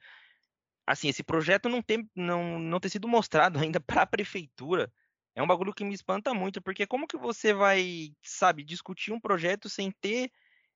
assim, 0.86 1.10
esse 1.10 1.24
projeto 1.24 1.70
não 1.70 1.82
tem 1.82 2.10
não, 2.16 2.60
não 2.60 2.80
ter 2.80 2.90
sido 2.90 3.08
mostrado 3.08 3.60
ainda 3.64 3.80
para 3.80 4.02
a 4.02 4.08
prefeitura 4.08 4.92
é 5.36 5.42
um 5.42 5.48
bagulho 5.48 5.74
que 5.74 5.86
me 5.86 5.94
espanta 5.94 6.34
muito, 6.34 6.62
porque 6.62 6.86
como 6.86 7.08
que 7.08 7.18
você 7.18 7.54
vai, 7.54 8.14
sabe, 8.22 8.64
discutir 8.64 9.14
um 9.14 9.20
projeto 9.20 9.70
sem 9.70 9.92
ter 9.92 10.30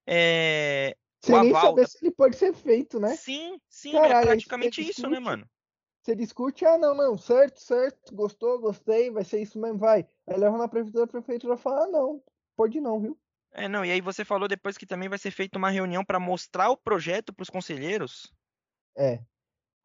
é, 0.08 0.96
sem 1.22 1.42
nem 1.42 1.52
saber 1.52 1.82
da... 1.82 1.88
se 1.88 1.98
ele 2.02 2.12
pode 2.12 2.36
ser 2.38 2.54
feito, 2.54 3.00
né? 3.00 3.16
Sim, 3.16 3.60
sim, 3.68 3.90
é 3.90 3.94
Caralho, 3.94 4.18
é 4.18 4.26
praticamente 4.28 4.82
discute, 4.82 5.00
isso, 5.00 5.10
né, 5.10 5.20
mano? 5.20 5.50
Você 6.06 6.16
discute, 6.16 6.64
ah, 6.64 6.78
não, 6.78 6.94
não, 6.94 7.18
certo, 7.18 7.60
certo, 7.60 8.14
gostou, 8.14 8.60
gostei, 8.60 9.10
vai 9.10 9.24
ser 9.24 9.42
isso 9.42 9.60
mesmo, 9.60 9.80
vai. 9.80 10.08
Aí 10.28 10.38
leva 10.38 10.56
na 10.56 10.68
prefeitura, 10.68 11.06
a 11.06 11.08
prefeitura 11.08 11.58
fala, 11.58 11.86
ah, 11.86 11.88
não, 11.88 12.24
pode 12.56 12.80
não, 12.80 13.00
viu? 13.00 13.20
É, 13.52 13.68
não, 13.68 13.84
e 13.84 13.90
aí 13.90 14.02
você 14.02 14.24
falou 14.24 14.48
depois 14.48 14.78
que 14.78 14.86
também 14.86 15.10
vai 15.10 15.18
ser 15.18 15.32
feita 15.32 15.58
uma 15.58 15.72
reunião 15.72 16.06
para 16.06 16.20
mostrar 16.20 16.70
o 16.70 16.78
projeto 16.78 17.34
para 17.34 17.42
os 17.42 17.50
conselheiros. 17.50 18.32
É. 18.96 19.20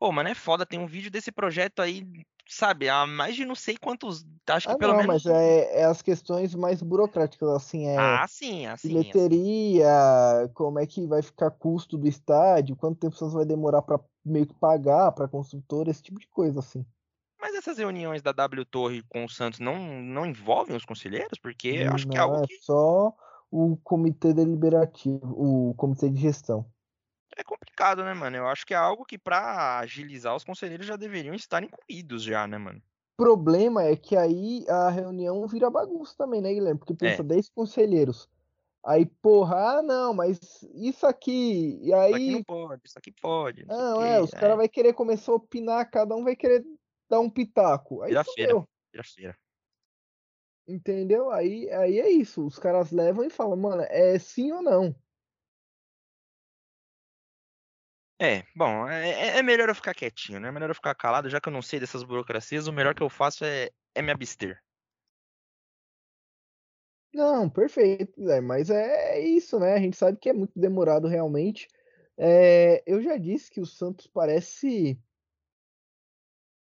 Pô, 0.01 0.11
mano, 0.11 0.31
é 0.31 0.35
foda, 0.35 0.65
tem 0.65 0.81
um 0.81 0.87
vídeo 0.87 1.11
desse 1.11 1.31
projeto 1.31 1.83
aí 1.83 2.07
sabe, 2.49 2.89
há 2.89 3.07
mais 3.07 3.37
de 3.37 3.45
não 3.45 3.55
sei 3.55 3.77
quantos, 3.77 4.27
acho 4.49 4.67
que 4.67 4.75
ah, 4.75 4.79
pelo 4.79 4.95
não, 4.95 5.01
menos... 5.03 5.25
mas 5.25 5.27
é, 5.27 5.83
é, 5.83 5.85
as 5.85 6.03
questões 6.03 6.53
mais 6.53 6.83
burocráticas, 6.83 7.49
assim, 7.51 7.87
é... 7.87 7.97
Ah, 7.97 8.27
sim, 8.27 8.67
assim... 8.67 8.89
Bilheteria, 8.89 10.43
assim. 10.43 10.53
como 10.55 10.81
é 10.81 10.87
que 10.87 11.07
vai 11.07 11.23
ficar 11.23 11.53
custo 11.53 11.97
do 11.97 12.09
estádio, 12.09 12.75
quanto 12.75 12.99
tempo 12.99 13.15
você 13.15 13.37
vai 13.37 13.45
demorar 13.45 13.83
para 13.83 14.01
meio 14.25 14.47
que 14.47 14.55
pagar 14.55 15.13
para 15.13 15.29
construtora, 15.29 15.91
esse 15.91 16.03
tipo 16.03 16.19
de 16.19 16.27
coisa, 16.29 16.59
assim. 16.59 16.85
Mas 17.41 17.55
essas 17.55 17.79
reuniões 17.79 18.21
da 18.21 18.33
W 18.33 18.65
Torre 18.65 19.03
com 19.09 19.25
o 19.25 19.29
Santos 19.29 19.61
não, 19.61 20.03
não 20.03 20.27
envolvem 20.27 20.77
os 20.77 20.85
conselheiros? 20.85 21.39
Porque 21.41 21.69
eu 21.69 21.93
acho 21.93 22.07
não, 22.07 22.11
que 22.11 22.19
é 22.19 22.21
algo 22.21 22.43
é 22.43 22.47
que... 22.47 22.59
só 22.63 23.15
o 23.49 23.77
comitê 23.77 24.33
deliberativo, 24.35 25.21
o 25.23 25.75
comitê 25.75 26.11
de 26.11 26.21
gestão 26.21 26.67
é 27.37 27.45
complicado, 27.45 28.05
né, 28.05 28.13
mano? 28.15 28.37
Eu 28.37 28.47
acho 28.47 28.67
que 28.67 28.75
é 28.75 28.77
algo 28.77 29.05
que 29.05 29.19
para 29.19 29.79
agilizar 29.79 30.35
os 30.35 30.45
conselheiros 30.45 30.87
já 30.87 30.97
deveriam 30.97 31.35
estar 31.35 31.63
incluídos 31.63 32.23
já, 32.23 32.47
né, 32.47 32.59
mano? 32.59 32.83
O 33.19 33.23
problema 33.23 33.85
é 33.85 33.97
que 33.97 34.17
aí 34.17 34.65
a 34.69 34.89
reunião 34.89 35.47
vira 35.47 35.71
bagunça 35.71 36.15
também, 36.17 36.41
né, 36.41 36.53
Guilherme? 36.53 36.79
Porque 36.79 36.95
pensa 36.95 37.23
é. 37.23 37.25
10 37.25 37.51
conselheiros. 37.51 38.29
Aí, 38.83 39.05
porra, 39.05 39.79
ah, 39.79 39.83
não, 39.83 40.15
mas 40.15 40.39
isso 40.75 41.07
aqui. 41.07 41.79
E 41.83 41.93
aí. 41.93 42.13
Isso 42.13 42.17
aqui 42.17 42.33
não 42.33 42.43
pode, 42.43 42.83
isso 42.87 42.99
aqui 42.99 43.13
pode. 43.13 43.67
Não, 43.67 43.97
não 43.97 44.03
é, 44.03 44.23
os 44.23 44.31
caras 44.31 44.55
é. 44.55 44.57
vão 44.57 44.69
querer 44.69 44.95
começar 44.95 45.33
a 45.33 45.35
opinar, 45.35 45.91
cada 45.91 46.17
um 46.17 46.25
vai 46.25 46.35
querer 46.35 46.65
dar 47.09 47.21
um 47.21 47.29
pitaco. 47.29 48.03
Aí 48.03 48.09
Vira-feira. 48.09 48.65
Vira-feira. 48.91 49.37
Entendeu? 50.67 51.31
Aí, 51.31 51.71
aí 51.71 52.01
é 52.01 52.09
isso. 52.09 52.47
Os 52.47 52.59
caras 52.59 52.91
levam 52.91 53.25
e 53.25 53.29
falam, 53.29 53.57
mano, 53.57 53.83
é 53.83 54.19
sim 54.19 54.51
ou 54.53 54.63
não. 54.63 54.95
É, 58.23 58.45
bom, 58.55 58.87
é, 58.87 59.11
é, 59.11 59.39
é 59.39 59.43
melhor 59.43 59.71
eu 59.71 59.75
ficar 59.75 59.95
quietinho, 59.95 60.39
né? 60.39 60.49
É 60.49 60.53
melhor 60.53 60.69
eu 60.69 60.75
ficar 60.75 60.95
calado, 60.95 61.31
já 61.31 61.41
que 61.41 61.49
eu 61.49 61.53
não 61.53 61.63
sei 61.63 61.81
dessas 61.81 62.03
burocracias, 62.03 62.67
o 62.67 62.73
melhor 62.73 62.95
que 62.95 63.03
eu 63.03 63.09
faço 63.09 63.47
é, 63.47 63.71
é 63.95 64.03
me 64.03 64.13
abster. 64.13 64.63
Não, 67.15 67.49
perfeito, 67.49 68.23
Zé, 68.23 68.43
mas 68.43 68.69
é 68.69 69.19
isso, 69.21 69.59
né? 69.59 69.73
A 69.73 69.81
gente 69.81 69.97
sabe 69.97 70.19
que 70.19 70.29
é 70.29 70.35
muito 70.35 70.53
demorado 70.61 71.09
realmente. 71.09 71.67
É, 72.19 72.83
eu 72.87 73.03
já 73.03 73.17
disse 73.17 73.51
que 73.51 73.61
o 73.61 73.65
Santos 73.65 74.07
parece. 74.07 75.01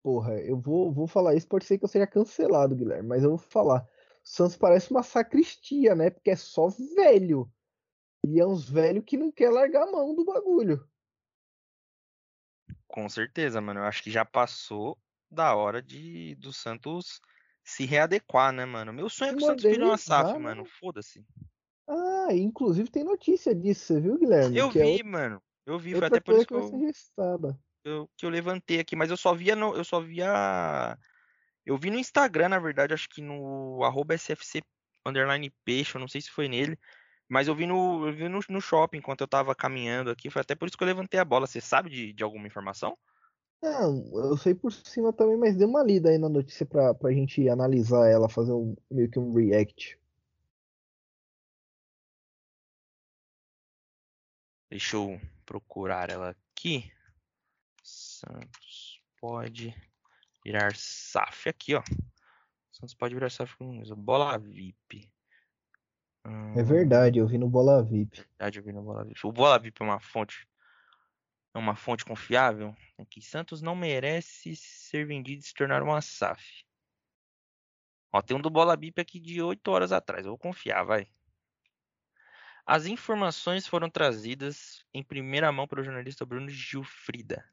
Porra, 0.02 0.34
eu 0.40 0.61
vou, 0.61 0.92
vou 0.92 1.07
falar 1.07 1.36
isso, 1.36 1.46
pode 1.46 1.66
ser 1.66 1.78
que 1.78 1.84
eu 1.84 1.88
seja 1.88 2.07
cancelado, 2.07 2.74
Guilherme, 2.74 3.09
mas 3.09 3.22
eu 3.22 3.30
vou 3.30 3.38
falar. 3.38 3.82
O 4.24 4.28
Santos 4.28 4.57
parece 4.57 4.90
uma 4.90 5.05
sacristia, 5.05 5.94
né? 5.94 6.11
Porque 6.11 6.30
é 6.30 6.36
só 6.36 6.66
velho. 6.96 7.48
E 8.26 8.40
é 8.40 8.46
uns 8.46 8.68
velhos 8.68 9.05
que 9.07 9.16
não 9.16 9.30
quer 9.30 9.50
largar 9.50 9.84
a 9.84 9.92
mão 9.92 10.14
do 10.14 10.24
bagulho. 10.24 10.84
Com 12.95 13.09
certeza, 13.09 13.61
mano. 13.61 13.80
Eu 13.80 13.84
acho 13.84 14.05
que 14.05 14.11
já 14.11 14.24
passou 14.24 14.97
da 15.28 15.53
hora 15.57 15.82
de 15.82 16.36
do 16.36 16.53
Santos 16.53 17.20
se 17.64 17.84
readequar, 17.84 18.53
né, 18.53 18.64
mano? 18.64 18.92
Meu 18.92 19.09
sonho 19.09 19.32
é 19.32 19.34
que 19.34 19.42
o 19.42 19.47
Santos 19.47 19.64
vire 19.64 19.82
uma 19.82 19.99
SAF, 19.99 20.38
mano. 20.38 20.64
Foda-se. 20.64 21.26
Ah, 21.88 22.28
inclusive 22.30 22.88
tem 22.88 23.03
notícia 23.03 23.53
disso, 23.53 23.86
você 23.86 24.01
viu, 24.01 24.16
Guilherme? 24.16 24.57
Eu 24.57 24.70
que 24.70 24.78
é 24.78 24.84
vi, 24.84 25.01
é 25.01 25.03
mano. 25.03 25.42
Eu 25.66 25.76
vi, 25.76 25.97
foi 25.97 26.07
até 26.07 26.20
por 26.20 26.36
isso 26.36 26.47
que 26.47 26.55
eu, 26.55 26.70
eu, 27.84 28.09
que 28.16 28.24
eu 28.24 28.30
levantei 28.30 28.78
aqui, 28.78 28.95
mas 28.95 29.11
eu 29.11 29.16
só 29.16 29.34
via 29.34 29.57
no, 29.57 29.74
eu 29.74 29.82
só 29.82 29.99
via 29.99 30.97
eu 31.66 31.76
vi 31.76 31.90
no 31.90 31.99
Instagram, 31.99 32.51
na 32.51 32.61
verdade, 32.61 32.95
acho 32.95 33.09
que 33.09 33.20
no 33.20 33.82
arroba 33.82 34.14
SFC 34.14 34.62
underline 35.05 35.53
peixe, 35.64 35.97
eu 35.97 36.01
não 36.01 36.07
sei 36.07 36.20
se 36.20 36.30
foi 36.30 36.47
nele, 36.47 36.78
mas 37.28 37.48
eu 37.48 37.54
vi 37.54 37.66
no, 37.66 38.06
eu 38.06 38.12
vi 38.12 38.28
no, 38.28 38.40
no, 38.48 38.60
shopping 38.60 38.98
enquanto 38.98 39.22
eu 39.22 39.28
tava 39.28 39.54
caminhando 39.54 40.10
aqui, 40.10 40.30
foi 40.30 40.42
até 40.42 40.54
por 40.54 40.68
isso 40.68 40.76
que 40.76 40.84
eu 40.84 40.88
levantei 40.88 41.18
a 41.18 41.24
bola. 41.24 41.46
Você 41.46 41.60
sabe 41.60 41.90
de, 41.90 42.12
de 42.12 42.22
alguma 42.22 42.46
informação? 42.46 42.96
Não, 43.62 44.04
eu 44.12 44.36
sei 44.36 44.54
por 44.54 44.70
cima 44.70 45.12
também, 45.12 45.38
mas 45.38 45.56
dê 45.56 45.64
uma 45.64 45.82
lida 45.82 46.10
aí 46.10 46.18
na 46.18 46.28
notícia 46.28 46.66
pra, 46.66 46.94
pra 46.94 47.12
gente 47.12 47.48
analisar 47.48 48.06
ela, 48.08 48.28
fazer 48.28 48.52
um, 48.52 48.76
meio 48.90 49.10
que 49.10 49.18
um 49.18 49.32
react. 49.32 49.98
Deixa 54.68 54.96
eu 54.96 55.18
procurar 55.46 56.10
ela 56.10 56.30
aqui. 56.30 56.92
Santos 57.82 59.00
pode 59.18 59.74
virar 60.44 60.74
SAF 60.76 61.48
aqui, 61.48 61.74
ó. 61.74 61.82
Santos 62.70 62.94
pode 62.94 63.14
virar 63.14 63.30
SAF 63.30 63.56
com 63.56 63.82
bola 63.96 64.36
VIP. 64.36 65.13
Hum... 66.26 66.58
É 66.58 66.62
verdade, 66.62 67.18
eu 67.18 67.26
vi 67.26 67.38
no 67.38 67.48
Bola 67.48 67.82
VIP. 67.82 68.18
Verdade, 68.18 68.58
eu 68.58 68.64
vi 68.64 68.72
no 68.72 68.82
Bola 68.82 69.04
VIP. 69.04 69.26
O 69.26 69.32
Bola 69.32 69.58
VIP 69.58 69.82
é 69.82 69.84
uma 69.84 70.00
fonte 70.00 70.46
é 71.54 71.58
uma 71.58 71.76
fonte 71.76 72.04
confiável, 72.04 72.74
é 72.98 73.04
que 73.04 73.22
Santos 73.22 73.62
não 73.62 73.76
merece 73.76 74.56
ser 74.56 75.06
vendido 75.06 75.40
e 75.40 75.46
se 75.46 75.54
tornar 75.54 75.84
uma 75.84 76.02
SAF. 76.02 76.64
Ó, 78.12 78.20
tem 78.20 78.36
um 78.36 78.40
do 78.40 78.50
Bola 78.50 78.76
Bip 78.76 79.00
aqui 79.00 79.20
de 79.20 79.40
8 79.40 79.66
horas 79.68 79.92
atrás. 79.92 80.24
Eu 80.24 80.32
vou 80.32 80.38
confiar, 80.38 80.82
vai. 80.84 81.08
As 82.66 82.86
informações 82.86 83.66
foram 83.66 83.90
trazidas 83.90 84.84
em 84.92 85.02
primeira 85.02 85.52
mão 85.52 85.68
pelo 85.68 85.84
jornalista 85.84 86.24
Bruno 86.24 86.48
Gilfrida, 86.48 87.44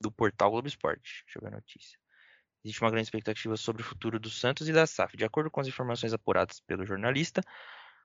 do 0.00 0.10
portal 0.10 0.50
Globo 0.50 0.68
Esporte. 0.68 1.22
Deixa 1.24 1.38
eu 1.38 1.42
ver 1.42 1.48
a 1.48 1.56
notícia. 1.56 1.98
Existe 2.66 2.82
uma 2.82 2.90
grande 2.90 3.06
expectativa 3.06 3.56
sobre 3.56 3.80
o 3.82 3.84
futuro 3.84 4.18
do 4.18 4.28
Santos 4.28 4.68
e 4.68 4.72
da 4.72 4.88
SAF. 4.88 5.16
De 5.16 5.24
acordo 5.24 5.48
com 5.48 5.60
as 5.60 5.68
informações 5.68 6.12
apuradas 6.12 6.58
pelo 6.58 6.84
jornalista 6.84 7.40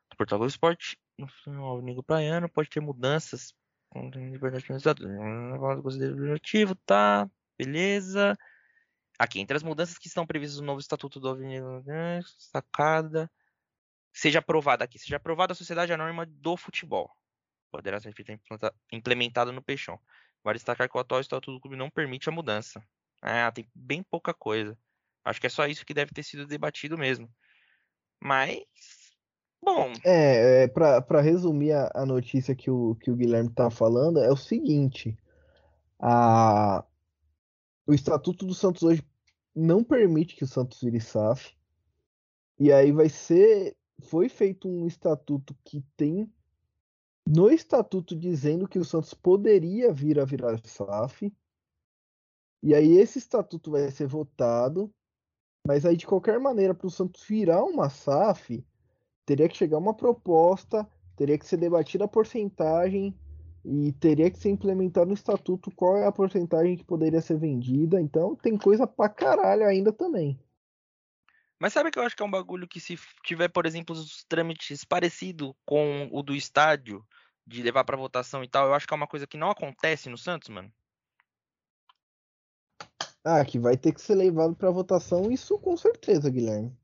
do 0.07 0.15
portal 0.15 0.37
Globo 0.37 0.51
Esporte, 0.51 0.99
no 1.47 1.65
Alvinegro 1.65 2.03
Praiano 2.03 2.47
pode 2.47 2.69
ter 2.69 2.79
mudanças 2.79 3.55
liberdade 3.95 4.63
objetivo, 6.13 6.75
tá? 6.85 7.27
Beleza. 7.57 8.37
Aqui, 9.17 9.39
entre 9.39 9.57
as 9.57 9.63
mudanças 9.63 9.97
que 9.97 10.07
estão 10.07 10.27
previstas 10.27 10.59
no 10.59 10.67
novo 10.67 10.79
Estatuto 10.79 11.19
do 11.19 11.35
né, 11.35 12.21
sacada. 12.37 13.31
Seja 14.13 14.39
aprovada 14.39 14.83
aqui, 14.83 14.99
seja 14.99 15.15
aprovada 15.15 15.53
a 15.53 15.55
sociedade 15.55 15.91
anônima 15.91 16.23
do 16.27 16.55
futebol. 16.55 17.09
Poderá 17.71 17.99
ser 17.99 18.13
implementada 18.91 19.51
no 19.51 19.63
Peixão. 19.63 19.99
Vale 20.43 20.57
destacar 20.57 20.87
que 20.87 20.95
o 20.95 20.99
atual 20.99 21.19
Estatuto 21.19 21.51
do 21.51 21.59
clube 21.59 21.75
não 21.75 21.89
permite 21.89 22.29
a 22.29 22.31
mudança. 22.31 22.79
Ah, 23.21 23.51
tem 23.51 23.69
bem 23.75 24.03
pouca 24.03 24.33
coisa. 24.33 24.77
Acho 25.23 25.39
que 25.39 25.47
é 25.47 25.49
só 25.49 25.67
isso 25.67 25.85
que 25.85 25.93
deve 25.93 26.11
ter 26.11 26.23
sido 26.23 26.47
debatido 26.47 26.97
mesmo. 26.97 27.29
Mas 28.19 28.63
Bom. 29.63 29.93
É, 30.03 30.63
é 30.63 30.67
para 30.67 31.21
resumir 31.21 31.71
a, 31.73 31.91
a, 31.93 32.05
notícia 32.05 32.55
que 32.55 32.71
o, 32.71 32.95
que 32.95 33.11
o 33.11 33.15
Guilherme 33.15 33.49
tá 33.49 33.69
falando, 33.69 34.19
é 34.19 34.31
o 34.31 34.35
seguinte: 34.35 35.15
a, 35.99 36.83
o 37.85 37.93
Estatuto 37.93 38.45
do 38.45 38.55
Santos 38.55 38.81
hoje 38.81 39.03
não 39.55 39.83
permite 39.83 40.35
que 40.35 40.43
o 40.43 40.47
Santos 40.47 40.81
vire 40.81 40.99
SAF. 40.99 41.55
E 42.59 42.71
aí 42.71 42.91
vai 42.91 43.09
ser. 43.09 43.75
Foi 44.03 44.29
feito 44.29 44.67
um 44.67 44.87
estatuto 44.87 45.55
que 45.63 45.83
tem 45.95 46.27
no 47.27 47.51
estatuto 47.51 48.15
dizendo 48.15 48.67
que 48.67 48.79
o 48.79 48.85
Santos 48.85 49.13
poderia 49.13 49.93
vir 49.93 50.19
a 50.19 50.25
virar 50.25 50.59
SAF. 50.65 51.31
E 52.63 52.75
aí 52.75 52.97
esse 52.97 53.17
estatuto 53.17 53.71
vai 53.71 53.89
ser 53.91 54.07
votado. 54.07 54.91
Mas 55.65 55.85
aí, 55.85 55.95
de 55.95 56.07
qualquer 56.07 56.39
maneira, 56.39 56.73
para 56.73 56.87
o 56.87 56.91
Santos 56.91 57.23
virar 57.23 57.63
uma 57.63 57.89
SAF, 57.89 58.65
teria 59.25 59.47
que 59.47 59.57
chegar 59.57 59.77
uma 59.77 59.93
proposta, 59.93 60.87
teria 61.15 61.37
que 61.37 61.45
ser 61.45 61.57
debatida 61.57 62.05
a 62.05 62.07
porcentagem 62.07 63.15
e 63.63 63.91
teria 63.93 64.29
que 64.31 64.39
ser 64.39 64.49
implementado 64.49 65.07
no 65.07 65.13
estatuto 65.13 65.69
qual 65.71 65.97
é 65.97 66.05
a 66.05 66.11
porcentagem 66.11 66.75
que 66.75 66.83
poderia 66.83 67.21
ser 67.21 67.37
vendida. 67.37 68.01
Então 68.01 68.35
tem 68.35 68.57
coisa 68.57 68.87
pra 68.87 69.07
caralho 69.07 69.65
ainda 69.65 69.93
também. 69.93 70.39
Mas 71.59 71.73
sabe 71.73 71.91
que 71.91 71.99
eu 71.99 72.03
acho 72.03 72.15
que 72.15 72.23
é 72.23 72.25
um 72.25 72.31
bagulho 72.31 72.67
que 72.67 72.79
se 72.79 72.97
tiver, 73.23 73.47
por 73.47 73.67
exemplo, 73.67 73.95
os 73.95 74.23
trâmites 74.23 74.83
parecido 74.83 75.55
com 75.63 76.09
o 76.11 76.23
do 76.23 76.33
estádio, 76.33 77.05
de 77.45 77.61
levar 77.61 77.83
para 77.83 77.97
votação 77.97 78.43
e 78.43 78.47
tal, 78.47 78.67
eu 78.67 78.73
acho 78.73 78.87
que 78.87 78.93
é 78.93 78.97
uma 78.97 79.07
coisa 79.07 79.27
que 79.27 79.37
não 79.37 79.51
acontece 79.51 80.09
no 80.09 80.17
Santos, 80.17 80.49
mano. 80.49 80.73
Ah, 83.23 83.45
que 83.45 83.59
vai 83.59 83.77
ter 83.77 83.93
que 83.93 84.01
ser 84.01 84.15
levado 84.15 84.55
para 84.55 84.71
votação, 84.71 85.31
isso 85.31 85.57
com 85.59 85.77
certeza, 85.77 86.29
Guilherme. 86.29 86.75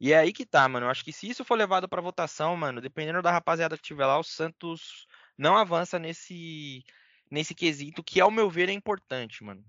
E 0.00 0.12
é 0.12 0.18
aí 0.18 0.32
que 0.32 0.46
tá, 0.46 0.68
mano. 0.68 0.86
Eu 0.86 0.90
acho 0.90 1.04
que 1.04 1.12
se 1.12 1.28
isso 1.28 1.44
for 1.44 1.56
levado 1.56 1.88
para 1.88 2.02
votação, 2.02 2.56
mano, 2.56 2.80
dependendo 2.80 3.22
da 3.22 3.32
rapaziada 3.32 3.76
que 3.76 3.82
tiver 3.82 4.06
lá, 4.06 4.18
o 4.18 4.24
Santos 4.24 5.06
não 5.36 5.56
avança 5.56 5.98
nesse 5.98 6.84
nesse 7.30 7.54
quesito 7.54 8.04
que, 8.04 8.20
ao 8.20 8.30
meu 8.30 8.48
ver, 8.48 8.68
é 8.68 8.72
importante, 8.72 9.42
mano. 9.42 9.64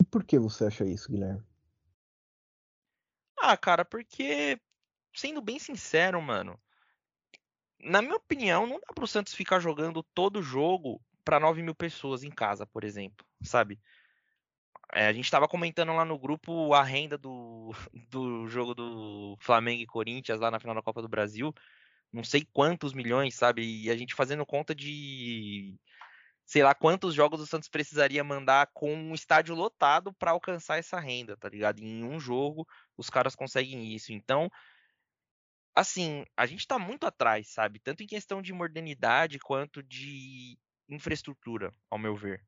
E 0.00 0.04
por 0.04 0.24
que 0.24 0.38
você 0.38 0.64
acha 0.64 0.84
isso, 0.84 1.10
Guilherme? 1.10 1.44
Ah, 3.38 3.56
cara, 3.56 3.84
porque, 3.84 4.60
sendo 5.14 5.40
bem 5.40 5.58
sincero, 5.58 6.20
mano, 6.20 6.58
na 7.86 8.02
minha 8.02 8.16
opinião, 8.16 8.66
não 8.66 8.80
dá 8.80 8.92
pro 8.94 9.06
Santos 9.06 9.34
ficar 9.34 9.60
jogando 9.60 10.02
todo 10.02 10.42
jogo 10.42 11.00
para 11.24 11.40
9 11.40 11.62
mil 11.62 11.74
pessoas 11.74 12.24
em 12.24 12.30
casa, 12.30 12.66
por 12.66 12.84
exemplo, 12.84 13.24
sabe? 13.42 13.80
É, 14.92 15.06
a 15.06 15.12
gente 15.12 15.24
estava 15.24 15.48
comentando 15.48 15.92
lá 15.94 16.04
no 16.04 16.18
grupo 16.18 16.72
a 16.74 16.82
renda 16.82 17.16
do, 17.16 17.72
do 18.10 18.46
jogo 18.48 18.74
do 18.74 19.36
Flamengo 19.40 19.82
e 19.82 19.86
Corinthians 19.86 20.40
lá 20.40 20.50
na 20.50 20.60
final 20.60 20.74
da 20.74 20.82
Copa 20.82 21.02
do 21.02 21.08
Brasil. 21.08 21.52
Não 22.12 22.24
sei 22.24 22.46
quantos 22.52 22.92
milhões, 22.92 23.34
sabe? 23.34 23.62
E 23.84 23.90
a 23.90 23.96
gente 23.96 24.14
fazendo 24.14 24.44
conta 24.46 24.74
de 24.74 25.78
sei 26.44 26.62
lá 26.62 26.74
quantos 26.74 27.14
jogos 27.14 27.40
o 27.40 27.46
Santos 27.46 27.68
precisaria 27.68 28.22
mandar 28.22 28.68
com 28.72 28.94
um 28.94 29.14
estádio 29.14 29.54
lotado 29.54 30.12
para 30.14 30.30
alcançar 30.30 30.78
essa 30.78 30.98
renda, 31.00 31.36
tá 31.36 31.48
ligado? 31.48 31.80
Em 31.80 32.04
um 32.04 32.20
jogo 32.20 32.66
os 32.96 33.10
caras 33.10 33.34
conseguem 33.34 33.92
isso. 33.94 34.12
Então, 34.12 34.50
assim, 35.76 36.24
a 36.34 36.46
gente 36.46 36.66
tá 36.66 36.78
muito 36.78 37.06
atrás, 37.06 37.48
sabe? 37.48 37.78
Tanto 37.78 38.02
em 38.02 38.06
questão 38.06 38.40
de 38.40 38.50
modernidade 38.52 39.38
quanto 39.38 39.82
de 39.82 40.58
infraestrutura, 40.88 41.70
ao 41.90 41.98
meu 41.98 42.16
ver. 42.16 42.42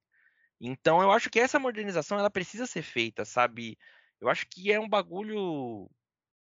Então 0.59 1.03
eu 1.03 1.13
acho 1.13 1.29
que 1.29 1.39
essa 1.39 1.59
modernização 1.59 2.19
ela 2.19 2.31
precisa 2.31 2.67
ser 2.67 2.83
feita, 2.83 3.27
sabe? 3.27 3.79
Eu 4.19 4.31
acho 4.31 4.47
que 4.49 4.73
é 4.73 4.81
um 4.81 4.89
bagulho 4.89 5.91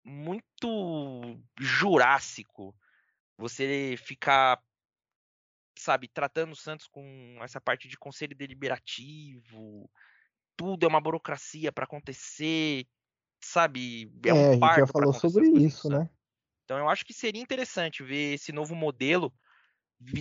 muito 0.05 1.39
jurássico 1.59 2.76
você 3.39 3.95
ficar, 3.97 4.61
sabe, 5.78 6.09
tratando 6.09 6.53
o 6.53 6.57
Santos 6.57 6.89
com 6.89 7.39
essa 7.43 7.61
parte 7.61 7.89
de 7.89 7.97
conselho 7.97 8.37
deliberativo, 8.37 9.89
tudo 10.57 10.85
é 10.85 10.89
uma 10.89 11.01
burocracia 11.01 11.70
para 11.70 11.85
acontecer. 11.85 12.87
sabe, 13.41 14.12
é, 14.24 14.30
é 14.30 14.35
um 14.35 14.51
a 14.51 14.55
gente 14.55 14.76
já 14.80 14.87
falou 14.89 15.12
sobre 15.12 15.49
isso, 15.49 15.89
né? 15.89 16.11
Então 16.65 16.79
eu 16.79 16.89
acho 16.89 17.05
que 17.05 17.13
seria 17.13 17.43
interessante 17.43 18.03
ver 18.03 18.35
esse 18.35 18.53
novo 18.53 18.75
modelo 18.75 19.33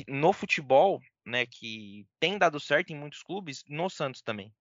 no 0.07 0.31
futebol, 0.31 0.99
né, 1.25 1.45
que 1.45 2.05
tem 2.19 2.37
dado 2.37 2.59
certo 2.59 2.91
em 2.91 2.99
muitos 2.99 3.23
clubes, 3.23 3.63
no 3.67 3.89
Santos 3.89 4.21
também. 4.21 4.53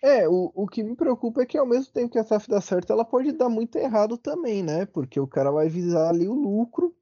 É, 0.00 0.28
o, 0.28 0.52
o 0.54 0.66
que 0.66 0.82
me 0.82 0.94
preocupa 0.94 1.42
é 1.42 1.46
que 1.46 1.58
ao 1.58 1.66
mesmo 1.66 1.92
tempo 1.92 2.12
que 2.12 2.18
a 2.18 2.24
SAF 2.24 2.48
dá 2.48 2.60
certo, 2.60 2.92
ela 2.92 3.04
pode 3.04 3.32
dar 3.32 3.48
muito 3.48 3.76
errado 3.76 4.16
também, 4.16 4.62
né? 4.62 4.86
Porque 4.86 5.18
o 5.18 5.26
cara 5.26 5.50
vai 5.50 5.68
visar 5.68 6.10
ali 6.10 6.28
o 6.28 6.34
lucro 6.34 6.96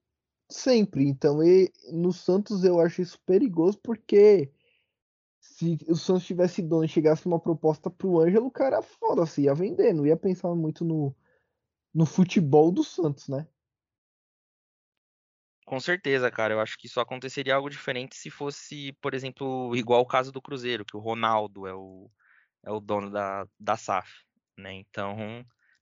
sempre. 0.48 1.06
Então, 1.06 1.42
e, 1.42 1.70
no 1.92 2.10
Santos 2.12 2.64
eu 2.64 2.80
acho 2.80 3.02
isso 3.02 3.20
perigoso 3.26 3.78
porque 3.82 4.50
se 5.40 5.78
o 5.88 5.94
Santos 5.94 6.24
tivesse 6.24 6.62
dono 6.62 6.84
e 6.84 6.88
chegasse 6.88 7.26
uma 7.26 7.38
proposta 7.38 7.90
pro 7.90 8.18
Ângelo, 8.20 8.46
o 8.46 8.50
cara 8.50 8.80
foda-se, 8.80 9.42
ia 9.42 9.54
vender, 9.54 9.92
não 9.92 10.06
ia 10.06 10.16
pensar 10.16 10.54
muito 10.54 10.82
no, 10.82 11.14
no 11.96 12.04
futebol 12.04 12.70
do 12.70 12.84
Santos, 12.84 13.26
né? 13.26 13.48
Com 15.64 15.80
certeza, 15.80 16.30
cara. 16.30 16.52
Eu 16.52 16.60
acho 16.60 16.76
que 16.76 16.90
só 16.90 17.00
aconteceria 17.00 17.54
algo 17.54 17.70
diferente 17.70 18.14
se 18.14 18.28
fosse, 18.28 18.92
por 19.00 19.14
exemplo, 19.14 19.74
igual 19.74 20.02
o 20.02 20.06
caso 20.06 20.30
do 20.30 20.42
Cruzeiro, 20.42 20.84
que 20.84 20.94
o 20.94 21.00
Ronaldo 21.00 21.66
é 21.66 21.74
o, 21.74 22.10
é 22.66 22.70
o 22.70 22.80
dono 22.80 23.10
da, 23.10 23.48
da 23.58 23.78
SAF, 23.78 24.12
né? 24.58 24.74
Então, 24.74 25.16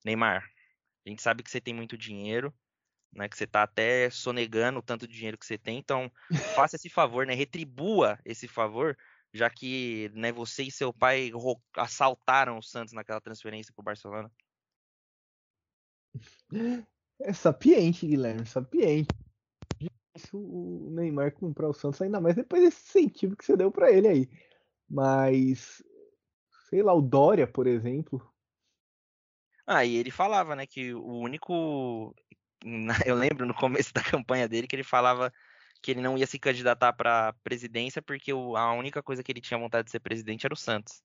Neymar, 0.05 0.49
a 1.05 1.09
gente 1.11 1.21
sabe 1.21 1.43
que 1.43 1.51
você 1.51 1.61
tem 1.61 1.75
muito 1.75 1.99
dinheiro, 1.99 2.55
né? 3.13 3.29
Que 3.29 3.37
você 3.37 3.47
tá 3.47 3.65
até 3.65 4.09
sonegando 4.09 4.79
o 4.79 4.83
tanto 4.83 5.09
de 5.09 5.15
dinheiro 5.15 5.37
que 5.37 5.45
você 5.45 5.59
tem, 5.59 5.79
então 5.79 6.11
faça 6.55 6.77
esse 6.77 6.89
favor, 6.89 7.27
né? 7.27 7.35
Retribua 7.35 8.21
esse 8.25 8.47
favor, 8.47 8.97
já 9.33 9.51
que 9.51 10.13
né, 10.15 10.31
você 10.31 10.63
e 10.63 10.71
seu 10.71 10.93
pai 10.93 11.33
assaltaram 11.77 12.57
o 12.57 12.63
Santos 12.63 12.95
naquela 12.95 13.21
transferência 13.21 13.75
pro 13.75 13.83
Barcelona. 13.83 14.31
É 17.21 17.33
sapiente, 17.33 18.07
Guilherme, 18.07 18.45
sapiente 18.45 19.09
o 20.33 20.91
Neymar 20.91 21.33
comprar 21.33 21.69
o 21.69 21.75
Santos, 21.75 22.01
ainda 22.01 22.21
mais 22.21 22.37
depois 22.37 22.63
desse 22.63 22.99
incentivo 22.99 23.37
que 23.37 23.45
você 23.45 23.57
deu 23.57 23.71
para 23.71 23.91
ele 23.91 24.09
aí. 24.09 24.31
Mas, 24.89 25.83
sei 26.69 26.83
lá, 26.83 26.93
o 26.95 27.03
Dória, 27.03 27.47
por 27.47 27.67
exemplo. 27.67 28.23
Ah, 29.67 29.85
e 29.85 29.97
ele 29.97 30.11
falava, 30.11 30.55
né, 30.55 30.67
que 30.67 30.95
o 30.95 31.19
único. 31.19 32.15
Eu 33.07 33.15
lembro 33.15 33.47
no 33.47 33.55
começo 33.55 33.93
da 33.93 34.03
campanha 34.03 34.49
dele 34.49 34.67
que 34.67 34.77
ele 34.77 34.85
falava 34.85 35.33
que 35.83 35.91
ele 35.91 36.01
não 36.01 36.17
ia 36.17 36.27
se 36.27 36.39
candidatar 36.39 36.95
para 36.95 37.35
presidência 37.43 38.01
porque 38.01 38.31
a 38.31 38.73
única 38.73 39.03
coisa 39.03 39.23
que 39.23 39.31
ele 39.31 39.41
tinha 39.41 39.61
vontade 39.61 39.85
de 39.85 39.91
ser 39.91 40.01
presidente 40.01 40.47
era 40.47 40.55
o 40.55 40.57
Santos. 40.57 41.03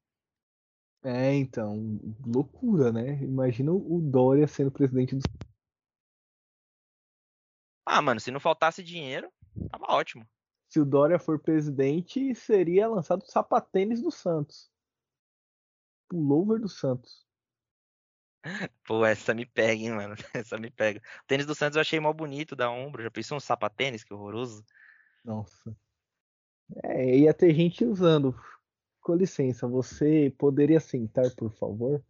É, 1.03 1.33
então, 1.33 1.99
loucura, 2.25 2.91
né? 2.91 3.21
Imagina 3.23 3.71
o 3.71 4.01
Dória 4.01 4.47
sendo 4.47 4.71
presidente 4.71 5.15
do 5.15 5.21
ah, 7.91 8.03
mano, 8.03 8.19
se 8.19 8.29
não 8.29 8.39
faltasse 8.39 8.83
dinheiro, 8.83 9.33
tava 9.71 9.91
ótimo. 9.91 10.23
Se 10.67 10.79
o 10.79 10.85
Dória 10.85 11.17
for 11.17 11.39
presidente, 11.39 12.35
seria 12.35 12.87
lançado 12.87 13.23
o 13.23 13.25
sapatênis 13.25 13.99
do 13.99 14.11
Santos. 14.11 14.71
Pullover 16.07 16.61
do 16.61 16.69
Santos. 16.69 17.25
Pô, 18.85 19.03
essa 19.03 19.33
me 19.33 19.43
pega, 19.43 19.81
hein, 19.81 19.91
mano. 19.91 20.13
Essa 20.35 20.59
me 20.59 20.69
pega. 20.69 20.99
O 20.99 21.25
tênis 21.25 21.47
do 21.47 21.55
Santos 21.55 21.77
eu 21.77 21.81
achei 21.81 21.99
mal 21.99 22.13
bonito 22.13 22.55
da 22.55 22.69
ombro. 22.69 23.01
Já 23.01 23.09
pensou 23.09 23.37
um 23.37 23.39
sapatênis? 23.39 24.03
Que 24.03 24.13
horroroso. 24.13 24.63
Nossa. 25.25 25.75
É, 26.83 27.17
ia 27.17 27.33
ter 27.33 27.55
gente 27.55 27.83
usando. 27.83 28.39
Com 29.01 29.15
licença, 29.15 29.67
você 29.67 30.33
poderia 30.37 30.79
sentar, 30.79 31.29
por 31.35 31.51
favor? 31.51 32.03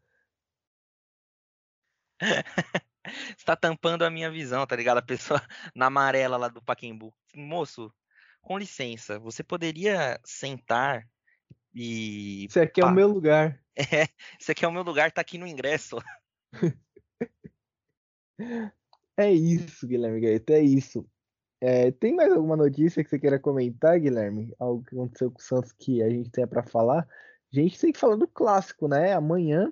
está 3.38 3.56
tampando 3.56 4.04
a 4.04 4.10
minha 4.10 4.30
visão, 4.30 4.66
tá 4.66 4.76
ligado? 4.76 4.98
A 4.98 5.02
pessoa 5.02 5.42
na 5.76 5.88
amarela 5.88 6.38
lá 6.38 6.48
do 6.48 6.62
Paquembu. 6.62 7.14
Moço, 7.36 7.94
com 8.42 8.58
licença, 8.58 9.20
você 9.20 9.44
poderia 9.44 10.20
sentar 10.26 11.08
e. 11.74 12.46
Isso 12.46 12.60
aqui 12.60 12.82
é 12.82 12.86
o 12.86 12.92
meu 12.92 13.08
lugar. 13.08 13.60
É, 13.80 14.10
isso 14.38 14.52
aqui 14.52 14.66
é 14.66 14.68
o 14.68 14.74
meu 14.74 14.84
lugar, 14.84 15.10
tá 15.10 15.22
aqui 15.22 15.38
no 15.38 15.48
ingresso. 15.48 16.00
é 19.16 19.32
isso, 19.32 19.88
Guilherme 19.88 20.20
Gaeta, 20.20 20.52
é 20.52 20.62
isso. 20.62 21.10
É, 21.62 21.92
tem 21.92 22.16
mais 22.16 22.32
alguma 22.32 22.56
notícia 22.56 23.04
que 23.04 23.10
você 23.10 23.20
queira 23.20 23.40
comentar, 23.40 24.00
Guilherme? 24.00 24.54
Algo 24.60 24.84
que 24.84 24.96
aconteceu 24.96 25.30
com 25.30 25.40
o 25.40 25.42
Santos 25.42 25.74
que 25.74 26.02
a 26.02 26.10
gente 26.10 26.30
tenha 26.30 26.48
para 26.48 26.64
falar? 26.64 27.08
A 27.52 27.56
gente 27.56 27.80
tem 27.80 27.92
que 27.92 28.00
falar 28.00 28.16
do 28.16 28.28
clássico, 28.28 28.88
né? 28.88 29.14
Amanhã 29.14 29.72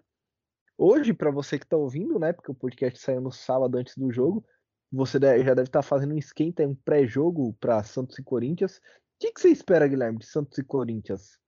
Hoje, 0.77 1.11
para 1.11 1.31
você 1.31 1.57
que 1.57 1.65
está 1.65 1.75
ouvindo, 1.75 2.19
né? 2.19 2.31
Porque 2.31 2.51
o 2.51 2.55
podcast 2.55 2.99
saiu 2.99 3.19
no 3.19 3.31
sábado 3.31 3.77
antes 3.77 3.97
do 3.97 4.11
jogo, 4.11 4.45
você 4.91 5.17
já 5.19 5.55
deve 5.55 5.63
estar 5.63 5.81
tá 5.81 5.81
fazendo 5.81 6.13
um 6.13 6.17
esquenta, 6.17 6.67
um 6.67 6.75
pré-jogo 6.75 7.53
para 7.59 7.83
Santos 7.83 8.19
e 8.19 8.23
Corinthians. 8.23 8.77
O 8.77 8.81
que, 9.19 9.31
que, 9.31 9.41
você 9.41 9.49
espera, 9.49 9.87
Guilherme, 9.87 10.19
de 10.19 10.27
Santos 10.27 10.55
e 10.59 10.63
Corinthians? 10.63 11.39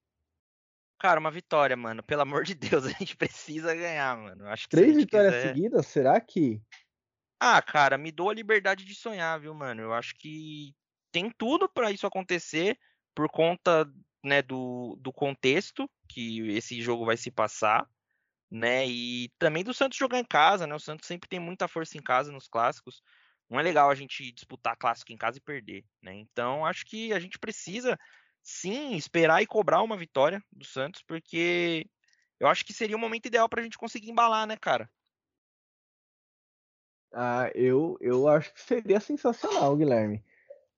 Cara, 0.99 1.19
uma 1.19 1.29
vitória, 1.29 1.77
mano. 1.77 2.01
Pelo 2.01 2.23
amor 2.23 2.43
de 2.43 2.55
Deus, 2.55 2.85
a 2.87 2.89
gente 2.89 3.15
precisa 3.15 3.75
ganhar, 3.75 4.17
mano. 4.17 4.47
Acho 4.47 4.67
que 4.67 4.75
Três 4.75 4.95
vitórias 4.95 5.35
quiser... 5.35 5.47
seguidas, 5.47 5.85
será 5.85 6.19
que? 6.19 6.59
Ah, 7.39 7.61
cara, 7.61 7.97
me 7.97 8.11
dou 8.11 8.29
a 8.29 8.33
liberdade 8.33 8.83
de 8.85 8.93
sonhar, 8.95 9.39
viu, 9.39 9.53
mano? 9.53 9.81
Eu 9.81 9.93
acho 9.93 10.13
que 10.15 10.75
tem 11.11 11.31
tudo 11.31 11.69
para 11.69 11.91
isso 11.91 12.05
acontecer 12.05 12.77
por 13.15 13.29
conta, 13.29 13.85
né, 14.23 14.41
do, 14.41 14.97
do 14.99 15.11
contexto 15.13 15.89
que 16.07 16.49
esse 16.51 16.81
jogo 16.81 17.05
vai 17.05 17.17
se 17.17 17.31
passar 17.31 17.87
né? 18.51 18.87
E 18.87 19.29
também 19.39 19.63
do 19.63 19.73
Santos 19.73 19.97
jogar 19.97 20.19
em 20.19 20.25
casa, 20.25 20.67
né? 20.67 20.75
O 20.75 20.79
Santos 20.79 21.07
sempre 21.07 21.29
tem 21.29 21.39
muita 21.39 21.67
força 21.67 21.97
em 21.97 22.01
casa 22.01 22.31
nos 22.31 22.47
clássicos. 22.47 23.01
Não 23.49 23.59
é 23.59 23.63
legal 23.63 23.89
a 23.91 23.95
gente 23.95 24.31
disputar 24.31 24.77
clássico 24.77 25.11
em 25.13 25.17
casa 25.17 25.37
e 25.39 25.41
perder, 25.41 25.85
né? 26.01 26.13
Então 26.15 26.65
acho 26.65 26.85
que 26.85 27.13
a 27.13 27.19
gente 27.19 27.39
precisa 27.39 27.97
sim 28.43 28.95
esperar 28.95 29.41
e 29.43 29.47
cobrar 29.47 29.83
uma 29.83 29.97
vitória 29.97 30.43
do 30.51 30.65
Santos, 30.65 31.03
porque 31.07 31.87
eu 32.39 32.47
acho 32.47 32.65
que 32.65 32.73
seria 32.73 32.95
o 32.97 32.99
momento 32.99 33.27
ideal 33.27 33.49
para 33.49 33.61
a 33.61 33.63
gente 33.63 33.77
conseguir 33.77 34.11
embalar, 34.11 34.47
né, 34.47 34.57
cara? 34.57 34.89
Ah, 37.13 37.51
eu, 37.55 37.97
eu 38.01 38.27
acho 38.27 38.53
que 38.53 38.61
seria 38.61 38.99
sensacional, 38.99 39.75
Guilherme. 39.75 40.23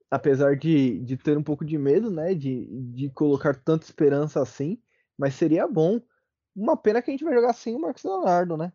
Apesar 0.09 0.55
de, 0.55 0.99
de 0.99 1.17
ter 1.17 1.37
um 1.37 1.43
pouco 1.43 1.63
de 1.65 1.77
medo, 1.77 2.09
né, 2.09 2.33
de, 2.33 2.67
de 2.93 3.09
colocar 3.09 3.55
tanta 3.55 3.85
esperança 3.85 4.41
assim, 4.41 4.81
mas 5.17 5.35
seria 5.35 5.67
bom 5.67 6.01
uma 6.55 6.75
pena 6.75 7.01
que 7.01 7.09
a 7.09 7.13
gente 7.13 7.23
vai 7.23 7.33
jogar 7.33 7.53
sem 7.53 7.75
o 7.75 7.79
Marcos 7.79 8.03
Leonardo, 8.03 8.57
né? 8.57 8.71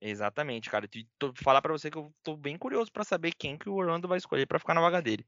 Exatamente, 0.00 0.70
cara. 0.70 0.88
Tô, 1.18 1.32
falar 1.34 1.60
para 1.60 1.72
você 1.72 1.90
que 1.90 1.98
eu 1.98 2.14
tô 2.22 2.36
bem 2.36 2.56
curioso 2.56 2.90
para 2.92 3.04
saber 3.04 3.34
quem 3.34 3.58
que 3.58 3.68
o 3.68 3.74
Orlando 3.74 4.06
vai 4.08 4.18
escolher 4.18 4.46
para 4.46 4.58
ficar 4.58 4.74
na 4.74 4.80
vaga 4.80 5.02
dele. 5.02 5.26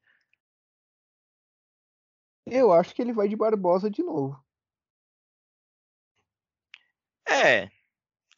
Eu 2.46 2.72
acho 2.72 2.94
que 2.94 3.02
ele 3.02 3.12
vai 3.12 3.28
de 3.28 3.36
Barbosa 3.36 3.90
de 3.90 4.02
novo. 4.02 4.42
É. 7.28 7.70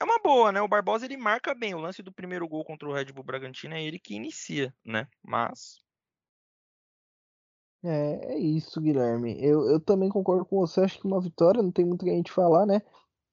É 0.02 0.04
uma 0.04 0.18
boa, 0.18 0.50
né? 0.50 0.60
O 0.60 0.66
Barbosa 0.66 1.04
ele 1.04 1.16
marca 1.16 1.54
bem. 1.54 1.76
O 1.76 1.78
lance 1.78 2.02
do 2.02 2.10
primeiro 2.10 2.48
gol 2.48 2.64
contra 2.64 2.88
o 2.88 2.92
Red 2.92 3.12
Bull 3.12 3.22
Bragantino 3.22 3.76
é 3.76 3.84
ele 3.84 4.00
que 4.00 4.16
inicia, 4.16 4.74
né? 4.84 5.06
Mas 5.22 5.80
é, 7.84 8.34
é 8.34 8.36
isso, 8.36 8.80
Guilherme. 8.80 9.36
Eu, 9.40 9.64
eu 9.70 9.78
também 9.78 10.08
concordo 10.08 10.44
com 10.44 10.58
você. 10.58 10.80
Acho 10.80 10.98
que 10.98 11.06
uma 11.06 11.20
vitória 11.20 11.62
não 11.62 11.70
tem 11.70 11.84
muito 11.84 12.02
o 12.02 12.04
que 12.04 12.10
a 12.10 12.16
gente 12.16 12.32
falar, 12.32 12.66
né? 12.66 12.82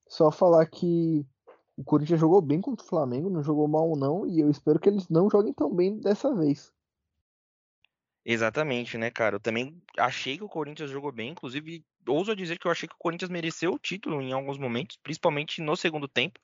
Só 0.08 0.32
falar 0.32 0.68
que 0.68 1.26
o 1.76 1.84
Corinthians 1.84 2.20
jogou 2.20 2.40
bem 2.40 2.62
contra 2.62 2.86
o 2.86 2.88
Flamengo, 2.88 3.32
não 3.32 3.42
jogou 3.42 3.68
mal 3.68 3.96
não, 3.96 4.28
e 4.28 4.40
eu 4.40 4.48
espero 4.52 4.80
que 4.80 4.90
eles 4.90 5.10
não 5.10 5.28
joguem 5.28 5.54
tão 5.54 5.74
bem 5.74 6.00
dessa 6.00 6.36
vez. 6.36 6.72
Exatamente, 8.24 8.96
né, 8.96 9.10
cara? 9.10 9.38
Eu 9.38 9.40
também 9.40 9.82
achei 9.98 10.38
que 10.38 10.44
o 10.44 10.50
Corinthians 10.50 10.92
jogou 10.92 11.12
bem, 11.12 11.32
inclusive 11.32 11.84
ouso 12.08 12.36
dizer 12.36 12.60
que 12.60 12.68
eu 12.68 12.72
achei 12.72 12.88
que 12.88 12.94
o 12.94 13.00
Corinthians 13.00 13.32
mereceu 13.32 13.74
o 13.74 13.80
título 13.80 14.22
em 14.22 14.34
alguns 14.34 14.60
momentos, 14.60 14.98
principalmente 15.02 15.64
no 15.64 15.76
segundo 15.76 16.08
tempo. 16.08 16.40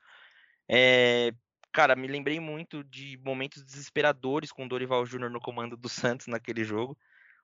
É, 0.67 1.31
cara, 1.71 1.95
me 1.95 2.07
lembrei 2.07 2.39
muito 2.39 2.83
de 2.83 3.17
momentos 3.23 3.63
desesperadores 3.63 4.51
com 4.51 4.65
o 4.65 4.69
Dorival 4.69 5.05
Júnior 5.05 5.31
no 5.31 5.39
comando 5.39 5.77
do 5.77 5.89
Santos 5.89 6.27
naquele 6.27 6.63
jogo 6.63 6.97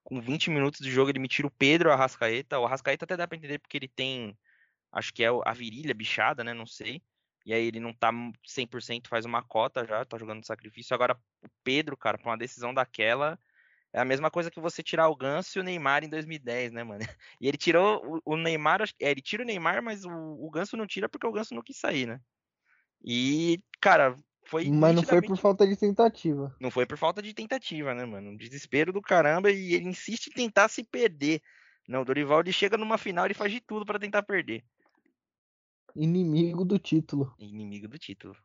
com 0.04 0.20
20 0.22 0.50
minutos 0.50 0.80
de 0.80 0.92
jogo 0.92 1.10
ele 1.10 1.20
me 1.20 1.28
tira 1.28 1.48
o 1.48 1.52
Pedro 1.52 1.92
Arrascaeta. 1.92 2.60
O 2.60 2.66
Arrascaeta 2.66 3.06
até 3.06 3.18
dá 3.18 3.28
pra 3.28 3.38
entender 3.38 3.60
porque 3.60 3.78
ele 3.78 3.88
tem, 3.88 4.38
acho 4.92 5.14
que 5.14 5.24
é 5.24 5.30
a 5.46 5.54
virilha 5.54 5.94
bichada, 5.94 6.44
né? 6.44 6.54
Não 6.54 6.66
sei. 6.66 7.02
E 7.46 7.54
aí 7.54 7.66
ele 7.66 7.80
não 7.80 7.94
tá 7.94 8.12
100%, 8.46 9.10
faz 9.10 9.26
uma 9.26 9.44
cota 9.44 9.86
já, 9.86 10.06
tá 10.06 10.18
jogando 10.18 10.46
sacrifício. 10.46 10.94
Agora 10.94 11.16
o 11.44 11.50
Pedro, 11.64 11.98
cara, 11.98 12.18
pra 12.18 12.32
uma 12.32 12.38
decisão 12.38 12.74
daquela, 12.74 13.40
é 13.94 14.00
a 14.00 14.06
mesma 14.06 14.32
coisa 14.32 14.52
que 14.52 14.60
você 14.62 14.84
tirar 14.84 15.10
o 15.10 15.16
Ganso 15.16 15.58
e 15.60 15.62
o 15.62 15.64
Neymar 15.64 16.04
em 16.04 16.10
2010, 16.10 16.72
né, 16.72 16.84
mano? 16.84 17.00
E 17.42 17.48
ele 17.48 17.58
tirou 17.58 18.22
o, 18.26 18.38
Neymar, 18.38 18.84
é, 19.00 19.12
ele 19.12 19.22
tira 19.22 19.44
o 19.44 19.46
Neymar, 19.46 19.84
mas 19.84 20.06
o, 20.06 20.12
o 20.12 20.50
Ganso 20.52 20.78
não 20.78 20.88
tira 20.88 21.10
porque 21.10 21.28
o 21.28 21.32
Ganso 21.32 21.56
não 21.56 21.64
quis 21.64 21.78
sair, 21.78 22.08
né? 22.08 22.22
E, 23.04 23.64
cara, 23.80 24.16
foi 24.46 24.70
Mas 24.70 24.96
não 24.96 25.04
foi 25.04 25.22
por 25.22 25.38
falta 25.38 25.66
de 25.66 25.76
tentativa. 25.76 26.56
Não 26.60 26.70
foi 26.70 26.86
por 26.86 26.98
falta 26.98 27.22
de 27.22 27.34
tentativa, 27.34 27.94
né, 27.94 28.06
mano? 28.06 28.32
Um 28.32 28.38
desespero 28.38 28.92
do 28.92 29.02
caramba 29.02 29.52
e 29.52 29.74
ele 29.74 29.90
insiste 29.90 30.28
em 30.28 30.34
tentar 30.34 30.68
se 30.68 30.84
perder. 30.84 31.42
Não, 31.88 32.02
o 32.02 32.06
Dorival 32.06 32.42
ele 32.42 32.52
chega 32.52 32.78
numa 32.78 32.98
final 32.98 33.28
e 33.28 33.34
faz 33.34 33.52
de 33.52 33.62
tudo 33.62 33.86
para 33.86 34.00
tentar 34.00 34.24
perder. 34.24 34.64
Inimigo 35.96 36.64
do 36.64 36.78
título. 36.78 37.34
Inimigo 37.40 37.88
do 37.88 37.98
título. 37.98 38.36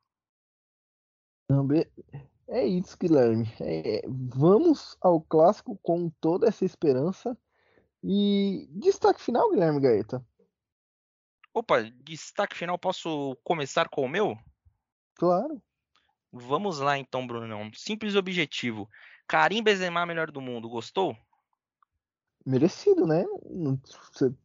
É 2.48 2.64
isso, 2.64 2.96
Guilherme. 2.98 3.52
É, 3.60 4.02
vamos 4.08 4.96
ao 5.00 5.20
clássico 5.20 5.78
com 5.82 6.08
toda 6.20 6.48
essa 6.48 6.64
esperança. 6.64 7.36
E 8.02 8.68
destaque 8.70 9.20
final, 9.20 9.50
Guilherme 9.50 9.80
Gaeta. 9.80 10.24
Opa, 11.56 11.82
destaque 12.04 12.54
final, 12.54 12.78
posso 12.78 13.34
começar 13.42 13.88
com 13.88 14.02
o 14.02 14.08
meu? 14.08 14.38
Claro. 15.14 15.62
Vamos 16.30 16.80
lá 16.80 16.98
então, 16.98 17.26
Brunão. 17.26 17.70
Simples 17.72 18.14
objetivo. 18.14 18.86
Karim 19.26 19.62
Benzema, 19.62 20.04
melhor 20.04 20.30
do 20.30 20.42
mundo, 20.42 20.68
gostou? 20.68 21.16
Merecido, 22.44 23.06
né? 23.06 23.24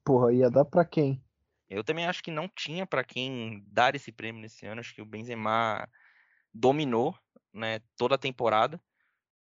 Porra, 0.06 0.34
ia 0.34 0.50
dar 0.50 0.64
para 0.64 0.86
quem? 0.86 1.22
Eu 1.70 1.84
também 1.84 2.06
acho 2.06 2.24
que 2.24 2.32
não 2.32 2.48
tinha 2.48 2.88
para 2.88 3.04
quem 3.04 3.62
dar 3.68 3.94
esse 3.94 4.14
prêmio 4.14 4.42
nesse 4.42 4.66
ano. 4.66 4.80
Acho 4.80 4.96
que 4.96 5.02
o 5.02 5.06
Benzema 5.06 5.86
dominou, 6.54 7.14
né, 7.54 7.82
toda 7.98 8.16
a 8.16 8.18
temporada. 8.18 8.80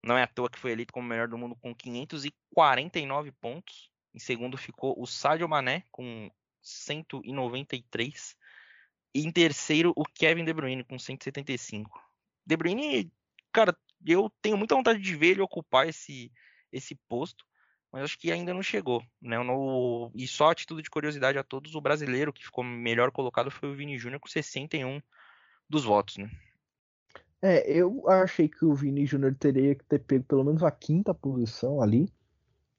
Não 0.02 0.18
é 0.18 0.24
à 0.24 0.26
toa 0.26 0.50
que 0.50 0.58
foi 0.58 0.72
eleito 0.72 0.92
como 0.92 1.06
melhor 1.06 1.28
do 1.28 1.38
mundo 1.38 1.54
com 1.54 1.72
549 1.72 3.30
pontos. 3.30 3.88
Em 4.12 4.18
segundo 4.18 4.58
ficou 4.58 5.00
o 5.00 5.06
Sadio 5.06 5.48
Mané 5.48 5.84
com 5.92 6.28
193 6.62 8.36
e 9.14 9.26
em 9.26 9.30
terceiro 9.30 9.92
o 9.96 10.04
Kevin 10.04 10.44
De 10.44 10.52
Bruyne 10.52 10.84
com 10.84 10.98
175. 10.98 12.00
De 12.46 12.56
Bruyne, 12.56 13.12
cara, 13.52 13.76
eu 14.06 14.30
tenho 14.40 14.56
muita 14.56 14.74
vontade 14.74 15.00
de 15.00 15.16
ver 15.16 15.32
ele 15.32 15.42
ocupar 15.42 15.88
esse 15.88 16.32
esse 16.72 16.94
posto, 17.06 17.44
mas 17.92 18.04
acho 18.04 18.18
que 18.18 18.32
ainda 18.32 18.54
não 18.54 18.62
chegou, 18.62 19.04
né? 19.20 19.38
No, 19.38 20.10
e 20.14 20.26
só 20.26 20.50
a 20.50 20.54
título 20.54 20.80
de 20.80 20.88
curiosidade 20.88 21.36
a 21.36 21.44
todos, 21.44 21.74
o 21.74 21.80
brasileiro 21.82 22.32
que 22.32 22.42
ficou 22.42 22.64
melhor 22.64 23.10
colocado 23.10 23.50
foi 23.50 23.70
o 23.70 23.74
Vini 23.74 23.98
Júnior 23.98 24.18
com 24.18 24.28
61 24.28 25.02
dos 25.68 25.84
votos, 25.84 26.16
né? 26.16 26.30
É, 27.42 27.70
eu 27.70 28.08
achei 28.08 28.48
que 28.48 28.64
o 28.64 28.72
Vini 28.72 29.04
Júnior 29.04 29.34
teria 29.34 29.74
que 29.74 29.84
ter 29.84 29.98
pego 29.98 30.24
pelo 30.24 30.44
menos 30.44 30.62
a 30.62 30.70
quinta 30.70 31.12
posição 31.12 31.82
ali. 31.82 32.08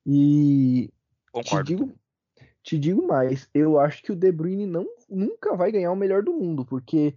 E 0.06 0.90
Concordo. 1.32 1.66
Te 1.66 1.76
digo, 1.76 2.00
te 2.64 2.80
digo 2.80 3.06
mais, 3.06 3.50
eu 3.54 3.78
acho 3.78 4.02
que 4.02 4.12
o 4.12 4.16
De 4.16 4.32
Bruyne 4.32 4.66
não, 4.66 4.88
nunca 5.10 5.56
vai 5.56 5.72
ganhar 5.72 5.92
o 5.92 5.96
melhor 5.96 6.24
do 6.24 6.34
mundo, 6.34 6.66
porque 6.66 7.16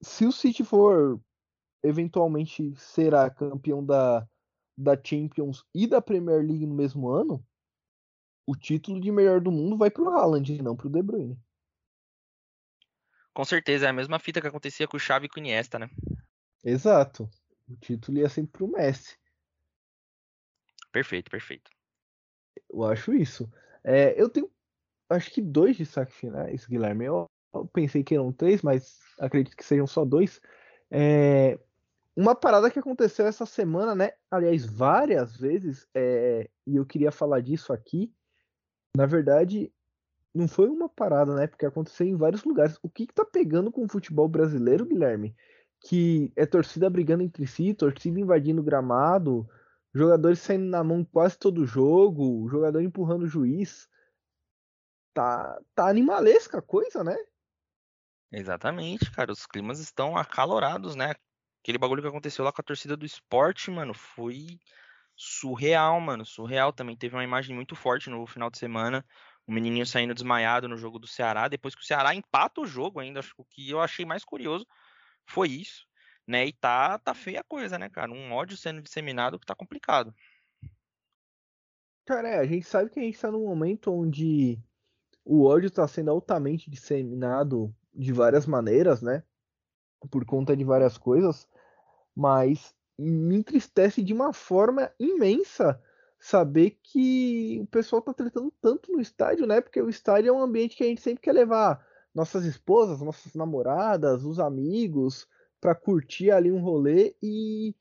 se 0.00 0.24
o 0.24 0.32
City 0.32 0.64
for 0.64 1.20
eventualmente 1.82 2.74
será 2.76 3.28
campeão 3.28 3.84
da, 3.84 4.26
da 4.76 4.98
Champions 5.00 5.64
e 5.74 5.86
da 5.86 6.00
Premier 6.00 6.38
League 6.38 6.66
no 6.66 6.74
mesmo 6.74 7.10
ano, 7.10 7.44
o 8.46 8.56
título 8.56 8.98
de 8.98 9.12
melhor 9.12 9.40
do 9.40 9.52
mundo 9.52 9.76
vai 9.76 9.90
para 9.90 10.02
o 10.02 10.08
Haaland 10.08 10.54
e 10.54 10.62
não 10.62 10.74
para 10.74 10.86
o 10.86 10.90
De 10.90 11.02
Bruyne. 11.02 11.38
Com 13.34 13.44
certeza, 13.44 13.86
é 13.86 13.90
a 13.90 13.92
mesma 13.92 14.18
fita 14.18 14.40
que 14.40 14.46
acontecia 14.46 14.88
com 14.88 14.96
o 14.96 15.00
Xavi 15.00 15.26
e 15.26 15.28
com 15.28 15.36
o 15.36 15.38
Iniesta, 15.40 15.78
né? 15.78 15.90
Exato. 16.64 17.30
O 17.68 17.76
título 17.76 18.18
ia 18.18 18.28
sempre 18.28 18.52
para 18.52 18.64
o 18.64 18.68
Messi. 18.68 19.16
Perfeito, 20.90 21.30
perfeito. 21.30 21.70
Eu 22.70 22.82
acho 22.84 23.12
isso. 23.12 23.48
É, 23.90 24.14
eu 24.20 24.28
tenho, 24.28 24.50
acho 25.08 25.30
que 25.30 25.40
dois 25.40 25.78
destaques 25.78 26.14
finais, 26.14 26.66
Guilherme. 26.66 27.06
Eu, 27.06 27.24
eu, 27.54 27.66
pensei 27.72 28.04
que 28.04 28.14
eram 28.14 28.30
três, 28.30 28.60
mas 28.60 28.98
acredito 29.18 29.56
que 29.56 29.64
sejam 29.64 29.86
só 29.86 30.04
dois. 30.04 30.42
É, 30.90 31.58
uma 32.14 32.34
parada 32.34 32.70
que 32.70 32.78
aconteceu 32.78 33.26
essa 33.26 33.46
semana, 33.46 33.94
né? 33.94 34.10
Aliás, 34.30 34.66
várias 34.66 35.34
vezes, 35.38 35.88
é, 35.94 36.50
e 36.66 36.76
eu 36.76 36.84
queria 36.84 37.10
falar 37.10 37.40
disso 37.40 37.72
aqui. 37.72 38.12
Na 38.94 39.06
verdade, 39.06 39.72
não 40.34 40.46
foi 40.46 40.68
uma 40.68 40.90
parada, 40.90 41.34
né? 41.34 41.46
Porque 41.46 41.64
aconteceu 41.64 42.06
em 42.06 42.14
vários 42.14 42.44
lugares. 42.44 42.78
O 42.82 42.90
que, 42.90 43.06
que 43.06 43.14
tá 43.14 43.24
pegando 43.24 43.72
com 43.72 43.84
o 43.84 43.88
futebol 43.88 44.28
brasileiro, 44.28 44.84
Guilherme? 44.84 45.34
Que 45.80 46.30
é 46.36 46.44
torcida 46.44 46.90
brigando 46.90 47.22
entre 47.22 47.46
si, 47.46 47.72
torcida 47.72 48.20
invadindo 48.20 48.60
o 48.60 48.64
gramado, 48.64 49.48
jogadores 49.94 50.40
saindo 50.40 50.66
na 50.66 50.84
mão 50.84 51.04
quase 51.04 51.38
todo 51.38 51.66
jogo, 51.66 52.48
jogador 52.48 52.80
empurrando 52.80 53.22
o 53.22 53.28
juiz. 53.28 53.88
Tá, 55.14 55.60
tá 55.74 55.88
animalesca 55.88 56.58
a 56.58 56.62
coisa, 56.62 57.02
né? 57.02 57.16
Exatamente, 58.30 59.10
cara. 59.10 59.32
Os 59.32 59.46
climas 59.46 59.80
estão 59.80 60.16
acalorados, 60.16 60.94
né? 60.94 61.14
Aquele 61.62 61.78
bagulho 61.78 62.02
que 62.02 62.08
aconteceu 62.08 62.44
lá 62.44 62.52
com 62.52 62.60
a 62.60 62.64
torcida 62.64 62.96
do 62.96 63.06
esporte, 63.06 63.70
mano, 63.70 63.94
foi 63.94 64.60
surreal, 65.16 66.00
mano. 66.00 66.24
Surreal 66.24 66.72
também. 66.72 66.96
Teve 66.96 67.16
uma 67.16 67.24
imagem 67.24 67.54
muito 67.54 67.74
forte 67.74 68.10
no 68.10 68.26
final 68.26 68.50
de 68.50 68.58
semana. 68.58 69.04
O 69.46 69.52
menininho 69.52 69.86
saindo 69.86 70.14
desmaiado 70.14 70.68
no 70.68 70.76
jogo 70.76 70.98
do 70.98 71.06
Ceará. 71.06 71.48
Depois 71.48 71.74
que 71.74 71.82
o 71.82 71.86
Ceará 71.86 72.14
empata 72.14 72.60
o 72.60 72.66
jogo 72.66 73.00
ainda. 73.00 73.20
Acho 73.20 73.34
que 73.34 73.42
o 73.42 73.46
que 73.46 73.70
eu 73.70 73.80
achei 73.80 74.04
mais 74.04 74.24
curioso 74.24 74.66
foi 75.26 75.48
isso 75.48 75.87
né? 76.28 76.46
E 76.46 76.52
tá, 76.52 76.98
tá 76.98 77.14
feia 77.14 77.40
a 77.40 77.44
coisa, 77.44 77.78
né, 77.78 77.88
cara? 77.88 78.12
Um 78.12 78.32
ódio 78.32 78.56
sendo 78.56 78.82
disseminado 78.82 79.38
que 79.38 79.46
tá 79.46 79.54
complicado. 79.54 80.14
Cara, 82.04 82.28
é, 82.28 82.38
a 82.38 82.44
gente 82.44 82.66
sabe 82.66 82.90
que 82.90 83.00
a 83.00 83.02
gente 83.02 83.18
tá 83.18 83.30
num 83.30 83.46
momento 83.46 83.90
onde 83.92 84.62
o 85.24 85.44
ódio 85.44 85.70
tá 85.70 85.88
sendo 85.88 86.10
altamente 86.10 86.70
disseminado 86.70 87.74
de 87.94 88.12
várias 88.12 88.46
maneiras, 88.46 89.00
né? 89.00 89.22
Por 90.10 90.24
conta 90.24 90.56
de 90.56 90.64
várias 90.64 90.98
coisas, 90.98 91.48
mas 92.14 92.74
me 92.98 93.36
entristece 93.36 94.02
de 94.02 94.12
uma 94.12 94.32
forma 94.32 94.92
imensa 94.98 95.82
saber 96.18 96.78
que 96.82 97.58
o 97.62 97.66
pessoal 97.66 98.02
tá 98.02 98.12
tratando 98.12 98.52
tanto 98.60 98.92
no 98.92 99.00
estádio, 99.00 99.46
né? 99.46 99.60
Porque 99.60 99.80
o 99.80 99.88
estádio 99.88 100.30
é 100.30 100.32
um 100.32 100.42
ambiente 100.42 100.76
que 100.76 100.84
a 100.84 100.86
gente 100.86 101.00
sempre 101.00 101.22
quer 101.22 101.32
levar 101.32 101.86
nossas 102.14 102.44
esposas, 102.44 103.00
nossas 103.00 103.34
namoradas, 103.34 104.24
os 104.24 104.40
amigos, 104.40 105.28
para 105.60 105.74
curtir 105.74 106.30
ali 106.30 106.50
um 106.50 106.60
rolê 106.60 107.16
e 107.22 107.74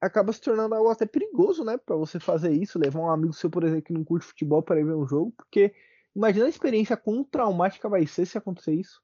acaba 0.00 0.32
se 0.32 0.40
tornando 0.40 0.74
algo 0.74 0.90
até 0.90 1.06
perigoso, 1.06 1.64
né, 1.64 1.78
para 1.78 1.96
você 1.96 2.20
fazer 2.20 2.52
isso, 2.52 2.78
levar 2.78 3.00
um 3.00 3.10
amigo 3.10 3.32
seu, 3.32 3.50
por 3.50 3.64
exemplo, 3.64 3.84
que 3.84 3.92
não 3.92 4.04
curte 4.04 4.26
futebol 4.26 4.62
para 4.62 4.78
ir 4.78 4.84
ver 4.84 4.94
um 4.94 5.06
jogo, 5.06 5.32
porque 5.32 5.74
imagina 6.14 6.46
a 6.46 6.48
experiência 6.48 6.96
quão 6.96 7.24
traumática 7.24 7.88
vai 7.88 8.06
ser 8.06 8.26
se 8.26 8.36
acontecer 8.36 8.74
isso. 8.74 9.02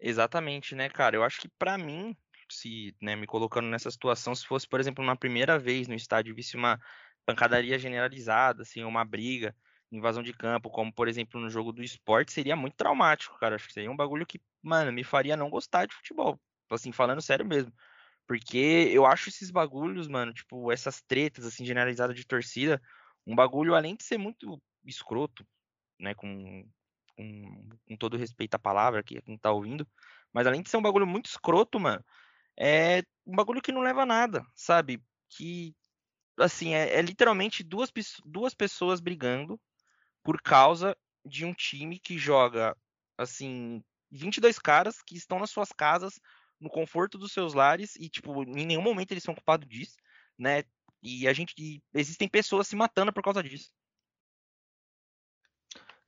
Exatamente, 0.00 0.74
né, 0.74 0.88
cara? 0.88 1.16
Eu 1.16 1.22
acho 1.22 1.40
que 1.40 1.48
para 1.58 1.78
mim, 1.78 2.16
se, 2.50 2.94
né, 3.00 3.16
me 3.16 3.26
colocando 3.26 3.68
nessa 3.68 3.90
situação, 3.90 4.34
se 4.34 4.46
fosse, 4.46 4.68
por 4.68 4.80
exemplo, 4.80 5.02
uma 5.02 5.16
primeira 5.16 5.58
vez 5.58 5.88
no 5.88 5.94
estádio, 5.94 6.34
visse 6.34 6.56
uma 6.56 6.80
pancadaria 7.26 7.78
generalizada, 7.78 8.62
assim, 8.62 8.84
uma 8.84 9.04
briga, 9.04 9.54
invasão 9.96 10.22
de 10.22 10.32
campo, 10.32 10.70
como 10.70 10.92
por 10.92 11.08
exemplo 11.08 11.40
no 11.40 11.50
jogo 11.50 11.72
do 11.72 11.82
esporte, 11.82 12.32
seria 12.32 12.56
muito 12.56 12.74
traumático, 12.74 13.38
cara. 13.38 13.56
Acho 13.56 13.66
que 13.66 13.72
seria 13.72 13.90
um 13.90 13.96
bagulho 13.96 14.26
que, 14.26 14.40
mano, 14.62 14.92
me 14.92 15.04
faria 15.04 15.36
não 15.36 15.50
gostar 15.50 15.86
de 15.86 15.94
futebol. 15.94 16.40
Assim, 16.70 16.92
falando 16.92 17.22
sério 17.22 17.46
mesmo. 17.46 17.72
Porque 18.26 18.88
eu 18.90 19.04
acho 19.06 19.28
esses 19.28 19.50
bagulhos, 19.50 20.08
mano, 20.08 20.32
tipo, 20.32 20.72
essas 20.72 21.02
tretas, 21.02 21.44
assim, 21.44 21.64
generalizadas 21.64 22.16
de 22.16 22.26
torcida, 22.26 22.80
um 23.26 23.34
bagulho, 23.34 23.74
além 23.74 23.94
de 23.94 24.04
ser 24.04 24.18
muito 24.18 24.60
escroto, 24.84 25.46
né, 25.98 26.14
com, 26.14 26.66
com, 27.16 27.68
com 27.86 27.96
todo 27.96 28.16
respeito 28.16 28.54
à 28.54 28.58
palavra 28.58 29.02
que 29.02 29.20
quem 29.22 29.38
tá 29.38 29.52
ouvindo, 29.52 29.86
mas 30.32 30.46
além 30.46 30.62
de 30.62 30.70
ser 30.70 30.76
um 30.78 30.82
bagulho 30.82 31.06
muito 31.06 31.26
escroto, 31.26 31.78
mano, 31.78 32.04
é 32.58 33.02
um 33.26 33.36
bagulho 33.36 33.62
que 33.62 33.72
não 33.72 33.82
leva 33.82 34.02
a 34.02 34.06
nada, 34.06 34.44
sabe? 34.54 35.02
Que, 35.28 35.74
assim, 36.38 36.74
é, 36.74 36.98
é 36.98 37.02
literalmente 37.02 37.62
duas, 37.62 37.90
duas 38.24 38.54
pessoas 38.54 39.00
brigando 39.00 39.60
por 40.24 40.40
causa 40.40 40.96
de 41.24 41.44
um 41.44 41.52
time 41.54 42.00
que 42.00 42.18
joga, 42.18 42.76
assim, 43.16 43.84
22 44.10 44.58
caras 44.58 45.02
que 45.02 45.16
estão 45.16 45.38
nas 45.38 45.50
suas 45.50 45.70
casas, 45.70 46.18
no 46.58 46.70
conforto 46.70 47.18
dos 47.18 47.32
seus 47.32 47.52
lares, 47.54 47.94
e, 47.96 48.08
tipo, 48.08 48.42
em 48.42 48.66
nenhum 48.66 48.82
momento 48.82 49.12
eles 49.12 49.22
são 49.22 49.34
culpados 49.34 49.68
disso, 49.68 49.96
né? 50.38 50.64
E 51.02 51.28
a 51.28 51.32
gente. 51.32 51.54
E 51.58 51.82
existem 51.92 52.26
pessoas 52.26 52.66
se 52.66 52.74
matando 52.74 53.12
por 53.12 53.22
causa 53.22 53.42
disso. 53.42 53.70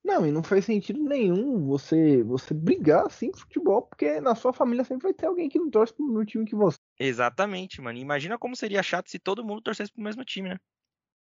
Não, 0.03 0.25
e 0.25 0.31
não 0.31 0.43
faz 0.43 0.65
sentido 0.65 1.03
nenhum 1.03 1.67
você 1.67 2.23
você 2.23 2.55
brigar 2.55 3.07
assim 3.07 3.31
com 3.31 3.39
futebol, 3.39 3.83
porque 3.83 4.21
na 4.21 4.37
sua 4.37 4.53
família 4.53 4.85
sempre 4.85 5.03
vai 5.03 5.13
ter 5.13 5.27
alguém 5.27 5.49
que 5.49 5.59
não 5.59 5.69
torce 5.69 5.93
pro 5.93 6.07
mesmo 6.07 6.25
time 6.25 6.45
que 6.47 6.55
você. 6.55 6.79
Exatamente, 6.99 7.81
mano. 7.83 7.99
Imagina 7.99 8.39
como 8.39 8.55
seria 8.55 8.85
chato 8.85 9.11
se 9.11 9.19
todo 9.19 9.45
mundo 9.45 9.61
torcesse 9.61 9.93
pro 9.93 10.03
mesmo 10.03 10.25
time, 10.25 10.51
né? 10.51 10.61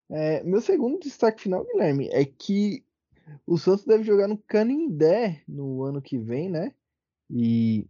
É, 0.10 0.44
meu 0.44 0.62
segundo 0.62 1.00
destaque 1.00 1.42
final, 1.42 1.66
Guilherme, 1.66 2.10
é 2.10 2.24
que 2.24 2.86
o 3.46 3.58
Santos 3.58 3.86
deve 3.86 4.04
jogar 4.04 4.28
no 4.28 4.38
Canindé 4.38 5.44
no 5.48 5.84
ano 5.84 6.02
que 6.02 6.18
vem, 6.18 6.50
né? 6.50 6.74
E 7.30 7.88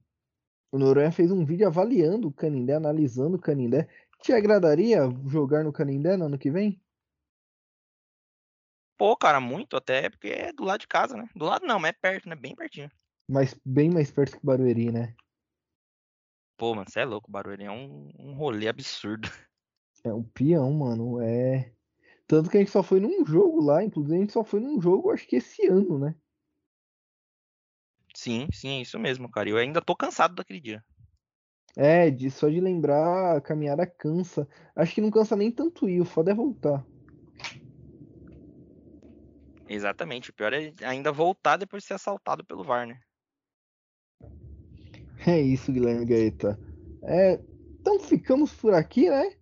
o 0.72 0.78
Noronha 0.78 1.11
fez 1.11 1.32
um 1.32 1.45
vídeo 1.45 1.68
avaliando 1.68 2.28
o 2.28 2.34
Canindé, 2.34 2.76
analisando 2.76 3.36
o 3.36 3.41
Canindé. 3.41 3.88
Te 4.22 4.32
agradaria 4.32 5.01
jogar 5.28 5.63
no 5.63 5.74
Canindé 5.74 6.16
no 6.16 6.26
ano 6.26 6.38
que 6.38 6.49
vem? 6.49 6.82
Pô, 8.97 9.16
cara, 9.18 9.41
muito 9.41 9.76
até, 9.76 10.09
porque 10.09 10.30
é 10.30 10.53
do 10.53 10.63
lado 10.63 10.80
de 10.80 10.88
casa, 10.88 11.18
né? 11.18 11.30
Do 11.36 11.45
lado 11.45 11.68
não, 11.68 11.78
mas 11.78 11.89
é 11.89 11.93
perto, 11.93 12.30
né? 12.30 12.36
Bem 12.36 12.55
pertinho. 12.55 12.89
Mas 13.28 13.53
bem 13.66 13.89
mais 13.89 14.09
perto 14.09 14.39
que 14.39 14.45
Barueri, 14.45 14.91
né? 14.91 15.13
Pô, 16.57 16.74
mano, 16.74 16.89
você 16.89 17.01
é 17.01 17.05
louco, 17.05 17.30
Barueri 17.30 17.66
é 17.66 17.72
um, 17.72 18.09
um 18.18 18.34
rolê 18.34 18.70
absurdo. 18.70 19.30
É 20.03 20.13
um 20.13 20.24
peão, 20.24 20.72
mano. 20.72 21.20
É. 21.20 21.75
Tanto 22.28 22.50
que 22.50 22.58
a 22.58 22.60
gente 22.60 22.72
só 22.72 22.82
foi 22.82 23.00
num 23.00 23.26
jogo 23.26 23.62
lá, 23.62 23.84
inclusive 23.84 24.16
a 24.16 24.20
gente 24.20 24.34
só 24.34 24.44
foi 24.44 24.60
num 24.60 24.82
jogo, 24.82 25.12
acho 25.12 25.28
que 25.28 25.36
esse 25.36 25.68
ano, 25.68 26.00
né? 26.00 26.16
Sim, 28.16 28.48
sim, 28.52 28.80
é 28.80 28.82
isso 28.82 28.98
mesmo, 28.98 29.30
cara. 29.30 29.50
Eu 29.50 29.58
ainda 29.58 29.82
tô 29.82 29.96
cansado 29.96 30.36
daquele 30.36 30.60
dia. 30.60 30.84
É, 31.76 32.10
de, 32.10 32.32
só 32.32 32.48
de 32.48 32.62
lembrar, 32.62 33.36
a 33.36 33.42
caminhada 33.42 33.86
cansa. 33.86 34.48
Acho 34.76 34.96
que 34.96 35.02
não 35.02 35.12
cansa 35.12 35.36
nem 35.36 35.52
tanto 35.52 35.90
ir, 35.90 36.00
o 36.02 36.06
foda 36.06 36.32
é 36.32 36.34
voltar. 36.34 36.86
Exatamente, 39.68 40.30
o 40.30 40.34
pior 40.34 40.54
é 40.54 40.72
ainda 40.84 41.12
voltar 41.12 41.58
depois 41.58 41.84
de 41.84 41.88
ser 41.88 41.96
assaltado 41.96 42.46
pelo 42.46 42.64
VAR, 42.64 42.88
né? 42.88 43.00
É 45.26 45.42
isso, 45.42 45.74
Guilherme 45.74 46.06
Gaeta. 46.06 46.60
É, 47.04 47.44
então 47.82 48.00
ficamos 48.00 48.54
por 48.54 48.74
aqui, 48.74 49.10
né? 49.10 49.36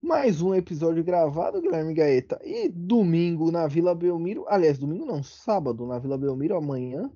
Mais 0.00 0.40
um 0.40 0.54
episódio 0.54 1.02
gravado, 1.02 1.60
Guilherme 1.60 1.92
Gaeta. 1.92 2.38
E 2.44 2.68
domingo 2.68 3.50
na 3.50 3.66
Vila 3.66 3.94
Belmiro. 3.94 4.44
Aliás, 4.48 4.78
domingo 4.78 5.04
não, 5.04 5.22
sábado 5.22 5.86
na 5.86 5.98
Vila 5.98 6.16
Belmiro, 6.16 6.56
amanhã. 6.56 7.10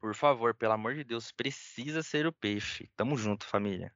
Por 0.00 0.14
favor, 0.14 0.54
pelo 0.54 0.72
amor 0.72 0.94
de 0.94 1.04
Deus, 1.04 1.30
precisa 1.30 2.02
ser 2.02 2.26
o 2.26 2.32
peixe. 2.32 2.90
Tamo 2.96 3.16
junto, 3.16 3.46
família. 3.46 3.92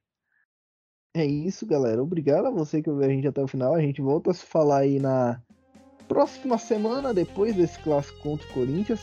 É 1.14 1.26
isso, 1.26 1.66
galera. 1.66 2.00
Obrigado 2.00 2.46
a 2.46 2.50
você 2.50 2.80
que 2.80 2.88
ouviu 2.88 3.06
a 3.06 3.12
gente 3.12 3.26
até 3.26 3.42
o 3.42 3.48
final. 3.48 3.74
A 3.74 3.80
gente 3.80 4.00
volta 4.00 4.30
a 4.30 4.34
se 4.34 4.46
falar 4.46 4.78
aí 4.78 5.00
na 5.00 5.42
próxima 6.06 6.56
semana, 6.56 7.12
depois 7.12 7.56
desse 7.56 7.78
clássico 7.80 8.20
contra 8.20 8.46
o 8.48 8.52
Corinthians. 8.52 9.00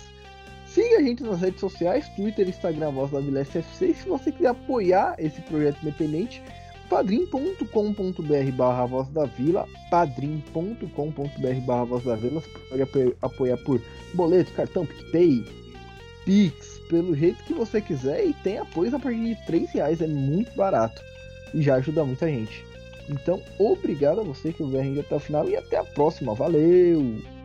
Siga 0.66 0.98
a 0.98 1.04
gente 1.04 1.22
nas 1.24 1.42
redes 1.42 1.60
sociais, 1.60 2.08
Twitter, 2.16 2.48
Instagram, 2.48 2.92
Voz 2.92 3.12
da 3.12 3.20
Vila 3.20 3.42
SFC. 3.42 3.88
E 3.88 3.94
se 3.94 4.08
você 4.08 4.32
quiser 4.32 4.50
apoiar 4.50 5.16
esse 5.18 5.42
projeto 5.42 5.82
independente, 5.82 6.42
padrim.com.br 6.90 8.52
barra 8.56 8.86
Voz 8.86 9.08
da 9.10 9.26
Vila, 9.26 9.68
padrim.com.br 9.90 11.66
barra 11.66 11.84
Voz 11.86 12.04
da 12.04 12.16
Vila. 12.16 12.42
Você 12.42 12.86
pode 12.86 13.16
apoiar 13.22 13.58
por 13.58 13.82
boleto, 14.14 14.52
cartão, 14.54 14.86
PicPay, 14.86 15.44
Pix, 16.26 16.80
pelo 16.90 17.16
jeito 17.16 17.44
que 17.44 17.54
você 17.54 17.82
quiser. 17.82 18.26
E 18.26 18.34
tem 18.34 18.58
apoio 18.58 18.96
a 18.96 19.00
partir 19.00 19.36
de 19.36 19.46
3 19.46 19.72
reais, 19.72 20.02
é 20.02 20.08
muito 20.08 20.56
barato. 20.56 21.02
E 21.54 21.62
já 21.62 21.76
ajuda 21.76 22.04
muita 22.04 22.28
gente. 22.28 22.66
Então, 23.10 23.42
obrigado 23.58 24.20
a 24.20 24.24
você 24.24 24.52
que 24.52 24.62
ouviu 24.62 24.80
a 24.80 24.84
gente 24.84 25.00
até 25.00 25.16
o 25.16 25.20
final 25.20 25.48
e 25.50 25.56
até 25.56 25.78
a 25.78 25.84
próxima. 25.84 26.34
Valeu! 26.34 27.37